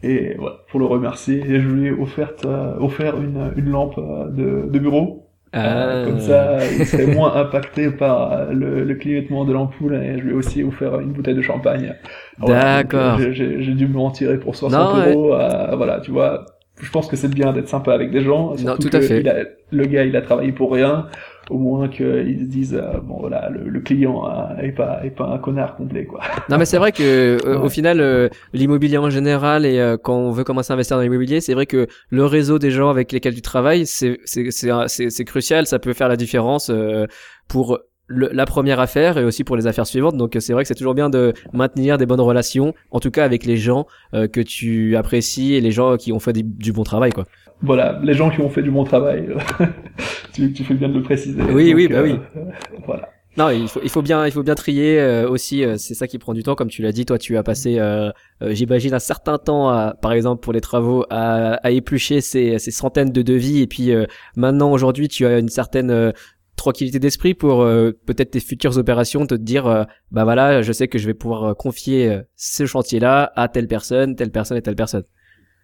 et 0.04 0.36
voilà 0.38 0.58
pour 0.70 0.80
le 0.80 0.86
remercier 0.86 1.44
je 1.62 1.68
lui 1.68 1.88
ai 1.88 1.92
offert 1.92 2.34
euh, 2.46 2.76
offert 2.80 3.20
une 3.22 3.52
une 3.58 3.70
lampe 3.70 3.98
de, 3.98 4.68
de 4.70 4.80
bureau. 4.80 5.31
Euh, 5.54 6.04
Ah. 6.04 6.06
comme 6.10 6.20
ça, 6.22 6.58
il 6.80 6.86
serait 6.86 7.08
moins 7.08 7.36
impacté 7.36 7.90
par 7.92 8.32
euh, 8.32 8.52
le, 8.54 8.84
le 8.86 8.96
clignotement 8.96 9.44
de 9.44 9.52
l'ampoule 9.52 9.96
et 9.96 10.18
je 10.18 10.24
lui 10.24 10.30
ai 10.32 10.34
aussi 10.34 10.64
offert 10.64 11.00
une 11.02 11.12
bouteille 11.12 11.36
de 11.36 11.42
champagne. 11.42 11.94
D'accord. 12.40 13.20
euh, 13.20 13.32
j'ai- 13.34 13.58
dû 13.74 13.88
me 13.88 14.00
en 14.00 14.12
tirer 14.12 14.38
pour 14.38 14.56
60 14.56 14.80
Non, 14.96 15.00
ouais. 15.02 15.12
euros. 15.14 15.34
euh, 15.36 15.76
voilà, 15.76 16.00
tu 16.00 16.12
vois. 16.12 16.46
Je 16.82 16.90
pense 16.90 17.08
que 17.08 17.16
c'est 17.16 17.28
bien 17.28 17.52
d'être 17.54 17.68
sympa 17.68 17.94
avec 17.94 18.12
des 18.12 18.22
gens. 18.22 18.56
surtout 18.56 18.90
tout 18.90 18.96
à 18.96 19.00
que 19.02 19.06
fait. 19.06 19.20
il 19.20 19.30
a- 19.30 19.44
le 19.72 19.86
gars, 19.86 20.04
il 20.04 20.16
a 20.16 20.22
travaillé 20.22 20.52
pour 20.54 20.72
rien. 20.74 21.08
Au 21.50 21.58
moins 21.58 21.90
qu'ils 21.90 22.40
se 22.40 22.46
disent, 22.46 22.76
euh, 22.76 23.00
bon 23.04 23.18
voilà, 23.20 23.50
le, 23.50 23.68
le 23.68 23.80
client 23.82 24.24
euh, 24.30 24.56
est 24.62 24.72
pas 24.72 25.02
est 25.04 25.10
pas 25.10 25.28
un 25.28 25.38
connard 25.38 25.76
complet 25.76 26.06
quoi. 26.06 26.22
Non 26.50 26.58
mais 26.58 26.66
c'est 26.66 26.78
vrai 26.78 26.92
que 26.92 27.04
euh, 27.04 27.38
Ouais. 27.58 27.66
au 27.66 27.70
final 27.70 28.00
euh, 28.00 28.30
l'immobilier 28.54 28.98
en 28.98 29.10
général 29.10 29.66
et 29.66 29.80
euh, 29.80 29.98
quand 30.02 30.16
on 30.16 30.32
veut 30.32 30.44
commencer 30.44 30.72
à 30.72 30.76
investir 30.76 30.98
dans 30.98 31.04
l'immobilier, 31.04 31.42
c'est 31.42 31.54
vrai 31.54 31.66
que 31.66 31.88
le 32.10 32.26
réseau 32.26 32.60
des 32.60 32.72
gens 32.72 32.90
avec 32.90 33.12
lesquels 33.12 33.36
tu 33.36 33.42
travailles, 33.42 33.86
c'est 33.86 34.20
c'est 34.24 34.50
c'est 34.52 35.10
c'est 35.10 35.26
crucial, 35.26 35.66
ça 35.66 35.80
peut 35.80 35.94
faire 35.94 36.08
la 36.10 36.16
différence 36.16 36.70
euh, 36.70 37.06
pour 37.48 37.80
le- 38.08 38.30
la 38.34 38.46
première 38.46 38.80
affaire 38.82 39.18
et 39.18 39.24
aussi 39.24 39.44
pour 39.46 39.56
les 39.56 39.68
affaires 39.68 39.88
suivantes. 39.88 40.18
Donc 40.18 40.36
c'est 40.40 40.52
vrai 40.54 40.64
que 40.64 40.68
c'est 40.68 40.76
toujours 40.76 40.96
bien 40.96 41.10
de 41.10 41.34
maintenir 41.54 41.98
des 41.98 42.06
bonnes 42.06 42.20
relations, 42.22 42.74
en 42.92 43.00
tout 43.00 43.10
cas 43.12 43.24
avec 43.26 43.46
les 43.46 43.56
gens 43.58 43.88
euh, 44.14 44.28
que 44.28 44.42
tu 44.42 44.96
apprécies 44.98 45.54
et 45.56 45.62
les 45.62 45.72
gens 45.72 45.96
qui 45.98 46.12
ont 46.12 46.20
fait 46.20 46.34
du, 46.34 46.44
du 46.44 46.72
bon 46.74 46.84
travail 46.84 47.12
quoi. 47.12 47.26
Voilà, 47.62 48.00
les 48.04 48.14
gens 48.14 48.30
qui 48.30 48.42
ont 48.42 48.50
fait 48.50 48.64
du 48.64 48.72
bon 48.72 48.84
travail. 48.84 49.28
tu, 50.34 50.52
tu 50.54 50.64
fais 50.64 50.74
bien 50.74 50.90
de 50.90 50.96
le 50.96 51.04
préciser. 51.04 51.42
Oui, 51.42 51.74
oui, 51.76 51.88
bah 51.88 52.02
oui. 52.02 52.18
euh, 52.36 52.46
voilà. 52.86 53.10
Non, 53.38 53.50
il 53.50 53.68
faut, 53.70 53.80
il 53.82 53.90
faut 53.90 54.02
bien, 54.02 54.26
il 54.26 54.32
faut 54.32 54.44
bien 54.44 54.56
trier 54.56 55.00
euh, 55.00 55.30
aussi. 55.30 55.64
euh, 55.64 55.78
c'est 55.78 55.94
ça 55.94 56.06
qui 56.08 56.18
prend 56.18 56.34
du 56.34 56.44
temps, 56.44 56.56
comme 56.56 56.68
tu 56.70 56.82
l'as 56.82 56.92
dit. 56.92 57.06
Toi, 57.06 57.18
tu 57.18 57.38
as 57.38 57.44
passé, 57.44 57.78
euh, 57.80 58.10
euh, 58.42 58.54
j'imagine, 58.54 58.94
un 58.94 59.00
certain 59.00 59.38
temps, 59.38 59.70
à, 59.70 59.94
par 60.02 60.12
exemple 60.12 60.42
pour 60.42 60.52
les 60.54 60.60
travaux, 60.60 61.06
à, 61.10 61.54
à 61.66 61.72
éplucher 61.72 62.20
ces, 62.20 62.60
ces 62.60 62.72
centaines 62.72 63.12
de 63.12 63.22
devis. 63.22 63.62
Et 63.62 63.68
puis 63.68 63.92
euh, 63.94 64.06
maintenant, 64.36 64.72
aujourd'hui, 64.72 65.08
tu 65.08 65.26
as 65.26 65.40
une 65.40 65.48
certaine 65.48 65.92
euh, 65.92 66.12
tranquillité 66.58 67.00
d'esprit 67.00 67.34
pour 67.34 67.62
euh, 67.62 67.92
peut-être 68.06 68.32
tes 68.32 68.40
futures 68.42 68.78
opérations, 68.78 69.26
te 69.26 69.36
dire, 69.36 69.66
euh, 69.68 69.84
bah 70.12 70.26
voilà, 70.26 70.62
je 70.62 70.72
sais 70.74 70.88
que 70.90 70.98
je 71.00 71.08
vais 71.08 71.14
pouvoir 71.14 71.44
euh, 71.46 71.54
confier 71.54 72.10
euh, 72.10 72.22
ce 72.36 72.66
chantier-là 72.66 73.32
à 73.36 73.48
telle 73.48 73.68
personne, 73.68 74.16
telle 74.18 74.32
personne 74.32 74.58
et 74.58 74.62
telle 74.62 74.76
personne. 74.76 75.04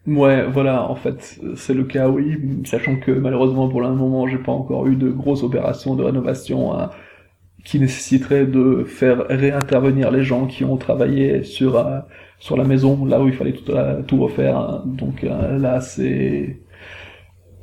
Ouais, 0.07 0.47
voilà, 0.47 0.89
en 0.89 0.95
fait, 0.95 1.37
c'est 1.55 1.73
le 1.73 1.83
cas, 1.83 2.07
oui, 2.07 2.37
sachant 2.65 2.97
que 2.97 3.11
malheureusement 3.11 3.67
pour 3.67 3.81
le 3.81 3.89
moment, 3.93 4.25
j'ai 4.25 4.37
pas 4.37 4.53
encore 4.53 4.87
eu 4.87 4.95
de 4.95 5.09
grosses 5.09 5.43
opérations 5.43 5.95
de 5.95 6.03
rénovation 6.03 6.73
hein, 6.79 6.91
qui 7.65 7.79
nécessiteraient 7.79 8.45
de 8.47 8.83
faire 8.85 9.25
réintervenir 9.29 10.11
les 10.11 10.23
gens 10.23 10.47
qui 10.47 10.65
ont 10.65 10.77
travaillé 10.77 11.43
sur 11.43 11.77
euh, 11.77 11.99
sur 12.39 12.57
la 12.57 12.65
maison, 12.65 13.05
là 13.05 13.21
où 13.21 13.27
il 13.27 13.33
fallait 13.35 13.53
tout, 13.53 13.71
euh, 13.71 14.03
tout 14.03 14.17
refaire. 14.23 14.57
hein. 14.57 14.83
Donc 14.87 15.23
euh, 15.25 15.57
là, 15.59 15.81
c'est 15.81 16.61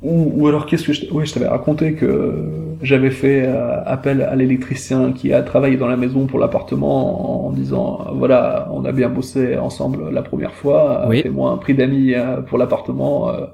ou, 0.05 0.31
ou 0.43 0.47
alors 0.47 0.65
qu'est-ce 0.67 0.85
que 0.87 0.93
je, 0.93 1.05
oui, 1.11 1.25
je 1.25 1.33
t'avais 1.33 1.47
raconté 1.47 1.93
que 1.93 2.33
j'avais 2.81 3.09
fait 3.11 3.43
euh, 3.45 3.83
appel 3.85 4.21
à 4.21 4.35
l'électricien 4.35 5.11
qui 5.13 5.33
a 5.33 5.41
travaillé 5.41 5.77
dans 5.77 5.87
la 5.87 5.97
maison 5.97 6.27
pour 6.27 6.39
l'appartement 6.39 7.47
en 7.47 7.51
disant 7.51 8.01
euh, 8.07 8.11
voilà 8.13 8.69
on 8.71 8.85
a 8.85 8.91
bien 8.91 9.09
bossé 9.09 9.57
ensemble 9.57 10.09
la 10.11 10.21
première 10.21 10.53
fois 10.53 11.05
Oui. 11.09 11.21
fais-moi 11.21 11.51
un 11.51 11.57
prix 11.57 11.73
d'amis 11.73 12.13
euh, 12.13 12.41
pour 12.41 12.57
l'appartement 12.57 13.29
euh, 13.29 13.45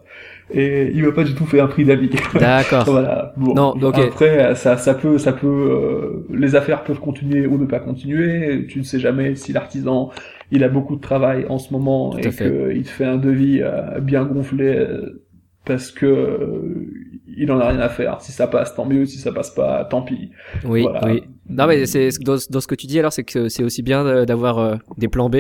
et 0.54 0.92
il 0.94 1.04
m'a 1.06 1.12
pas 1.14 1.24
du 1.24 1.34
tout 1.34 1.46
fait 1.46 1.62
un 1.62 1.68
prix 1.68 1.86
d'amis 1.86 2.10
D'accord. 2.40 2.84
voilà 2.86 3.34
bon 3.38 3.54
Non, 3.54 3.70
ok. 3.82 3.98
après 4.00 4.56
ça 4.56 4.76
ça 4.78 4.94
peut 4.96 5.18
ça 5.18 5.32
peut 5.34 5.48
euh, 5.48 6.26
les 6.34 6.56
affaires 6.56 6.84
peuvent 6.84 7.00
continuer 7.00 7.48
ou 7.48 7.58
ne 7.58 7.66
pas 7.66 7.80
continuer 7.80 8.66
tu 8.68 8.80
ne 8.80 8.84
sais 8.84 9.00
jamais 9.00 9.36
si 9.36 9.54
l'artisan 9.54 10.10
il 10.52 10.64
a 10.66 10.70
beaucoup 10.70 10.96
de 10.98 11.02
travail 11.02 11.46
en 11.48 11.58
ce 11.60 11.72
moment 11.72 12.10
Tout 12.12 12.20
et 12.20 12.32
qu'il 12.32 12.84
te 12.84 12.90
fait 12.90 13.06
un 13.06 13.18
devis 13.18 13.62
euh, 13.62 14.00
bien 14.02 14.26
gonflé 14.26 14.66
euh, 14.68 15.24
parce 15.66 15.92
que 15.92 16.06
euh, 16.06 16.88
il 17.28 17.52
en 17.52 17.60
a 17.60 17.70
rien 17.70 17.80
à 17.80 17.90
faire. 17.90 18.22
Si 18.22 18.32
ça 18.32 18.48
passe, 18.48 18.76
tant 18.76 18.86
mieux. 18.86 19.06
Si 19.06 19.18
ça 19.18 19.32
passe 19.32 19.52
pas, 19.52 19.86
tant 19.86 20.02
pis. 20.02 20.32
Oui, 20.66 20.82
Voilà. 20.82 21.06
oui. 21.06 21.24
Non, 21.50 21.68
mais 21.68 21.86
c'est 21.86 22.10
dans, 22.22 22.38
dans 22.50 22.62
ce 22.62 22.68
que 22.68 22.76
tu 22.76 22.88
dis 22.88 22.98
alors, 23.00 23.12
c'est 23.14 23.24
que 23.24 23.50
c'est 23.50 23.64
aussi 23.64 23.82
bien 23.84 24.26
d'avoir 24.26 24.60
euh, 24.60 24.76
des 24.98 25.08
plans 25.08 25.30
B. 25.30 25.38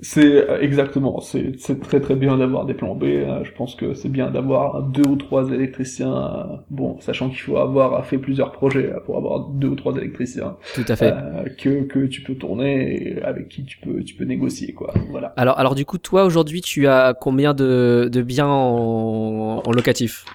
C'est 0.00 0.50
euh, 0.50 0.60
exactement. 0.60 1.20
C'est 1.20 1.56
très 1.80 2.00
très 2.00 2.16
bien 2.16 2.36
d'avoir 2.36 2.66
des 2.66 2.74
plans 2.74 2.94
B. 2.94 3.04
euh, 3.04 3.44
Je 3.44 3.52
pense 3.52 3.74
que 3.74 3.94
c'est 3.94 4.10
bien 4.10 4.30
d'avoir 4.30 4.82
deux 4.82 5.08
ou 5.08 5.16
trois 5.16 5.50
électriciens. 5.50 6.14
euh, 6.14 6.56
Bon, 6.70 7.00
sachant 7.00 7.28
qu'il 7.30 7.38
faut 7.38 7.56
avoir 7.56 8.04
fait 8.04 8.18
plusieurs 8.18 8.52
projets 8.52 8.92
pour 9.06 9.16
avoir 9.16 9.48
deux 9.48 9.68
ou 9.68 9.74
trois 9.74 9.96
électriciens 9.96 10.56
Tout 10.74 10.84
à 10.88 10.96
fait. 10.96 11.12
euh, 11.12 11.44
que 11.58 11.84
que 11.84 12.06
tu 12.06 12.20
peux 12.20 12.34
tourner 12.34 13.08
et 13.18 13.22
avec 13.22 13.48
qui 13.48 13.64
tu 13.64 13.78
peux 13.78 14.02
tu 14.04 14.14
peux 14.14 14.24
négocier 14.24 14.74
quoi. 14.74 14.92
Voilà. 15.10 15.28
Alors, 15.38 15.58
alors 15.58 15.74
du 15.74 15.86
coup, 15.86 15.96
toi 15.96 16.24
aujourd'hui, 16.24 16.60
tu 16.60 16.86
as 16.86 17.14
combien 17.18 17.54
de, 17.54 18.10
de 18.12 18.22
biens 18.22 18.48
en, 18.48 19.62
en 19.64 19.72
locatif? 19.72 20.26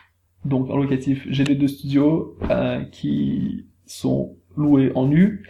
Donc 0.43 0.71
en 0.71 0.77
locatif, 0.77 1.27
j'ai 1.29 1.43
les 1.43 1.53
deux 1.55 1.67
studios 1.67 2.35
euh, 2.49 2.79
qui 2.91 3.65
sont 3.85 4.37
loués 4.57 4.91
en 4.95 5.05
nu, 5.05 5.43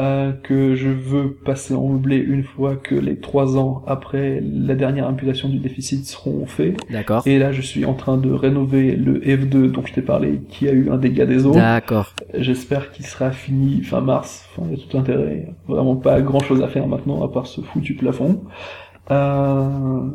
euh, 0.00 0.32
que 0.32 0.74
je 0.74 0.88
veux 0.88 1.30
passer 1.32 1.72
en 1.72 1.86
meublé 1.86 2.16
une 2.16 2.42
fois 2.42 2.74
que 2.74 2.96
les 2.96 3.20
trois 3.20 3.56
ans 3.56 3.84
après 3.86 4.42
la 4.42 4.74
dernière 4.74 5.06
imputation 5.06 5.48
du 5.48 5.58
déficit 5.58 6.04
seront 6.04 6.46
faits. 6.46 6.76
D'accord. 6.90 7.22
Et 7.26 7.38
là, 7.38 7.52
je 7.52 7.60
suis 7.60 7.84
en 7.84 7.94
train 7.94 8.16
de 8.16 8.32
rénover 8.32 8.96
le 8.96 9.20
F2 9.20 9.70
dont 9.70 9.86
je 9.86 9.92
t'ai 9.92 10.02
parlé, 10.02 10.40
qui 10.48 10.68
a 10.68 10.72
eu 10.72 10.90
un 10.90 10.96
dégât 10.96 11.26
des 11.26 11.46
eaux. 11.46 11.54
D'accord. 11.54 12.12
J'espère 12.34 12.90
qu'il 12.90 13.06
sera 13.06 13.30
fini 13.30 13.82
fin 13.82 14.00
mars. 14.00 14.48
Enfin, 14.56 14.68
il 14.72 14.78
y 14.78 14.82
a 14.82 14.84
tout 14.84 14.98
intérêt. 14.98 15.54
Vraiment 15.68 15.94
pas 15.94 16.20
grand 16.22 16.40
chose 16.40 16.60
à 16.60 16.66
faire 16.66 16.88
maintenant, 16.88 17.22
à 17.24 17.28
part 17.28 17.46
ce 17.46 17.60
foutu 17.60 17.94
plafond. 17.94 18.42
Euh, 19.12 20.08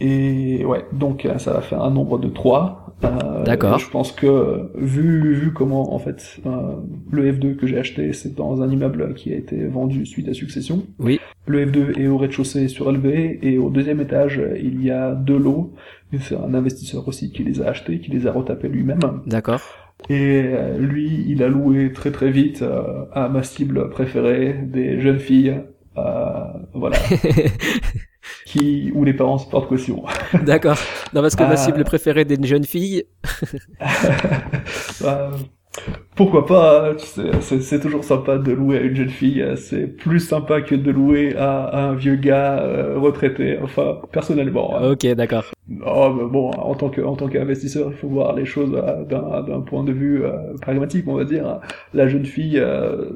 et 0.00 0.64
ouais, 0.66 0.84
donc 0.92 1.26
ça 1.38 1.54
va 1.54 1.62
faire 1.62 1.82
un 1.82 1.90
nombre 1.90 2.18
de 2.18 2.28
3. 2.28 2.81
Euh, 3.04 3.44
D'accord. 3.44 3.78
Je 3.78 3.90
pense 3.90 4.12
que 4.12 4.70
vu 4.74 5.34
vu 5.34 5.52
comment 5.52 5.94
en 5.94 5.98
fait 5.98 6.40
euh, 6.46 6.76
le 7.10 7.32
F2 7.32 7.56
que 7.56 7.66
j'ai 7.66 7.78
acheté, 7.78 8.12
c'est 8.12 8.34
dans 8.34 8.62
un 8.62 8.70
immeuble 8.70 9.14
qui 9.14 9.32
a 9.32 9.36
été 9.36 9.66
vendu 9.66 10.06
suite 10.06 10.28
à 10.28 10.34
succession. 10.34 10.84
Oui. 10.98 11.20
Le 11.46 11.66
F2 11.66 11.98
est 12.00 12.06
au 12.06 12.18
rez-de-chaussée 12.18 12.68
surélevé 12.68 13.38
et 13.42 13.58
au 13.58 13.70
deuxième 13.70 14.00
étage 14.00 14.40
il 14.62 14.82
y 14.84 14.90
a 14.90 15.14
deux 15.14 15.38
lots. 15.38 15.74
C'est 16.20 16.36
un 16.36 16.54
investisseur 16.54 17.08
aussi 17.08 17.32
qui 17.32 17.42
les 17.42 17.62
a 17.62 17.68
achetés, 17.68 17.98
qui 17.98 18.10
les 18.10 18.26
a 18.26 18.32
retapés 18.32 18.68
lui-même. 18.68 19.00
D'accord. 19.26 19.62
Et 20.08 20.42
euh, 20.46 20.78
lui, 20.78 21.24
il 21.28 21.42
a 21.42 21.48
loué 21.48 21.92
très 21.92 22.10
très 22.10 22.30
vite 22.30 22.62
euh, 22.62 23.04
à 23.12 23.28
ma 23.28 23.42
cible 23.42 23.88
préférée, 23.90 24.54
des 24.64 25.00
jeunes 25.00 25.20
filles, 25.20 25.62
euh, 25.96 26.44
voilà, 26.74 26.96
qui 28.46 28.90
où 28.94 29.04
les 29.04 29.14
parents 29.14 29.38
se 29.38 29.48
portent 29.48 29.68
caution. 29.68 30.04
D'accord. 30.44 30.76
Non, 31.14 31.22
parce 31.22 31.36
que 31.36 31.42
ma 31.42 31.50
Ah. 31.52 31.56
cible 31.56 31.84
préférée 31.84 32.24
des 32.24 32.38
jeunes 32.46 32.64
filles. 32.64 33.04
Euh, 35.04 35.30
pourquoi 36.14 36.44
pas 36.46 36.92
C'est 37.40 37.80
toujours 37.80 38.04
sympa 38.04 38.36
de 38.38 38.52
louer 38.52 38.78
à 38.78 38.80
une 38.82 38.94
jeune 38.94 39.08
fille. 39.08 39.40
euh, 39.40 39.56
C'est 39.56 39.86
plus 39.86 40.20
sympa 40.20 40.60
que 40.60 40.74
de 40.74 40.90
louer 40.90 41.34
à, 41.36 41.64
à 41.64 41.80
un 41.88 41.94
vieux 41.94 42.16
gars 42.16 42.60
euh, 42.60 42.98
retraité. 42.98 43.58
Enfin, 43.62 43.98
personnellement. 44.12 44.76
hein. 44.76 44.90
Ok, 44.92 45.06
d'accord. 45.14 45.44
Oh, 45.86 46.12
mais 46.14 46.28
bon, 46.30 46.50
en 46.50 46.74
tant 46.74 46.90
qu'investisseur, 46.90 47.88
il 47.90 47.96
faut 47.96 48.08
voir 48.08 48.34
les 48.36 48.44
choses 48.44 48.72
euh, 48.74 49.04
d'un 49.04 49.42
d'un 49.42 49.60
point 49.62 49.82
de 49.82 49.92
vue 49.92 50.24
euh, 50.24 50.32
pragmatique, 50.60 51.06
on 51.08 51.14
va 51.14 51.24
dire. 51.24 51.60
La 51.94 52.06
jeune 52.06 52.26
fille 52.26 52.58
euh, 52.58 53.10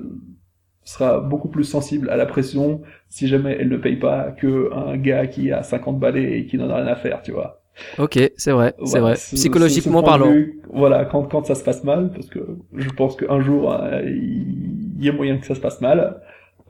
sera 0.86 1.20
beaucoup 1.20 1.48
plus 1.48 1.64
sensible 1.64 2.08
à 2.10 2.16
la 2.16 2.26
pression 2.26 2.80
si 3.08 3.28
jamais 3.28 3.56
elle 3.60 3.68
ne 3.68 3.76
paye 3.76 3.96
pas 3.96 4.30
que 4.30 4.70
un 4.72 4.96
gars 4.96 5.26
qui 5.26 5.52
a 5.52 5.62
50 5.62 5.98
balais 5.98 6.38
et 6.38 6.46
qui 6.46 6.56
n'en 6.58 6.70
a 6.70 6.76
rien 6.76 6.86
à 6.86 6.96
faire, 6.96 7.22
tu 7.22 7.32
vois. 7.32 7.60
Ok, 7.98 8.18
c'est 8.36 8.52
vrai, 8.52 8.74
c'est 8.84 9.00
vrai. 9.00 9.14
Psychologiquement 9.14 10.02
parlant. 10.02 10.30
vue, 10.30 10.62
voilà, 10.72 11.04
quand 11.04 11.24
quand 11.24 11.44
ça 11.44 11.54
se 11.54 11.62
passe 11.62 11.84
mal, 11.84 12.10
parce 12.14 12.28
que 12.28 12.38
je 12.74 12.88
pense 12.88 13.16
qu'un 13.16 13.40
jour 13.40 13.72
euh, 13.74 14.00
il 14.06 15.04
y 15.04 15.08
a 15.10 15.12
moyen 15.12 15.36
que 15.36 15.46
ça 15.46 15.54
se 15.54 15.60
passe 15.60 15.80
mal. 15.82 16.22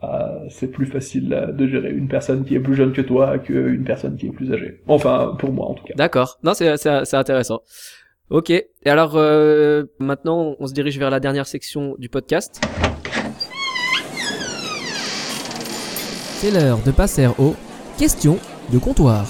euh, 0.03 0.07
c'est 0.49 0.69
plus 0.69 0.85
facile 0.85 1.29
de 1.53 1.67
gérer 1.67 1.91
une 1.91 2.07
personne 2.07 2.43
qui 2.45 2.55
est 2.55 2.59
plus 2.59 2.75
jeune 2.75 2.91
que 2.93 3.01
toi 3.01 3.39
qu'une 3.39 3.83
personne 3.85 4.15
qui 4.17 4.27
est 4.27 4.31
plus 4.31 4.51
âgée. 4.51 4.81
Enfin, 4.87 5.35
pour 5.39 5.51
moi 5.51 5.67
en 5.67 5.73
tout 5.75 5.85
cas. 5.85 5.93
D'accord. 5.95 6.37
Non, 6.43 6.53
c'est 6.53 6.75
c'est 6.77 7.05
c'est 7.05 7.17
intéressant. 7.17 7.61
Ok. 8.29 8.49
Et 8.49 8.67
alors 8.85 9.13
euh, 9.15 9.85
maintenant, 9.99 10.55
on 10.59 10.67
se 10.67 10.73
dirige 10.73 10.99
vers 10.99 11.09
la 11.09 11.19
dernière 11.21 11.47
section 11.47 11.95
du 11.99 12.09
podcast. 12.09 12.61
C'est 16.39 16.51
l'heure 16.51 16.77
de 16.85 16.91
passer 16.91 17.25
aux 17.39 17.55
questions 17.97 18.37
de 18.71 18.77
comptoir. 18.77 19.25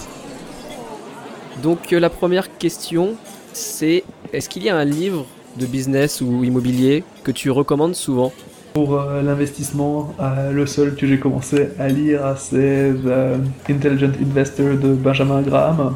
Donc 1.63 1.93
euh, 1.93 2.01
la 2.01 2.09
première 2.09 2.57
question, 2.57 3.15
c'est 3.53 4.03
est-ce 4.33 4.49
qu'il 4.49 4.63
y 4.63 4.69
a 4.69 4.75
un 4.75 4.83
livre 4.83 5.25
de 5.55 5.65
business 5.65 6.19
ou 6.19 6.43
immobilier 6.43 7.05
que 7.23 7.31
tu 7.31 7.49
recommandes 7.49 7.95
souvent? 7.95 8.33
Pour 8.73 8.99
euh, 8.99 9.21
l'investissement, 9.21 10.13
euh, 10.19 10.51
le 10.51 10.65
seul 10.65 10.95
que 10.95 11.07
j'ai 11.07 11.17
commencé 11.17 11.69
à 11.79 11.87
lire, 11.87 12.35
c'est 12.37 12.91
The 12.91 13.69
Intelligent 13.69 14.11
Investor 14.21 14.75
de 14.75 14.93
Benjamin 14.93 15.41
Graham. 15.43 15.95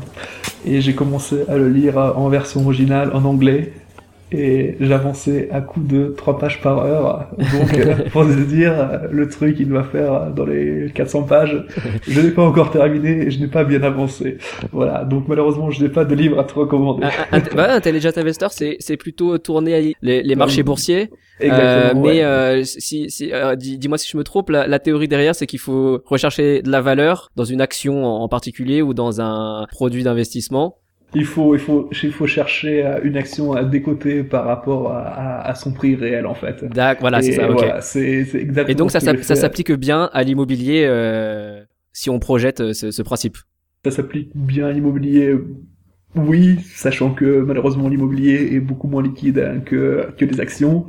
Et 0.64 0.80
j'ai 0.80 0.96
commencé 0.96 1.44
à 1.50 1.58
le 1.58 1.68
lire 1.68 1.98
en 1.98 2.30
version 2.30 2.62
originale 2.62 3.12
en 3.14 3.26
anglais. 3.26 3.74
Et 4.34 4.78
j'avançais 4.80 5.50
à 5.52 5.60
coup 5.60 5.82
de 5.82 6.14
3 6.16 6.40
pages 6.40 6.62
par 6.62 6.80
heure. 6.80 7.28
Donc, 7.38 7.74
euh, 7.78 7.96
pour 8.12 8.24
se 8.24 8.40
dire, 8.40 8.74
euh, 8.74 9.08
le 9.12 9.28
truc, 9.28 9.58
il 9.60 9.68
doit 9.68 9.84
faire 9.84 10.14
euh, 10.14 10.30
dans 10.30 10.46
les 10.46 10.90
400 10.94 11.24
pages. 11.24 11.66
Je 12.08 12.22
n'ai 12.22 12.32
pas 12.32 12.44
encore 12.44 12.72
terminé 12.72 13.24
et 13.28 13.32
je 13.32 13.40
n'ai 13.40 13.48
pas 13.48 13.64
bien 13.66 13.84
avancé. 13.84 14.38
Voilà. 14.72 15.04
Donc, 15.04 15.28
malheureusement, 15.28 15.70
je 15.70 15.84
n'ai 15.84 15.90
pas 15.90 16.06
de 16.06 16.16
livre 16.16 16.40
à 16.40 16.46
te 16.46 16.54
recommander. 16.54 17.08
bah, 17.56 17.74
Intelligent 17.74 18.12
Investor, 18.16 18.52
c'est 18.54 18.98
plutôt 18.98 19.38
tourné 19.38 19.76
à 19.76 19.82
les, 20.02 20.24
les 20.24 20.36
marchés 20.36 20.64
boursiers. 20.64 21.10
Euh, 21.44 21.94
mais 21.96 22.02
ouais. 22.02 22.24
euh, 22.24 22.64
si, 22.64 23.10
si 23.10 23.34
euh, 23.34 23.56
dis- 23.56 23.78
dis-moi 23.80 23.98
si 23.98 24.08
je 24.10 24.16
me 24.18 24.24
trompe, 24.24 24.50
la, 24.52 24.68
la 24.68 24.80
théorie 24.80 25.08
derrière, 25.08 25.34
c'est 25.34 25.48
qu'il 25.48 25.60
faut 25.60 26.00
rechercher 26.06 26.62
de 26.62 26.70
la 26.70 26.82
valeur 26.82 27.32
dans 27.36 27.46
une 27.46 27.62
action 27.62 28.06
en 28.06 28.28
particulier 28.30 28.82
ou 28.82 28.94
dans 28.94 29.22
un 29.22 29.66
produit 29.72 30.04
d'investissement. 30.04 30.78
Il 31.14 31.26
faut, 31.26 31.56
il 31.56 31.60
faut, 31.60 31.90
il 32.04 32.12
faut 32.12 32.28
chercher 32.28 32.86
euh, 32.86 33.00
une 33.04 33.18
action 33.18 33.54
à 33.54 33.64
décoter 33.64 34.24
par 34.24 34.46
rapport 34.46 34.92
à, 34.92 35.02
à, 35.02 35.50
à 35.50 35.56
son 35.56 35.74
prix 35.74 35.96
réel 35.96 36.26
en 36.26 36.36
fait. 36.36 36.64
D'accord, 36.64 37.02
voilà, 37.02 37.22
c'est 37.22 37.34
ça. 37.34 37.50
ok. 37.50 37.58
voilà, 37.58 37.82
c'est 37.82 38.24
c'est 38.26 38.40
exactement. 38.40 38.72
Et 38.72 38.76
donc 38.76 38.92
ça, 38.92 39.00
ça 39.00 39.36
s'applique 39.36 39.72
bien 39.74 40.10
à 40.14 40.24
l'immobilier 40.24 40.86
euh, 40.88 41.64
si 41.92 42.10
on 42.10 42.20
projette 42.20 42.62
euh, 42.62 42.74
ce, 42.74 42.92
ce 42.92 43.02
principe? 43.02 43.38
Ça 43.84 43.92
s'applique 43.92 44.32
bien 44.36 44.68
à 44.68 44.72
l'immobilier. 44.72 45.36
Oui, 46.14 46.60
sachant 46.76 47.12
que 47.14 47.40
malheureusement 47.42 47.88
l'immobilier 47.88 48.54
est 48.54 48.60
beaucoup 48.60 48.88
moins 48.88 49.02
liquide 49.02 49.40
hein, 49.40 49.62
que 49.66 50.08
que 50.18 50.26
les 50.26 50.42
actions. 50.42 50.88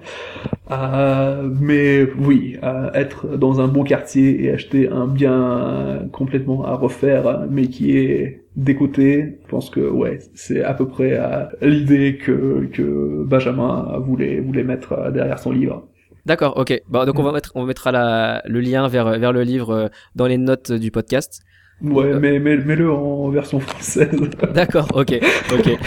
Euh, 0.71 1.49
mais 1.61 2.09
oui, 2.19 2.59
euh, 2.65 2.91
être 2.93 3.37
dans 3.37 3.61
un 3.61 3.69
bon 3.69 3.85
quartier 3.85 4.45
et 4.45 4.51
acheter 4.53 4.89
un 4.89 5.07
bien 5.07 6.09
complètement 6.13 6.65
à 6.65 6.75
refaire, 6.75 7.47
mais 7.51 7.69
qui 7.69 7.97
est 7.97 8.42
décoté, 8.57 9.39
je 9.45 9.49
pense 9.49 9.71
que 9.71 9.81
ouais, 9.81 10.19
c'est 10.35 10.63
à 10.63 10.75
peu 10.75 10.87
près 10.89 11.13
euh, 11.19 11.45
l'idée 11.63 12.19
que 12.19 12.67
que 12.73 13.25
Benjamin 13.25 13.99
voulait 14.01 14.41
voulait 14.41 14.65
mettre 14.65 14.93
euh, 14.93 15.11
derrière 15.11 15.39
son 15.39 15.53
livre. 15.53 15.89
D'accord, 16.27 16.57
ok. 16.57 16.83
Bon, 16.89 17.05
donc 17.05 17.19
on 17.19 17.23
va 17.23 17.33
mettre, 17.33 17.51
on 17.57 17.65
mettra 17.65 17.91
la, 17.91 18.43
le 18.47 18.61
lien 18.61 18.87
vers 18.89 19.19
vers 19.19 19.33
le 19.33 19.43
livre 19.43 19.71
euh, 19.71 19.89
dans 20.15 20.27
les 20.27 20.39
notes 20.39 20.71
du 20.73 20.91
podcast. 20.91 21.41
Ouais, 21.83 22.19
mais 22.21 22.39
mais 22.39 22.57
mets-le 22.59 22.93
en 22.93 23.29
version 23.31 23.59
française. 23.59 24.11
D'accord, 24.55 24.87
ok, 24.95 25.19
ok. 25.53 25.79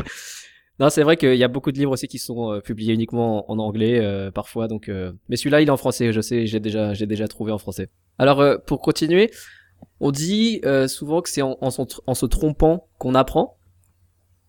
non, 0.80 0.90
c'est 0.90 1.02
vrai 1.02 1.16
qu'il 1.16 1.36
y 1.36 1.44
a 1.44 1.48
beaucoup 1.48 1.72
de 1.72 1.78
livres 1.78 1.92
aussi 1.92 2.08
qui 2.08 2.18
sont 2.18 2.52
euh, 2.52 2.60
publiés 2.60 2.94
uniquement 2.94 3.50
en, 3.50 3.54
en 3.54 3.58
anglais 3.64 4.00
euh, 4.02 4.30
parfois, 4.30 4.66
donc. 4.68 4.88
euh, 4.88 5.12
Mais 5.28 5.36
celui-là, 5.36 5.60
il 5.60 5.68
est 5.68 5.70
en 5.70 5.76
français. 5.76 6.12
Je 6.12 6.20
sais, 6.20 6.46
j'ai 6.46 6.60
déjà, 6.60 6.92
j'ai 6.94 7.06
déjà 7.06 7.28
trouvé 7.28 7.52
en 7.52 7.58
français. 7.58 7.88
Alors, 8.18 8.40
euh, 8.40 8.56
pour 8.66 8.80
continuer, 8.80 9.30
on 10.00 10.10
dit 10.10 10.60
euh, 10.64 10.88
souvent 10.88 11.22
que 11.22 11.30
c'est 11.30 11.42
en, 11.42 11.70
se 11.70 12.26
trompant 12.26 12.86
qu'on 12.98 13.14
apprend. 13.14 13.56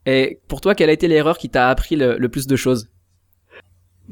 Et 0.05 0.39
pour 0.47 0.61
toi, 0.61 0.75
quelle 0.75 0.89
a 0.89 0.93
été 0.93 1.07
l'erreur 1.07 1.37
qui 1.37 1.49
t'a 1.49 1.69
appris 1.69 1.95
le, 1.95 2.27
plus 2.27 2.47
de 2.47 2.55
choses? 2.55 2.89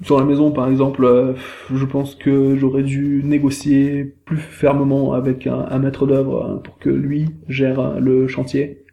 Sur 0.04 0.20
la 0.20 0.26
maison, 0.26 0.52
par 0.52 0.70
exemple, 0.70 1.06
euh, 1.06 1.34
je 1.74 1.86
pense 1.86 2.16
que 2.16 2.58
j'aurais 2.58 2.84
dû 2.84 3.22
négocier 3.24 4.04
plus 4.26 4.38
fermement 4.38 5.14
avec 5.14 5.48
un, 5.48 5.80
maître 5.80 6.06
d'œuvre 6.06 6.46
hein, 6.46 6.62
pour 6.62 6.78
que 6.80 6.90
lui 6.90 7.28
gère 7.48 7.80
euh, 7.80 8.00
le 8.00 8.28
chantier. 8.28 8.84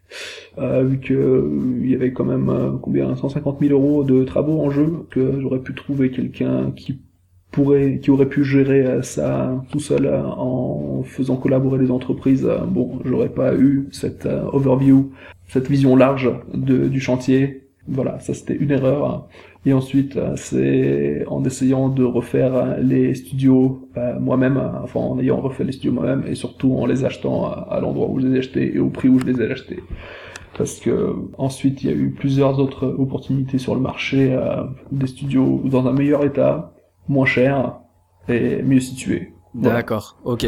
Euh, 0.59 0.83
vu 0.83 0.99
que 0.99 1.81
y 1.83 1.95
avait 1.95 2.13
quand 2.13 2.23
même 2.23 2.79
combien 2.81 3.15
150 3.15 3.59
000 3.59 3.73
euros 3.73 4.03
de 4.03 4.23
travaux 4.23 4.61
en 4.61 4.69
jeu, 4.69 5.05
que 5.09 5.41
j'aurais 5.41 5.59
pu 5.59 5.73
trouver 5.73 6.11
quelqu'un 6.11 6.71
qui 6.71 7.01
pourrait, 7.53 7.99
qui 8.01 8.11
aurait 8.11 8.27
pu 8.27 8.43
gérer 8.43 8.85
euh, 8.85 9.01
ça 9.01 9.63
tout 9.71 9.79
seul 9.79 10.07
euh, 10.07 10.21
en 10.21 11.03
faisant 11.03 11.37
collaborer 11.37 11.77
les 11.77 11.91
entreprises. 11.91 12.45
Euh, 12.45 12.65
Bon, 12.65 12.99
j'aurais 13.05 13.29
pas 13.29 13.53
eu 13.55 13.87
cette 13.91 14.25
overview, 14.25 15.11
cette 15.47 15.69
vision 15.69 15.95
large 15.95 16.31
du 16.53 16.99
chantier. 16.99 17.67
Voilà, 17.87 18.19
ça 18.19 18.33
c'était 18.33 18.55
une 18.55 18.71
erreur. 18.71 19.27
Et 19.65 19.73
ensuite, 19.73 20.17
c'est 20.35 21.23
en 21.27 21.43
essayant 21.45 21.89
de 21.89 22.03
refaire 22.03 22.77
les 22.81 23.13
studios 23.13 23.87
moi-même, 24.19 24.59
enfin 24.83 25.01
en 25.01 25.19
ayant 25.19 25.39
refait 25.39 25.63
les 25.63 25.73
studios 25.73 25.91
moi-même, 25.91 26.23
et 26.27 26.35
surtout 26.35 26.73
en 26.75 26.85
les 26.85 27.05
achetant 27.05 27.45
à, 27.45 27.79
l'endroit 27.79 28.09
où 28.09 28.19
je 28.19 28.27
les 28.27 28.35
ai 28.35 28.39
achetés 28.39 28.75
et 28.75 28.79
au 28.79 28.89
prix 28.89 29.09
où 29.09 29.19
je 29.19 29.25
les 29.25 29.41
ai 29.41 29.51
achetés. 29.51 29.79
Parce 30.57 30.79
que 30.79 31.15
ensuite, 31.37 31.83
il 31.83 31.89
y 31.89 31.93
a 31.93 31.95
eu 31.95 32.09
plusieurs 32.09 32.59
autres 32.59 32.87
opportunités 32.97 33.57
sur 33.59 33.75
le 33.75 33.81
marché, 33.81 34.35
des 34.91 35.07
studios 35.07 35.61
dans 35.65 35.85
un 35.87 35.93
meilleur 35.93 36.23
état, 36.25 36.73
moins 37.07 37.25
cher 37.25 37.79
et 38.27 38.61
mieux. 38.61 38.79
Voilà. 39.53 39.79
D'accord, 39.79 40.17
ok. 40.23 40.47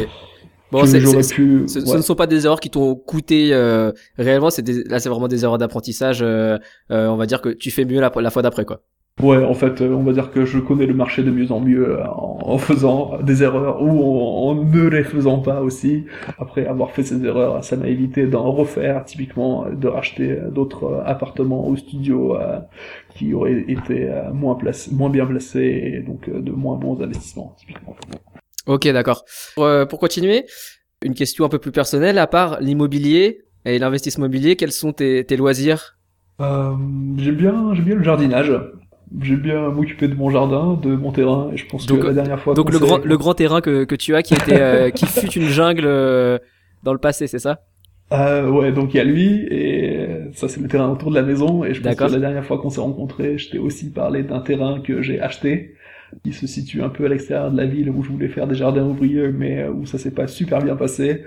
Bon, 0.72 0.84
c'est, 0.84 0.98
pu. 1.34 1.64
Ce, 1.68 1.78
ne 1.96 2.02
sont 2.02 2.16
pas 2.16 2.26
des 2.26 2.44
erreurs 2.44 2.58
qui 2.58 2.70
t'ont 2.70 2.96
coûté 2.96 3.52
euh, 3.52 3.92
réellement. 4.18 4.50
C'est 4.50 4.62
des, 4.62 4.82
là, 4.84 4.98
c'est 4.98 5.08
vraiment 5.08 5.28
des 5.28 5.44
erreurs 5.44 5.58
d'apprentissage. 5.58 6.22
euh, 6.22 6.58
euh, 6.90 7.06
on 7.06 7.16
va 7.16 7.26
dire 7.26 7.40
que 7.40 7.50
tu 7.50 7.70
fais 7.70 7.84
mieux 7.84 8.00
la, 8.00 8.10
la 8.16 8.30
fois 8.30 8.42
d'après, 8.42 8.64
quoi. 8.64 8.82
Ouais, 9.22 9.42
en 9.42 9.54
fait, 9.54 9.80
euh, 9.80 9.94
on 9.94 10.02
va 10.02 10.12
dire 10.12 10.30
que 10.30 10.44
je 10.44 10.58
connais 10.58 10.84
le 10.84 10.92
marché 10.92 11.22
de 11.22 11.30
mieux 11.30 11.50
en 11.50 11.58
mieux 11.60 12.00
euh, 12.00 12.06
en, 12.06 12.58
faisant 12.58 13.18
des 13.22 13.42
erreurs 13.42 13.82
ou 13.82 14.48
en, 14.50 14.54
ne 14.62 14.88
les 14.88 15.04
faisant 15.04 15.38
pas 15.38 15.62
aussi. 15.62 16.04
Après 16.38 16.66
avoir 16.66 16.90
fait 16.90 17.02
ces 17.02 17.24
erreurs, 17.24 17.64
ça 17.64 17.76
m'a 17.76 17.88
évité 17.88 18.26
d'en 18.26 18.52
refaire, 18.52 19.06
typiquement 19.06 19.70
de 19.70 19.88
racheter 19.88 20.38
d'autres 20.50 21.02
appartements 21.06 21.66
ou 21.66 21.76
studios 21.78 22.36
qui 23.14 23.32
auraient 23.32 23.64
été 23.68 24.10
moins 24.34 24.54
placés, 24.54 24.90
moins 24.92 25.08
bien 25.08 25.24
placés 25.24 25.94
et 25.94 26.00
donc 26.00 26.28
de 26.28 26.52
moins 26.52 26.76
bons 26.76 27.00
investissements, 27.02 27.56
typiquement. 27.58 27.96
Ok, 28.66 28.86
d'accord. 28.88 29.24
Pour, 29.54 29.68
pour 29.88 29.98
continuer, 29.98 30.44
une 31.02 31.14
question 31.14 31.44
un 31.44 31.48
peu 31.48 31.58
plus 31.58 31.72
personnelle, 31.72 32.18
à 32.18 32.26
part 32.26 32.60
l'immobilier 32.60 33.44
et 33.64 33.78
l'investissement 33.78 34.26
immobilier, 34.26 34.56
quels 34.56 34.72
sont 34.72 34.92
tes, 34.92 35.24
tes 35.24 35.36
loisirs? 35.36 35.96
Euh, 36.40 36.74
J'aime 37.16 37.36
bien, 37.36 37.74
j'aime 37.74 37.84
bien 37.84 37.94
le 37.96 38.02
jardinage. 38.02 38.52
J'aime 39.20 39.40
bien 39.40 39.68
m'occuper 39.70 40.08
de 40.08 40.14
mon 40.14 40.30
jardin, 40.30 40.78
de 40.82 40.96
mon 40.96 41.12
terrain, 41.12 41.50
et 41.52 41.56
je 41.56 41.66
pense 41.66 41.86
donc, 41.86 42.00
que 42.00 42.06
la 42.08 42.12
dernière 42.12 42.40
fois. 42.40 42.54
Donc 42.54 42.72
le 42.72 42.78
grand, 42.78 43.04
le 43.04 43.16
grand 43.16 43.34
terrain 43.34 43.60
que, 43.60 43.84
que 43.84 43.94
tu 43.94 44.14
as, 44.16 44.22
qui 44.22 44.34
était, 44.34 44.60
euh, 44.60 44.90
qui 44.94 45.06
fut 45.06 45.30
une 45.32 45.48
jungle 45.48 45.84
euh, 45.84 46.38
dans 46.82 46.92
le 46.92 46.98
passé, 46.98 47.26
c'est 47.26 47.38
ça? 47.38 47.60
Euh, 48.12 48.48
Ouais, 48.48 48.72
donc 48.72 48.94
il 48.94 48.96
y 48.96 49.00
a 49.00 49.04
lui, 49.04 49.46
et 49.50 50.08
ça 50.32 50.48
c'est 50.48 50.60
le 50.60 50.68
terrain 50.68 50.90
autour 50.90 51.10
de 51.10 51.14
la 51.14 51.22
maison, 51.22 51.64
et 51.64 51.72
je 51.72 51.82
pense 51.82 51.94
que 51.94 52.04
la 52.04 52.18
dernière 52.18 52.44
fois 52.44 52.58
qu'on 52.58 52.70
s'est 52.70 52.80
rencontrés, 52.80 53.38
je 53.38 53.50
t'ai 53.50 53.58
aussi 53.58 53.90
parlé 53.90 54.22
d'un 54.24 54.40
terrain 54.40 54.80
que 54.80 55.02
j'ai 55.02 55.20
acheté, 55.20 55.74
qui 56.24 56.32
se 56.32 56.46
situe 56.46 56.82
un 56.82 56.88
peu 56.88 57.04
à 57.04 57.08
l'extérieur 57.08 57.52
de 57.52 57.56
la 57.56 57.66
ville, 57.66 57.90
où 57.90 58.02
je 58.02 58.10
voulais 58.10 58.28
faire 58.28 58.48
des 58.48 58.54
jardins 58.56 58.84
ouvriers, 58.84 59.28
mais 59.28 59.68
où 59.68 59.86
ça 59.86 59.98
s'est 59.98 60.12
pas 60.12 60.26
super 60.26 60.62
bien 60.62 60.74
passé. 60.74 61.24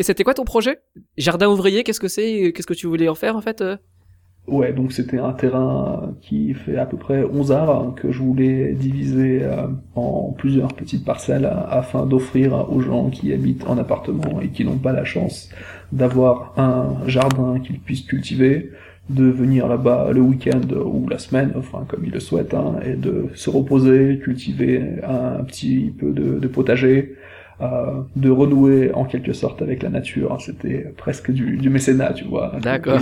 C'était 0.00 0.24
quoi 0.24 0.34
ton 0.34 0.44
projet? 0.44 0.78
Jardin 1.16 1.48
ouvrier, 1.48 1.84
qu'est-ce 1.84 2.00
que 2.00 2.08
c'est? 2.08 2.52
Qu'est-ce 2.52 2.66
que 2.66 2.74
tu 2.74 2.88
voulais 2.88 3.08
en 3.08 3.14
faire 3.14 3.36
en 3.36 3.40
fait 3.40 3.62
Ouais, 4.46 4.72
donc 4.72 4.92
c'était 4.92 5.18
un 5.18 5.32
terrain 5.32 6.14
qui 6.20 6.54
fait 6.54 6.76
à 6.76 6.86
peu 6.86 6.96
près 6.96 7.24
11 7.24 7.50
arbres 7.50 7.94
que 7.96 8.12
je 8.12 8.22
voulais 8.22 8.74
diviser 8.74 9.42
euh, 9.42 9.66
en 9.96 10.34
plusieurs 10.38 10.72
petites 10.72 11.04
parcelles 11.04 11.50
afin 11.68 12.06
d'offrir 12.06 12.72
aux 12.72 12.80
gens 12.80 13.10
qui 13.10 13.32
habitent 13.32 13.66
en 13.66 13.76
appartement 13.76 14.40
et 14.40 14.50
qui 14.50 14.64
n'ont 14.64 14.78
pas 14.78 14.92
la 14.92 15.04
chance 15.04 15.50
d'avoir 15.90 16.52
un 16.58 17.08
jardin 17.08 17.58
qu'ils 17.58 17.80
puissent 17.80 18.06
cultiver, 18.06 18.70
de 19.10 19.24
venir 19.24 19.66
là-bas 19.66 20.10
le 20.12 20.20
week-end 20.20 20.60
ou 20.84 21.08
la 21.08 21.18
semaine, 21.18 21.52
enfin 21.56 21.84
comme 21.88 22.04
ils 22.04 22.12
le 22.12 22.20
souhaitent, 22.20 22.54
hein, 22.54 22.76
et 22.84 22.94
de 22.94 23.26
se 23.34 23.50
reposer, 23.50 24.20
cultiver 24.22 24.80
un 25.02 25.42
petit 25.42 25.92
peu 25.98 26.12
de 26.12 26.46
potager, 26.46 27.16
euh, 27.60 28.02
de 28.16 28.28
renouer 28.28 28.92
en 28.92 29.04
quelque 29.04 29.32
sorte 29.32 29.62
avec 29.62 29.82
la 29.82 29.88
nature. 29.88 30.36
C'était 30.40 30.92
presque 30.96 31.30
du, 31.30 31.56
du, 31.56 31.70
mécénat, 31.70 32.12
tu 32.12 32.24
vois. 32.24 32.52
D'accord. 32.60 33.00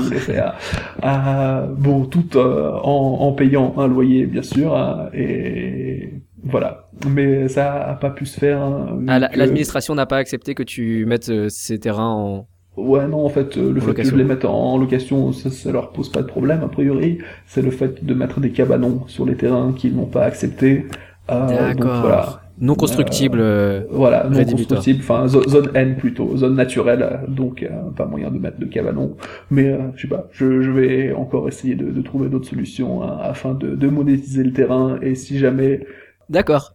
Euh, 1.02 1.66
bon, 1.76 2.04
tout 2.04 2.36
euh, 2.36 2.70
en, 2.82 3.18
en, 3.20 3.32
payant 3.32 3.74
un 3.78 3.88
loyer, 3.88 4.26
bien 4.26 4.42
sûr, 4.42 4.76
hein, 4.76 5.08
et 5.12 6.10
voilà. 6.44 6.88
Mais 7.08 7.48
ça 7.48 7.82
a 7.82 7.94
pas 7.94 8.10
pu 8.10 8.26
se 8.26 8.38
faire. 8.38 8.62
Hein, 8.62 9.00
ah, 9.08 9.18
L'administration 9.18 9.94
n'a 9.94 10.06
pas 10.06 10.18
accepté 10.18 10.54
que 10.54 10.62
tu 10.62 11.04
mettes 11.06 11.30
euh, 11.30 11.48
ces 11.48 11.78
terrains 11.78 12.12
en 12.12 12.46
Ouais, 12.76 13.06
non, 13.06 13.24
en 13.24 13.28
fait, 13.28 13.56
le 13.56 13.80
fait 13.80 13.94
que 13.94 14.02
je 14.02 14.16
les 14.16 14.24
mette 14.24 14.44
en 14.44 14.76
location, 14.78 15.32
ça, 15.32 15.48
ça 15.50 15.70
leur 15.70 15.90
pose 15.92 16.10
pas 16.10 16.22
de 16.22 16.26
problème, 16.26 16.62
a 16.64 16.68
priori. 16.68 17.18
C'est 17.46 17.62
le 17.62 17.70
fait 17.70 18.04
de 18.04 18.14
mettre 18.14 18.40
des 18.40 18.50
cabanons 18.50 19.04
sur 19.06 19.26
les 19.26 19.36
terrains 19.36 19.72
qu'ils 19.72 19.94
n'ont 19.94 20.06
pas 20.06 20.24
accepté. 20.24 20.86
Euh, 21.30 21.46
D'accord. 21.46 22.00
Voilà 22.02 22.43
non 22.60 22.74
constructible. 22.74 23.40
Euh, 23.40 23.82
voilà, 23.90 24.28
non 24.28 24.44
constructible, 24.44 25.00
enfin 25.00 25.26
zone 25.26 25.70
N 25.74 25.96
plutôt, 25.96 26.36
zone 26.36 26.54
naturelle, 26.54 27.20
donc 27.28 27.62
euh, 27.62 27.90
pas 27.96 28.06
moyen 28.06 28.30
de 28.30 28.38
mettre 28.38 28.58
de 28.58 28.66
cabanon. 28.66 29.16
Mais 29.50 29.68
euh, 29.68 29.78
je 29.96 30.02
sais 30.02 30.08
pas, 30.08 30.28
je, 30.32 30.62
je, 30.62 30.70
vais 30.70 31.12
encore 31.12 31.48
essayer 31.48 31.74
de, 31.74 31.90
de 31.90 32.02
trouver 32.02 32.28
d'autres 32.28 32.48
solutions 32.48 33.02
hein, 33.02 33.18
afin 33.20 33.54
de, 33.54 33.74
de, 33.74 33.88
monétiser 33.88 34.44
le 34.44 34.52
terrain 34.52 34.98
et 35.02 35.14
si 35.14 35.38
jamais. 35.38 35.84
D'accord. 36.28 36.74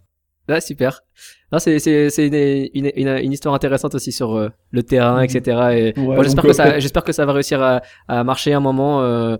Ah, 0.49 0.61
super. 0.61 1.01
C'est 1.59 1.77
c'est 1.77 2.09
c'est 2.09 2.27
une, 2.73 2.91
une, 2.95 3.07
une, 3.07 3.31
histoire 3.31 3.53
intéressante 3.53 3.93
aussi 3.93 4.11
sur 4.11 4.49
le 4.71 4.83
terrain, 4.83 5.21
etc. 5.21 5.59
Et 5.73 5.93
j'espère 6.23 6.43
que 6.43 6.53
ça 6.53 6.79
j'espère 6.79 7.03
que 7.03 7.11
ça 7.11 7.25
va 7.25 7.33
réussir 7.33 7.61
à, 7.61 7.81
à 8.07 8.23
marcher 8.23 8.53
un 8.53 8.59
moment 8.59 9.37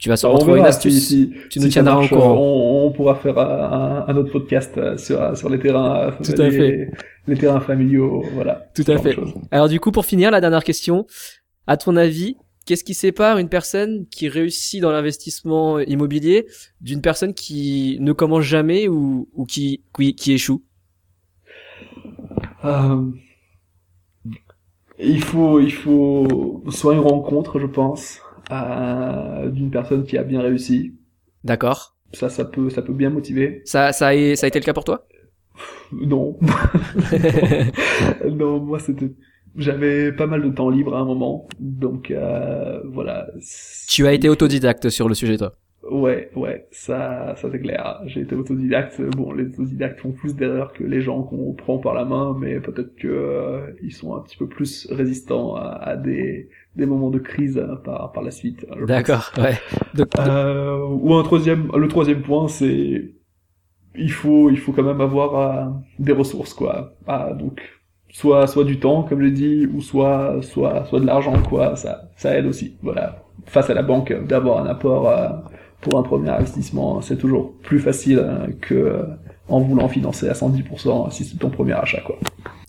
tu 0.00 0.08
vas 0.08 0.16
sûrement 0.16 0.38
trouver 0.38 0.60
une 0.60 0.66
astuce. 0.66 1.08
Si, 1.08 1.30
tu 1.50 1.60
nous 1.60 1.68
tiendras 1.68 2.02
au 2.02 2.08
courant. 2.08 2.32
On, 2.32 2.86
on, 2.86 2.90
pourra 2.90 3.16
faire 3.16 3.38
un, 3.38 4.06
un, 4.08 4.16
autre 4.16 4.32
podcast 4.32 4.72
euh, 4.78 4.96
sur, 4.96 5.36
sur 5.36 5.50
les 5.50 5.58
terrains, 5.58 6.08
euh, 6.08 6.10
Tout 6.24 6.40
à 6.40 6.50
fait. 6.50 6.90
les 7.26 7.36
terrains 7.36 7.60
familiaux, 7.60 8.24
voilà. 8.32 8.70
Tout 8.74 8.84
à 8.86 8.96
fait. 8.96 9.14
Alors 9.50 9.68
du 9.68 9.78
coup, 9.78 9.92
pour 9.92 10.06
finir, 10.06 10.30
la 10.30 10.40
dernière 10.40 10.64
question. 10.64 11.06
À 11.66 11.76
ton 11.76 11.96
avis, 11.96 12.36
qu'est-ce 12.64 12.82
qui 12.82 12.94
sépare 12.94 13.36
une 13.36 13.50
personne 13.50 14.06
qui 14.10 14.28
réussit 14.28 14.80
dans 14.80 14.90
l'investissement 14.90 15.78
immobilier 15.80 16.46
d'une 16.80 17.02
personne 17.02 17.34
qui 17.34 17.98
ne 18.00 18.12
commence 18.12 18.44
jamais 18.44 18.88
ou, 18.88 19.28
ou 19.34 19.44
qui, 19.44 19.84
qui, 19.94 20.14
qui 20.14 20.32
échoue? 20.32 20.64
Euh, 22.64 23.04
Il 24.98 25.22
faut, 25.22 25.60
il 25.60 25.72
faut 25.72 26.64
soit 26.70 26.94
une 26.94 27.00
rencontre, 27.00 27.60
je 27.60 27.66
pense 27.66 28.18
d'une 28.50 29.70
personne 29.70 30.04
qui 30.04 30.18
a 30.18 30.22
bien 30.22 30.40
réussi. 30.40 30.94
D'accord. 31.44 31.96
Ça, 32.12 32.28
ça 32.28 32.44
peut, 32.44 32.70
ça 32.70 32.82
peut 32.82 32.92
bien 32.92 33.10
motiver. 33.10 33.62
Ça, 33.64 33.92
ça 33.92 34.08
a, 34.08 34.36
ça 34.36 34.46
a 34.46 34.48
été 34.48 34.58
le 34.58 34.64
cas 34.64 34.72
pour 34.72 34.84
toi? 34.84 35.06
Non. 35.92 36.38
non, 38.30 38.60
moi 38.60 38.78
c'était, 38.78 39.12
j'avais 39.56 40.12
pas 40.12 40.26
mal 40.26 40.42
de 40.42 40.50
temps 40.50 40.70
libre 40.70 40.96
à 40.96 41.00
un 41.00 41.04
moment, 41.04 41.48
donc 41.58 42.10
euh, 42.10 42.80
voilà. 42.84 43.26
Tu 43.88 44.06
as 44.06 44.12
été 44.12 44.28
autodidacte 44.28 44.88
sur 44.88 45.08
le 45.08 45.14
sujet, 45.14 45.36
toi? 45.36 45.54
Ouais, 45.90 46.30
ouais, 46.36 46.66
ça, 46.70 47.34
ça 47.36 47.48
c'est 47.50 47.58
clair. 47.58 48.02
J'ai 48.04 48.20
été 48.20 48.34
autodidacte. 48.34 49.00
Bon, 49.16 49.32
les 49.32 49.46
autodidactes 49.46 50.00
font 50.00 50.12
plus 50.12 50.36
d'erreurs 50.36 50.72
que 50.74 50.84
les 50.84 51.00
gens 51.00 51.22
qu'on 51.22 51.54
prend 51.54 51.78
par 51.78 51.94
la 51.94 52.04
main, 52.04 52.36
mais 52.38 52.60
peut-être 52.60 52.94
que 52.96 53.08
euh, 53.08 53.72
ils 53.82 53.92
sont 53.92 54.14
un 54.14 54.20
petit 54.20 54.36
peu 54.36 54.46
plus 54.46 54.86
résistants 54.90 55.56
à, 55.56 55.62
à 55.62 55.96
des, 55.96 56.50
des 56.76 56.84
moments 56.84 57.08
de 57.08 57.18
crise 57.18 57.64
par, 57.82 58.12
par 58.12 58.22
la 58.22 58.30
suite. 58.30 58.66
D'accord, 58.86 59.32
ouais. 59.38 59.54
Euh, 60.18 60.86
ou 60.86 61.14
un 61.14 61.22
troisième, 61.22 61.70
le 61.74 61.88
troisième 61.88 62.20
point, 62.20 62.46
c'est 62.48 63.14
il 63.96 64.12
faut, 64.12 64.50
il 64.50 64.58
faut 64.58 64.72
quand 64.72 64.84
même 64.84 65.00
avoir 65.00 65.36
euh, 65.36 65.70
des 65.98 66.12
ressources, 66.12 66.52
quoi. 66.54 66.94
Ah, 67.06 67.32
donc 67.32 67.62
soit, 68.10 68.46
soit 68.46 68.64
du 68.64 68.78
temps, 68.78 69.02
comme 69.02 69.22
je 69.22 69.30
dis, 69.30 69.66
ou 69.66 69.80
soit, 69.80 70.42
soit, 70.42 70.84
soit 70.84 71.00
de 71.00 71.06
l'argent, 71.06 71.42
quoi. 71.48 71.74
Ça, 71.76 72.10
ça 72.16 72.36
aide 72.36 72.46
aussi. 72.46 72.76
Voilà. 72.82 73.24
Face 73.46 73.70
à 73.70 73.74
la 73.74 73.82
banque, 73.82 74.12
d'avoir 74.26 74.64
un 74.64 74.66
apport 74.66 75.08
euh, 75.08 75.28
pour 75.80 75.98
un 75.98 76.02
premier 76.02 76.30
investissement, 76.30 77.00
c'est 77.00 77.16
toujours 77.16 77.52
plus 77.62 77.78
facile 77.78 78.22
que 78.60 79.06
en 79.50 79.60
voulant 79.60 79.88
financer 79.88 80.28
à 80.28 80.32
110% 80.32 81.10
si 81.10 81.24
c'est 81.24 81.36
ton 81.36 81.50
premier 81.50 81.72
achat, 81.72 82.00
quoi. 82.00 82.18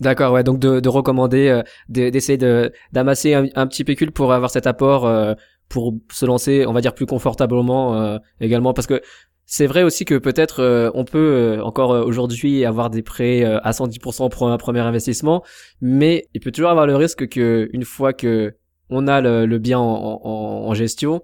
D'accord, 0.00 0.32
ouais, 0.32 0.42
donc 0.42 0.58
de, 0.58 0.80
de 0.80 0.88
recommander, 0.88 1.48
euh, 1.48 1.62
d'essayer 1.88 2.38
de 2.38 2.72
d'amasser 2.92 3.34
un, 3.34 3.66
petit 3.66 3.84
pécule 3.84 4.10
pour 4.10 4.32
avoir 4.32 4.50
cet 4.50 4.66
apport, 4.66 5.06
euh, 5.06 5.34
pour 5.68 5.94
se 6.10 6.26
lancer, 6.26 6.66
on 6.66 6.72
va 6.72 6.80
dire 6.80 6.94
plus 6.94 7.06
confortablement 7.06 8.00
euh, 8.00 8.18
également, 8.40 8.74
parce 8.74 8.88
que 8.88 9.00
c'est 9.46 9.66
vrai 9.66 9.82
aussi 9.82 10.04
que 10.04 10.16
peut-être 10.16 10.90
on 10.94 11.04
peut 11.04 11.60
encore 11.62 11.90
aujourd'hui 11.90 12.64
avoir 12.64 12.90
des 12.90 13.02
prêts 13.02 13.44
à 13.44 13.70
110% 13.72 14.30
pour 14.30 14.48
un 14.48 14.56
premier 14.56 14.80
investissement, 14.80 15.42
mais 15.80 16.24
il 16.32 16.40
peut 16.40 16.52
toujours 16.52 16.70
avoir 16.70 16.86
le 16.86 16.96
risque 16.96 17.28
que 17.28 17.68
une 17.72 17.84
fois 17.84 18.12
que 18.12 18.54
on 18.88 19.08
a 19.08 19.20
le, 19.20 19.58
bien 19.58 19.78
en, 19.78 20.20
en, 20.22 20.68
en 20.68 20.74
gestion, 20.74 21.22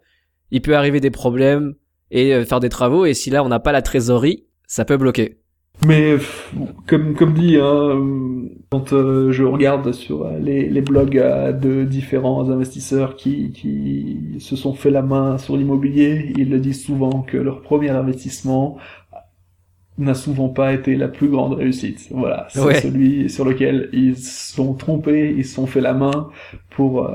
il 0.50 0.62
peut 0.62 0.76
arriver 0.76 1.00
des 1.00 1.10
problèmes 1.10 1.74
et 2.10 2.44
faire 2.44 2.60
des 2.60 2.70
travaux, 2.70 3.04
et 3.04 3.14
si 3.14 3.30
là 3.30 3.44
on 3.44 3.48
n'a 3.48 3.60
pas 3.60 3.72
la 3.72 3.82
trésorerie, 3.82 4.44
ça 4.66 4.84
peut 4.84 4.96
bloquer. 4.96 5.38
Mais 5.86 6.16
comme 6.88 7.14
comme 7.14 7.34
dit, 7.34 7.56
hein, 7.56 8.04
quand 8.70 8.92
euh, 8.92 9.30
je 9.30 9.44
regarde 9.44 9.92
sur 9.92 10.26
euh, 10.26 10.38
les, 10.38 10.68
les 10.68 10.80
blogs 10.80 11.16
euh, 11.16 11.52
de 11.52 11.84
différents 11.84 12.50
investisseurs 12.50 13.14
qui, 13.14 13.52
qui 13.52 14.36
se 14.40 14.56
sont 14.56 14.74
fait 14.74 14.90
la 14.90 15.02
main 15.02 15.38
sur 15.38 15.56
l'immobilier, 15.56 16.32
ils 16.36 16.50
le 16.50 16.58
disent 16.58 16.84
souvent 16.84 17.22
que 17.22 17.36
leur 17.36 17.62
premier 17.62 17.90
investissement 17.90 18.76
n'a 19.98 20.14
souvent 20.14 20.48
pas 20.48 20.72
été 20.72 20.96
la 20.96 21.08
plus 21.08 21.28
grande 21.28 21.54
réussite. 21.54 22.08
Voilà, 22.10 22.46
c'est 22.50 22.80
celui 22.80 23.30
sur 23.30 23.44
lequel 23.44 23.88
ils 23.92 24.16
se 24.16 24.54
sont 24.54 24.74
trompés, 24.74 25.34
ils 25.36 25.44
se 25.44 25.54
sont 25.54 25.66
fait 25.66 25.80
la 25.80 25.94
main 25.94 26.28
pour 26.70 27.08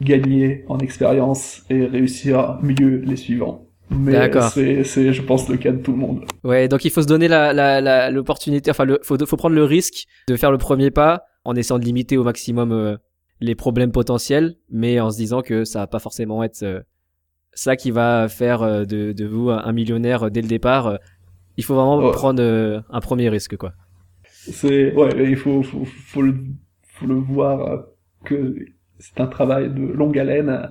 gagner 0.00 0.64
en 0.68 0.78
expérience 0.78 1.62
et 1.70 1.84
réussir 1.84 2.58
mieux 2.62 3.02
les 3.04 3.16
suivants. 3.16 3.66
Mais 3.90 4.30
c'est, 4.50 4.82
c'est, 4.82 5.12
je 5.12 5.22
pense, 5.22 5.48
le 5.48 5.56
cas 5.56 5.70
de 5.70 5.78
tout 5.78 5.92
le 5.92 5.98
monde. 5.98 6.24
Ouais, 6.42 6.66
donc 6.68 6.84
il 6.84 6.90
faut 6.90 7.02
se 7.02 7.06
donner 7.06 7.28
la, 7.28 7.52
la, 7.52 8.10
l'opportunité, 8.10 8.70
enfin, 8.70 8.84
le, 8.84 8.98
faut, 9.02 9.16
faut 9.24 9.36
prendre 9.36 9.54
le 9.54 9.64
risque 9.64 10.06
de 10.28 10.36
faire 10.36 10.50
le 10.50 10.58
premier 10.58 10.90
pas 10.90 11.24
en 11.44 11.54
essayant 11.54 11.78
de 11.78 11.84
limiter 11.84 12.16
au 12.16 12.24
maximum 12.24 12.72
euh, 12.72 12.96
les 13.40 13.54
problèmes 13.54 13.92
potentiels, 13.92 14.56
mais 14.70 14.98
en 14.98 15.10
se 15.10 15.16
disant 15.16 15.40
que 15.40 15.64
ça 15.64 15.80
va 15.80 15.86
pas 15.86 16.00
forcément 16.00 16.42
être 16.42 16.64
euh, 16.64 16.80
ça 17.52 17.76
qui 17.76 17.92
va 17.92 18.26
faire 18.28 18.62
euh, 18.62 18.84
de, 18.84 19.12
de 19.12 19.24
vous 19.24 19.50
un, 19.50 19.72
millionnaire 19.72 20.32
dès 20.32 20.42
le 20.42 20.48
départ. 20.48 20.98
Il 21.56 21.64
faut 21.64 21.74
vraiment 21.74 22.10
prendre 22.10 22.42
un 22.90 23.00
premier 23.00 23.28
risque, 23.28 23.56
quoi. 23.56 23.72
C'est, 24.24 24.92
ouais, 24.94 25.30
il 25.30 25.36
faut, 25.36 25.62
faut, 25.62 25.84
faut 25.84 26.22
le, 26.22 26.36
faut 26.82 27.06
le 27.06 27.14
voir 27.14 27.84
que 28.24 28.54
c'est 28.98 29.20
un 29.20 29.26
travail 29.26 29.70
de 29.70 29.92
longue 29.92 30.18
haleine 30.18 30.70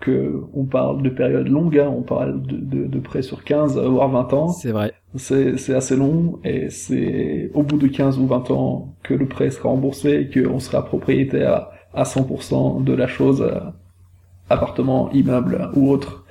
que 0.00 0.42
on 0.54 0.64
parle 0.64 1.02
de 1.02 1.08
périodes 1.08 1.48
longues, 1.48 1.78
hein, 1.78 1.92
on 1.94 2.02
parle 2.02 2.40
de, 2.42 2.56
de, 2.56 2.86
de 2.86 2.98
prêts 3.00 3.22
sur 3.22 3.42
15 3.42 3.78
voire 3.78 4.08
20 4.08 4.32
ans. 4.32 4.48
C'est 4.48 4.70
vrai. 4.70 4.92
C'est 5.16 5.74
assez 5.74 5.96
long 5.96 6.38
et 6.44 6.70
c'est 6.70 7.50
au 7.54 7.62
bout 7.62 7.78
de 7.78 7.88
15 7.88 8.18
ou 8.18 8.26
20 8.26 8.50
ans 8.50 8.94
que 9.02 9.14
le 9.14 9.26
prêt 9.26 9.50
sera 9.50 9.70
remboursé 9.70 10.28
et 10.30 10.42
qu'on 10.42 10.58
sera 10.60 10.84
propriétaire 10.84 11.68
à 11.94 12.04
100% 12.04 12.84
de 12.84 12.92
la 12.92 13.06
chose, 13.06 13.42
euh, 13.42 13.58
appartement, 14.50 15.10
immeuble 15.12 15.70
ou 15.74 15.90
autre, 15.90 16.24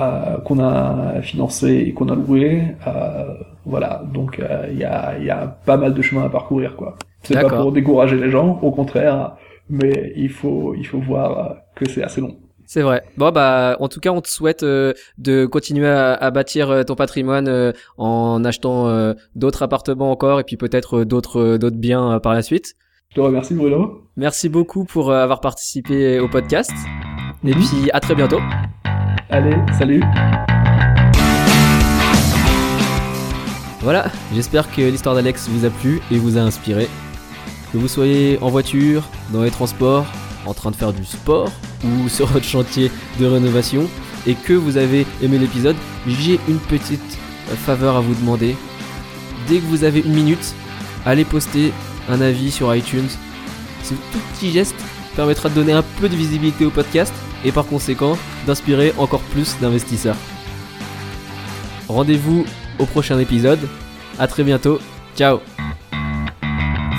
euh, 0.00 0.38
qu'on 0.38 0.58
a 0.58 1.20
financé 1.22 1.84
et 1.86 1.92
qu'on 1.92 2.08
a 2.08 2.14
loué. 2.14 2.62
Euh, 2.86 3.34
voilà, 3.64 4.02
donc 4.12 4.38
euh, 4.40 4.66
il 4.70 4.78
y, 4.78 4.84
a, 4.84 5.18
y 5.18 5.30
a 5.30 5.46
pas 5.64 5.76
mal 5.76 5.94
de 5.94 6.02
chemin 6.02 6.24
à 6.24 6.28
parcourir 6.28 6.76
quoi. 6.76 6.96
C'est 7.22 7.34
pas 7.40 7.48
pour 7.48 7.72
décourager 7.72 8.16
les 8.16 8.30
gens, 8.30 8.58
au 8.62 8.70
contraire, 8.70 9.36
mais 9.68 10.12
il 10.16 10.30
faut 10.30 10.74
il 10.74 10.86
faut 10.86 11.00
voir 11.00 11.56
que 11.74 11.88
c'est 11.88 12.02
assez 12.02 12.20
long. 12.20 12.36
C'est 12.66 12.82
vrai. 12.82 13.04
Bon 13.16 13.30
bah 13.30 13.76
en 13.78 13.88
tout 13.88 14.00
cas 14.00 14.10
on 14.10 14.20
te 14.20 14.28
souhaite 14.28 14.64
euh, 14.64 14.92
de 15.18 15.46
continuer 15.46 15.88
à, 15.88 16.14
à 16.14 16.30
bâtir 16.32 16.68
euh, 16.70 16.82
ton 16.82 16.96
patrimoine 16.96 17.46
euh, 17.46 17.72
en 17.96 18.44
achetant 18.44 19.14
d'autres 19.36 19.62
appartements 19.62 20.10
encore 20.10 20.40
et 20.40 20.44
puis 20.44 20.56
peut-être 20.56 21.04
d'autres 21.04 21.56
d'autres 21.56 21.76
biens 21.76 22.18
par 22.20 22.34
la 22.34 22.42
suite. 22.42 22.74
Je 23.10 23.16
te 23.16 23.20
remercie 23.20 23.54
Bruno. 23.54 24.08
Merci 24.16 24.48
beaucoup 24.48 24.84
pour 24.84 25.12
avoir 25.12 25.40
participé 25.40 26.18
au 26.18 26.28
podcast 26.28 26.72
et 27.44 27.52
puis 27.52 27.90
à 27.92 28.00
très 28.00 28.14
bientôt. 28.14 28.40
Allez, 29.30 29.56
salut. 29.78 30.02
Voilà, 33.80 34.06
j'espère 34.34 34.68
que 34.74 34.82
l'histoire 34.82 35.14
d'Alex 35.14 35.48
vous 35.48 35.64
a 35.64 35.70
plu 35.70 36.00
et 36.10 36.18
vous 36.18 36.36
a 36.36 36.40
inspiré. 36.40 36.88
Que 37.76 37.80
vous 37.82 37.88
soyez 37.88 38.38
en 38.40 38.48
voiture, 38.48 39.02
dans 39.34 39.42
les 39.42 39.50
transports, 39.50 40.06
en 40.46 40.54
train 40.54 40.70
de 40.70 40.76
faire 40.76 40.94
du 40.94 41.04
sport 41.04 41.52
ou 41.84 42.08
sur 42.08 42.24
votre 42.24 42.46
chantier 42.46 42.90
de 43.20 43.26
rénovation 43.26 43.86
et 44.26 44.32
que 44.32 44.54
vous 44.54 44.78
avez 44.78 45.06
aimé 45.20 45.36
l'épisode, 45.36 45.76
j'ai 46.08 46.40
une 46.48 46.58
petite 46.58 47.18
euh, 47.50 47.54
faveur 47.54 47.96
à 47.96 48.00
vous 48.00 48.14
demander. 48.14 48.56
Dès 49.46 49.58
que 49.58 49.66
vous 49.66 49.84
avez 49.84 50.00
une 50.00 50.14
minute, 50.14 50.54
allez 51.04 51.26
poster 51.26 51.70
un 52.08 52.22
avis 52.22 52.50
sur 52.50 52.74
iTunes. 52.74 53.10
Ce 53.82 53.92
tout 53.92 54.20
petit 54.32 54.52
geste 54.52 54.82
permettra 55.14 55.50
de 55.50 55.54
donner 55.54 55.72
un 55.72 55.84
peu 56.00 56.08
de 56.08 56.16
visibilité 56.16 56.64
au 56.64 56.70
podcast 56.70 57.12
et 57.44 57.52
par 57.52 57.66
conséquent 57.66 58.16
d'inspirer 58.46 58.94
encore 58.96 59.20
plus 59.20 59.54
d'investisseurs. 59.60 60.16
Rendez-vous 61.88 62.46
au 62.78 62.86
prochain 62.86 63.18
épisode. 63.18 63.60
À 64.18 64.26
très 64.28 64.44
bientôt. 64.44 64.80
Ciao. 65.14 65.40